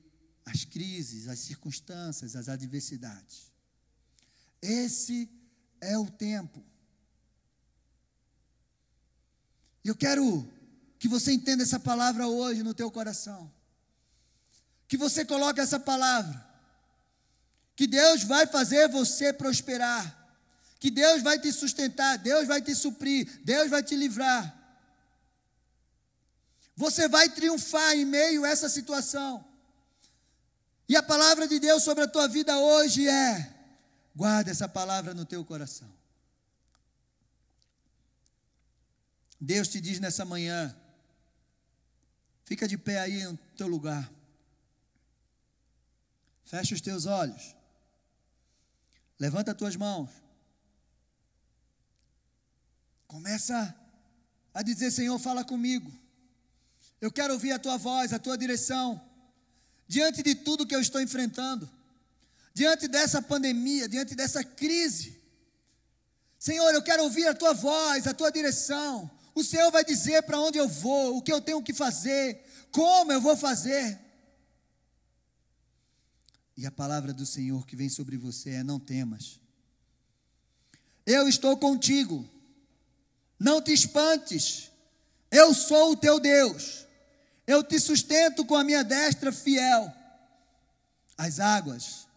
às 0.46 0.64
crises, 0.64 1.28
às 1.28 1.40
circunstâncias, 1.40 2.38
às 2.38 2.48
adversidades. 2.48 3.52
Esse 4.62 5.30
é 5.82 5.98
o 5.98 6.10
tempo. 6.10 6.64
Eu 9.84 9.98
quero 9.98 10.50
que 10.98 11.10
você 11.10 11.34
entenda 11.34 11.64
essa 11.64 11.78
palavra 11.78 12.26
hoje 12.26 12.64
no 12.64 12.74
teu 12.74 12.90
coração. 12.90 13.52
Que 14.94 14.98
você 14.98 15.26
coloque 15.26 15.60
essa 15.60 15.80
palavra. 15.80 16.40
Que 17.76 17.88
Deus 17.88 18.24
vai 18.26 18.46
fazer 18.46 18.88
você 18.90 19.34
prosperar. 19.34 20.06
Que 20.80 20.92
Deus 20.92 21.24
vai 21.24 21.40
te 21.40 21.52
sustentar, 21.52 22.20
Deus 22.20 22.48
vai 22.48 22.62
te 22.62 22.76
suprir, 22.76 23.42
Deus 23.44 23.72
vai 23.72 23.82
te 23.82 23.96
livrar. 23.96 24.56
Você 26.76 27.08
vai 27.08 27.28
triunfar 27.28 27.96
em 27.96 28.06
meio 28.06 28.46
a 28.46 28.50
essa 28.50 28.70
situação. 28.70 29.44
E 30.88 30.96
a 30.96 31.02
palavra 31.02 31.48
de 31.48 31.58
Deus 31.58 31.82
sobre 31.82 32.04
a 32.04 32.08
tua 32.08 32.28
vida 32.28 32.56
hoje 32.60 33.10
é: 33.10 33.52
guarda 34.16 34.52
essa 34.52 34.70
palavra 34.70 35.16
no 35.16 35.26
teu 35.26 35.44
coração. 35.44 35.92
Deus 39.42 39.68
te 39.68 39.82
diz 39.82 40.00
nessa 40.00 40.24
manhã, 40.24 40.72
fica 42.46 42.68
de 42.68 42.78
pé 42.78 43.00
aí 43.00 43.24
no 43.24 43.36
teu 43.58 43.68
lugar. 43.68 44.13
Fecha 46.54 46.76
os 46.76 46.82
teus 46.82 47.08
olhos. 47.08 47.56
Levanta 49.20 49.54
as 49.54 49.58
tuas 49.58 49.76
mãos. 49.76 50.08
Começa 53.08 53.76
a 54.54 54.62
dizer: 54.62 54.92
Senhor, 54.92 55.18
fala 55.18 55.44
comigo. 55.44 55.92
Eu 57.02 57.12
quero 57.12 57.34
ouvir 57.34 57.54
a 57.54 57.58
tua 57.58 57.78
voz, 57.78 58.14
a 58.14 58.20
tua 58.20 58.38
direção. 58.38 59.02
Diante 59.88 60.22
de 60.22 60.36
tudo 60.36 60.68
que 60.68 60.76
eu 60.76 60.80
estou 60.80 61.02
enfrentando, 61.02 61.68
diante 62.54 62.88
dessa 62.88 63.20
pandemia, 63.20 63.90
diante 63.90 64.14
dessa 64.14 64.44
crise. 64.44 65.20
Senhor, 66.38 66.72
eu 66.72 66.84
quero 66.84 67.02
ouvir 67.02 67.26
a 67.26 67.34
tua 67.34 67.56
voz, 67.56 68.06
a 68.06 68.14
tua 68.14 68.32
direção. 68.32 69.10
O 69.34 69.44
Senhor 69.44 69.72
vai 69.72 69.84
dizer 69.84 70.22
para 70.22 70.40
onde 70.40 70.60
eu 70.60 70.70
vou, 70.70 71.18
o 71.18 71.22
que 71.24 71.34
eu 71.34 71.42
tenho 71.42 71.64
que 71.64 71.74
fazer, 71.74 72.46
como 72.72 73.12
eu 73.12 73.20
vou 73.20 73.36
fazer. 73.36 74.03
E 76.56 76.66
a 76.66 76.72
palavra 76.72 77.14
do 77.14 77.26
Senhor 77.26 77.66
que 77.66 77.76
vem 77.76 77.90
sobre 77.90 78.18
você 78.18 78.52
é: 78.52 78.64
não 78.64 78.80
temas. 78.80 79.40
Eu 81.06 81.28
estou 81.28 81.58
contigo. 81.58 82.28
Não 83.40 83.62
te 83.62 83.74
espantes. 83.74 84.72
Eu 85.30 85.54
sou 85.54 85.92
o 85.92 85.98
teu 85.98 86.20
Deus. 86.20 86.86
Eu 87.46 87.64
te 87.64 87.80
sustento 87.80 88.46
com 88.46 88.56
a 88.56 88.64
minha 88.64 88.84
destra 88.84 89.32
fiel. 89.32 89.94
As 91.18 91.40
águas, 91.40 92.08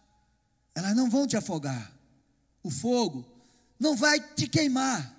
elas 0.73 0.95
não 0.95 1.09
vão 1.09 1.27
te 1.27 1.35
afogar. 1.35 1.91
O 2.63 2.69
fogo 2.69 3.25
não 3.79 3.95
vai 3.95 4.19
te 4.19 4.47
queimar. 4.47 5.15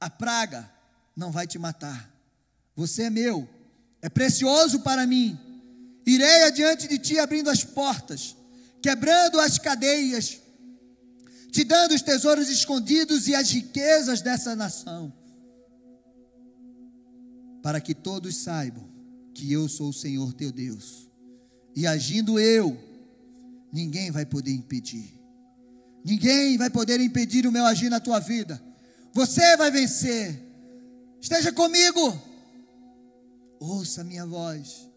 A 0.00 0.08
praga 0.08 0.70
não 1.16 1.32
vai 1.32 1.46
te 1.46 1.58
matar. 1.58 2.10
Você 2.74 3.04
é 3.04 3.10
meu, 3.10 3.48
é 4.00 4.08
precioso 4.08 4.80
para 4.80 5.06
mim. 5.06 5.38
Irei 6.06 6.44
adiante 6.44 6.88
de 6.88 6.98
ti 6.98 7.18
abrindo 7.18 7.50
as 7.50 7.62
portas, 7.62 8.36
quebrando 8.82 9.38
as 9.40 9.58
cadeias, 9.58 10.40
te 11.52 11.62
dando 11.62 11.94
os 11.94 12.02
tesouros 12.02 12.48
escondidos 12.48 13.28
e 13.28 13.34
as 13.34 13.50
riquezas 13.50 14.20
dessa 14.20 14.56
nação, 14.56 15.12
para 17.62 17.80
que 17.80 17.94
todos 17.94 18.36
saibam 18.36 18.90
que 19.32 19.52
eu 19.52 19.68
sou 19.68 19.90
o 19.90 19.94
Senhor 19.94 20.32
teu 20.34 20.50
Deus. 20.50 21.08
E 21.74 21.86
agindo 21.86 22.38
eu, 22.38 22.76
ninguém 23.72 24.10
vai 24.10 24.26
poder 24.26 24.52
impedir. 24.52 25.18
Ninguém 26.04 26.58
vai 26.58 26.68
poder 26.68 27.00
impedir 27.00 27.46
o 27.46 27.52
meu 27.52 27.64
agir 27.64 27.88
na 27.88 28.00
tua 28.00 28.18
vida. 28.18 28.60
Você 29.12 29.56
vai 29.56 29.70
vencer. 29.70 30.38
Esteja 31.20 31.52
comigo. 31.52 32.20
Ouça 33.60 34.00
a 34.00 34.04
minha 34.04 34.26
voz. 34.26 34.90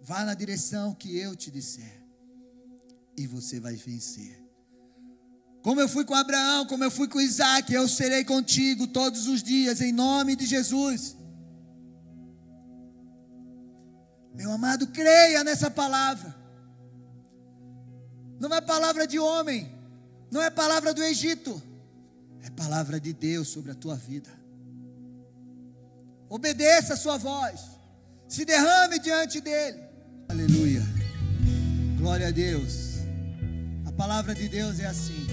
Vá 0.00 0.24
na 0.24 0.32
direção 0.32 0.94
que 0.94 1.16
eu 1.18 1.36
te 1.36 1.50
disser. 1.50 1.99
E 3.20 3.26
você 3.26 3.60
vai 3.60 3.76
vencer. 3.76 4.42
Como 5.62 5.78
eu 5.78 5.86
fui 5.86 6.06
com 6.06 6.14
Abraão, 6.14 6.66
como 6.66 6.82
eu 6.82 6.90
fui 6.90 7.06
com 7.06 7.20
Isaac, 7.20 7.70
eu 7.70 7.86
serei 7.86 8.24
contigo 8.24 8.86
todos 8.86 9.26
os 9.28 9.42
dias, 9.42 9.82
em 9.82 9.92
nome 9.92 10.34
de 10.34 10.46
Jesus. 10.46 11.14
Meu 14.34 14.50
amado, 14.50 14.86
creia 14.86 15.44
nessa 15.44 15.70
palavra. 15.70 16.34
Não 18.40 18.54
é 18.54 18.60
palavra 18.62 19.06
de 19.06 19.18
homem, 19.18 19.70
não 20.30 20.40
é 20.40 20.48
palavra 20.48 20.94
do 20.94 21.02
Egito, 21.02 21.62
é 22.42 22.48
palavra 22.48 22.98
de 22.98 23.12
Deus 23.12 23.48
sobre 23.48 23.70
a 23.70 23.74
tua 23.74 23.96
vida. 23.96 24.30
Obedeça 26.26 26.94
a 26.94 26.96
sua 26.96 27.18
voz, 27.18 27.60
se 28.26 28.46
derrame 28.46 28.98
diante 28.98 29.42
dele. 29.42 29.78
Aleluia. 30.26 30.82
Glória 31.98 32.28
a 32.28 32.30
Deus. 32.30 32.89
Palavra 34.00 34.34
de 34.34 34.48
Deus 34.48 34.80
é 34.80 34.86
assim. 34.86 35.26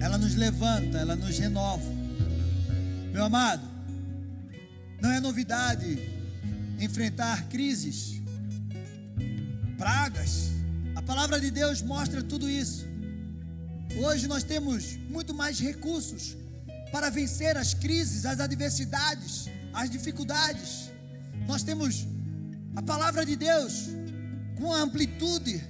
Ela 0.00 0.16
nos 0.16 0.36
levanta, 0.36 0.96
ela 0.96 1.16
nos 1.16 1.36
renova. 1.40 1.82
Meu 3.12 3.24
amado, 3.24 3.68
não 5.02 5.10
é 5.10 5.18
novidade 5.18 5.98
enfrentar 6.78 7.48
crises, 7.48 8.22
pragas. 9.76 10.50
A 10.94 11.02
palavra 11.02 11.40
de 11.40 11.50
Deus 11.50 11.82
mostra 11.82 12.22
tudo 12.22 12.48
isso. 12.48 12.86
Hoje 14.04 14.28
nós 14.28 14.44
temos 14.44 14.96
muito 15.10 15.34
mais 15.34 15.58
recursos 15.58 16.36
para 16.92 17.10
vencer 17.10 17.56
as 17.56 17.74
crises, 17.74 18.24
as 18.24 18.38
adversidades, 18.38 19.48
as 19.74 19.90
dificuldades. 19.90 20.92
Nós 21.48 21.64
temos 21.64 22.06
a 22.76 22.82
palavra 22.82 23.26
de 23.26 23.34
Deus 23.34 23.88
com 24.56 24.72
amplitude. 24.72 25.60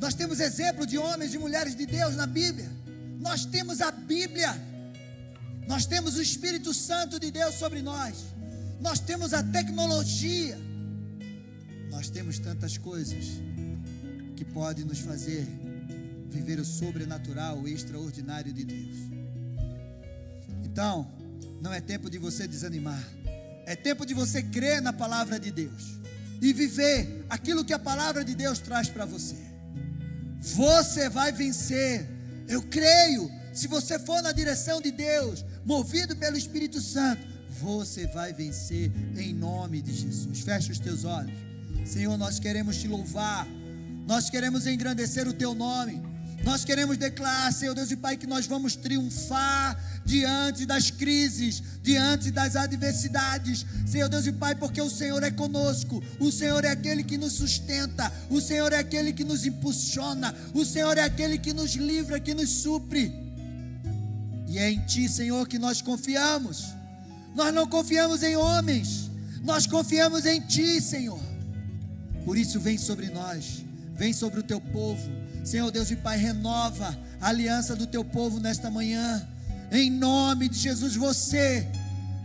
Nós 0.00 0.14
temos 0.14 0.40
exemplo 0.40 0.86
de 0.86 0.96
homens 0.96 1.34
e 1.34 1.38
mulheres 1.38 1.76
de 1.76 1.84
Deus 1.84 2.16
na 2.16 2.26
Bíblia. 2.26 2.70
Nós 3.18 3.44
temos 3.44 3.82
a 3.82 3.90
Bíblia. 3.90 4.50
Nós 5.68 5.84
temos 5.84 6.16
o 6.16 6.22
Espírito 6.22 6.72
Santo 6.72 7.20
de 7.20 7.30
Deus 7.30 7.54
sobre 7.56 7.82
nós. 7.82 8.24
Nós 8.80 8.98
temos 8.98 9.34
a 9.34 9.42
tecnologia. 9.42 10.58
Nós 11.90 12.08
temos 12.08 12.38
tantas 12.38 12.78
coisas 12.78 13.26
que 14.36 14.44
podem 14.44 14.86
nos 14.86 15.00
fazer 15.00 15.46
viver 16.30 16.58
o 16.58 16.64
sobrenatural, 16.64 17.58
o 17.58 17.68
extraordinário 17.68 18.52
de 18.54 18.64
Deus. 18.64 18.96
Então, 20.64 21.12
não 21.60 21.74
é 21.74 21.80
tempo 21.80 22.08
de 22.08 22.16
você 22.16 22.48
desanimar. 22.48 23.04
É 23.66 23.76
tempo 23.76 24.06
de 24.06 24.14
você 24.14 24.42
crer 24.42 24.80
na 24.80 24.94
palavra 24.94 25.38
de 25.38 25.50
Deus 25.50 26.00
e 26.40 26.54
viver 26.54 27.26
aquilo 27.28 27.64
que 27.64 27.74
a 27.74 27.78
palavra 27.78 28.24
de 28.24 28.34
Deus 28.34 28.58
traz 28.60 28.88
para 28.88 29.04
você. 29.04 29.49
Você 30.40 31.08
vai 31.08 31.30
vencer. 31.30 32.06
Eu 32.48 32.62
creio. 32.62 33.30
Se 33.52 33.68
você 33.68 33.98
for 33.98 34.22
na 34.22 34.32
direção 34.32 34.80
de 34.80 34.90
Deus, 34.90 35.44
movido 35.64 36.16
pelo 36.16 36.36
Espírito 36.36 36.80
Santo, 36.80 37.26
você 37.60 38.06
vai 38.06 38.32
vencer 38.32 38.90
em 39.16 39.34
nome 39.34 39.82
de 39.82 39.92
Jesus. 39.92 40.40
Feche 40.40 40.72
os 40.72 40.78
teus 40.78 41.04
olhos. 41.04 41.38
Senhor, 41.84 42.16
nós 42.16 42.38
queremos 42.38 42.76
te 42.78 42.88
louvar. 42.88 43.46
Nós 44.06 44.30
queremos 44.30 44.66
engrandecer 44.66 45.28
o 45.28 45.32
teu 45.32 45.54
nome. 45.54 46.09
Nós 46.42 46.64
queremos 46.64 46.96
declarar, 46.96 47.52
Senhor 47.52 47.74
Deus 47.74 47.90
e 47.90 47.96
Pai, 47.96 48.16
que 48.16 48.26
nós 48.26 48.46
vamos 48.46 48.74
triunfar 48.74 49.78
diante 50.06 50.64
das 50.64 50.90
crises, 50.90 51.62
diante 51.82 52.30
das 52.30 52.56
adversidades. 52.56 53.66
Senhor 53.86 54.08
Deus 54.08 54.26
e 54.26 54.32
Pai, 54.32 54.54
porque 54.54 54.80
o 54.80 54.88
Senhor 54.88 55.22
é 55.22 55.30
conosco, 55.30 56.02
o 56.18 56.32
Senhor 56.32 56.64
é 56.64 56.70
aquele 56.70 57.04
que 57.04 57.18
nos 57.18 57.34
sustenta, 57.34 58.10
o 58.30 58.40
Senhor 58.40 58.72
é 58.72 58.78
aquele 58.78 59.12
que 59.12 59.22
nos 59.22 59.44
impulsiona, 59.44 60.34
o 60.54 60.64
Senhor 60.64 60.96
é 60.96 61.02
aquele 61.02 61.38
que 61.38 61.52
nos 61.52 61.72
livra, 61.72 62.18
que 62.18 62.32
nos 62.32 62.48
supre. 62.48 63.12
E 64.48 64.58
é 64.58 64.70
em 64.70 64.80
Ti, 64.86 65.08
Senhor, 65.08 65.46
que 65.46 65.58
nós 65.58 65.82
confiamos. 65.82 66.64
Nós 67.34 67.54
não 67.54 67.66
confiamos 67.66 68.22
em 68.22 68.34
homens, 68.34 69.10
nós 69.42 69.66
confiamos 69.66 70.24
em 70.24 70.40
Ti, 70.40 70.80
Senhor. 70.80 71.20
Por 72.24 72.36
isso, 72.36 72.58
vem 72.58 72.78
sobre 72.78 73.10
nós, 73.10 73.64
vem 73.94 74.12
sobre 74.12 74.40
o 74.40 74.42
Teu 74.42 74.60
povo 74.60 75.29
Senhor 75.44 75.70
Deus 75.70 75.90
e 75.90 75.96
Pai, 75.96 76.18
renova 76.18 76.96
a 77.20 77.28
aliança 77.28 77.74
do 77.74 77.86
teu 77.86 78.04
povo 78.04 78.38
nesta 78.38 78.70
manhã. 78.70 79.26
Em 79.72 79.90
nome 79.90 80.48
de 80.48 80.58
Jesus, 80.58 80.96
você 80.96 81.66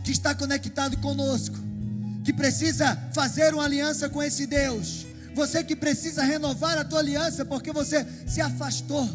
que 0.04 0.12
está 0.12 0.36
conectado 0.36 0.98
conosco, 0.98 1.56
que 2.24 2.34
precisa 2.34 2.96
fazer 3.14 3.54
uma 3.54 3.66
aliança 3.66 4.10
com 4.10 4.22
esse 4.22 4.46
Deus, 4.46 5.06
você 5.34 5.64
que 5.64 5.76
precisa 5.76 6.24
renovar 6.24 6.78
a 6.78 6.86
tua 6.86 7.00
aliança 7.00 7.46
porque 7.46 7.72
você 7.72 8.06
se 8.26 8.42
afastou. 8.42 9.10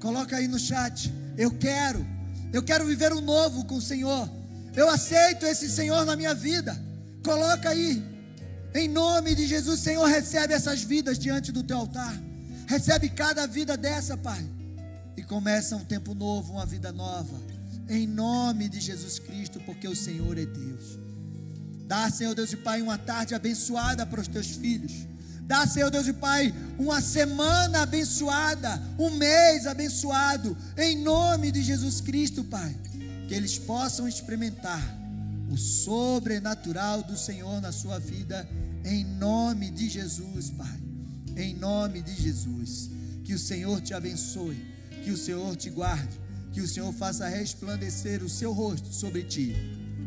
Coloca 0.00 0.36
aí 0.36 0.48
no 0.48 0.58
chat. 0.58 1.12
Eu 1.36 1.50
quero, 1.50 2.06
eu 2.52 2.62
quero 2.62 2.86
viver 2.86 3.12
um 3.12 3.20
novo 3.20 3.64
com 3.64 3.76
o 3.76 3.82
Senhor. 3.82 4.30
Eu 4.74 4.88
aceito 4.90 5.46
esse 5.46 5.68
Senhor 5.68 6.04
na 6.04 6.16
minha 6.16 6.34
vida. 6.34 6.76
Coloca 7.24 7.70
aí. 7.70 8.02
Em 8.74 8.88
nome 8.88 9.34
de 9.34 9.46
Jesus, 9.46 9.80
Senhor, 9.80 10.04
recebe 10.06 10.52
essas 10.52 10.82
vidas 10.82 11.18
diante 11.18 11.50
do 11.50 11.62
teu 11.62 11.78
altar. 11.78 12.14
Recebe 12.66 13.08
cada 13.08 13.46
vida 13.46 13.76
dessa, 13.76 14.16
Pai. 14.16 14.44
E 15.16 15.22
começa 15.22 15.76
um 15.76 15.84
tempo 15.84 16.14
novo, 16.14 16.54
uma 16.54 16.66
vida 16.66 16.92
nova. 16.92 17.40
Em 17.88 18.06
nome 18.06 18.68
de 18.68 18.80
Jesus 18.80 19.18
Cristo, 19.20 19.60
porque 19.60 19.86
o 19.86 19.94
Senhor 19.94 20.36
é 20.36 20.44
Deus. 20.44 20.98
Dá, 21.86 22.10
Senhor 22.10 22.34
Deus 22.34 22.52
e 22.52 22.56
Pai, 22.56 22.82
uma 22.82 22.98
tarde 22.98 23.34
abençoada 23.34 24.04
para 24.04 24.20
os 24.20 24.26
teus 24.26 24.48
filhos. 24.48 24.92
Dá, 25.42 25.64
Senhor 25.64 25.90
Deus 25.90 26.08
e 26.08 26.12
Pai, 26.12 26.52
uma 26.76 27.00
semana 27.00 27.82
abençoada, 27.82 28.82
um 28.98 29.10
mês 29.10 29.64
abençoado, 29.64 30.56
em 30.76 31.00
nome 31.00 31.52
de 31.52 31.62
Jesus 31.62 32.00
Cristo, 32.00 32.42
Pai. 32.42 32.76
Que 33.28 33.34
eles 33.34 33.56
possam 33.56 34.08
experimentar 34.08 34.82
o 35.48 35.56
sobrenatural 35.56 37.04
do 37.04 37.16
Senhor 37.16 37.60
na 37.60 37.70
sua 37.70 38.00
vida, 38.00 38.48
em 38.84 39.04
nome 39.04 39.70
de 39.70 39.88
Jesus, 39.88 40.50
Pai 40.50 40.85
em 41.36 41.54
nome 41.54 42.00
de 42.00 42.14
Jesus. 42.14 42.90
Que 43.24 43.34
o 43.34 43.38
Senhor 43.38 43.80
te 43.80 43.92
abençoe, 43.92 44.56
que 45.04 45.10
o 45.10 45.16
Senhor 45.16 45.54
te 45.56 45.68
guarde, 45.68 46.18
que 46.52 46.60
o 46.60 46.66
Senhor 46.66 46.92
faça 46.92 47.28
resplandecer 47.28 48.22
o 48.22 48.28
seu 48.28 48.52
rosto 48.52 48.92
sobre 48.92 49.22
ti 49.22 49.54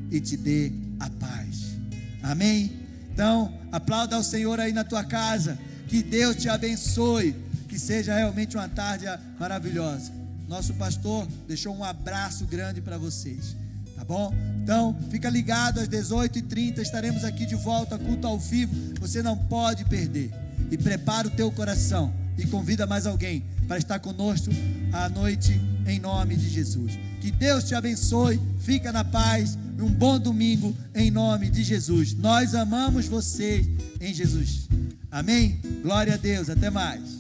e 0.10 0.20
te 0.20 0.36
dê 0.36 0.72
a 1.00 1.10
paz. 1.10 1.78
Amém? 2.24 2.88
Então, 3.14 3.54
aplauda 3.72 4.16
ao 4.16 4.24
Senhor 4.24 4.60
aí 4.60 4.74
na 4.74 4.84
tua 4.84 5.04
casa. 5.04 5.60
Que 5.88 6.02
Deus 6.02 6.36
te 6.38 6.50
abençoe. 6.50 7.36
Que 7.68 7.78
seja 7.78 8.16
realmente 8.16 8.58
uma 8.58 8.68
tarde 8.68 9.06
maravilhosa. 9.40 10.12
Nosso 10.48 10.74
pastor 10.74 11.28
deixou 11.48 11.76
um 11.76 11.84
abraço 11.84 12.46
grande 12.46 12.82
para 12.82 12.98
vocês. 12.98 13.56
Tá 13.96 14.04
bom? 14.04 14.34
Então, 14.64 14.98
fica 15.12 15.30
ligado 15.30 15.80
às 15.80 15.88
18h30. 15.88 16.80
Estaremos 16.80 17.24
aqui 17.24 17.46
de 17.46 17.56
volta, 17.56 18.00
culto 18.00 18.26
ao 18.26 18.40
vivo. 18.40 18.74
Você 19.00 19.22
não 19.22 19.38
pode 19.38 19.86
perder 19.86 20.32
e 20.72 20.78
prepara 20.78 21.28
o 21.28 21.32
teu 21.32 21.52
coração 21.52 22.14
e 22.38 22.46
convida 22.46 22.88
mais 22.88 23.06
alguém 23.06 23.44
para 23.68 23.78
estar 23.78 24.00
conosco 24.00 24.50
à 24.94 25.10
noite 25.10 25.60
em 25.86 26.00
nome 26.00 26.36
de 26.36 26.50
Jesus. 26.50 26.98
Que 27.20 27.32
Deus 27.32 27.66
te 27.66 27.76
abençoe, 27.76 28.40
fica 28.60 28.92
na 28.92 29.04
paz, 29.04 29.58
um 29.78 29.90
bom 29.90 30.20
domingo 30.20 30.76
em 30.96 31.12
nome 31.12 31.50
de 31.50 31.64
Jesus. 31.64 32.14
Nós 32.14 32.56
amamos 32.56 33.08
você 33.08 33.66
em 34.00 34.14
Jesus. 34.14 34.68
Amém? 35.12 35.60
Glória 35.82 36.14
a 36.14 36.18
Deus, 36.18 36.50
até 36.50 36.70
mais. 36.70 37.20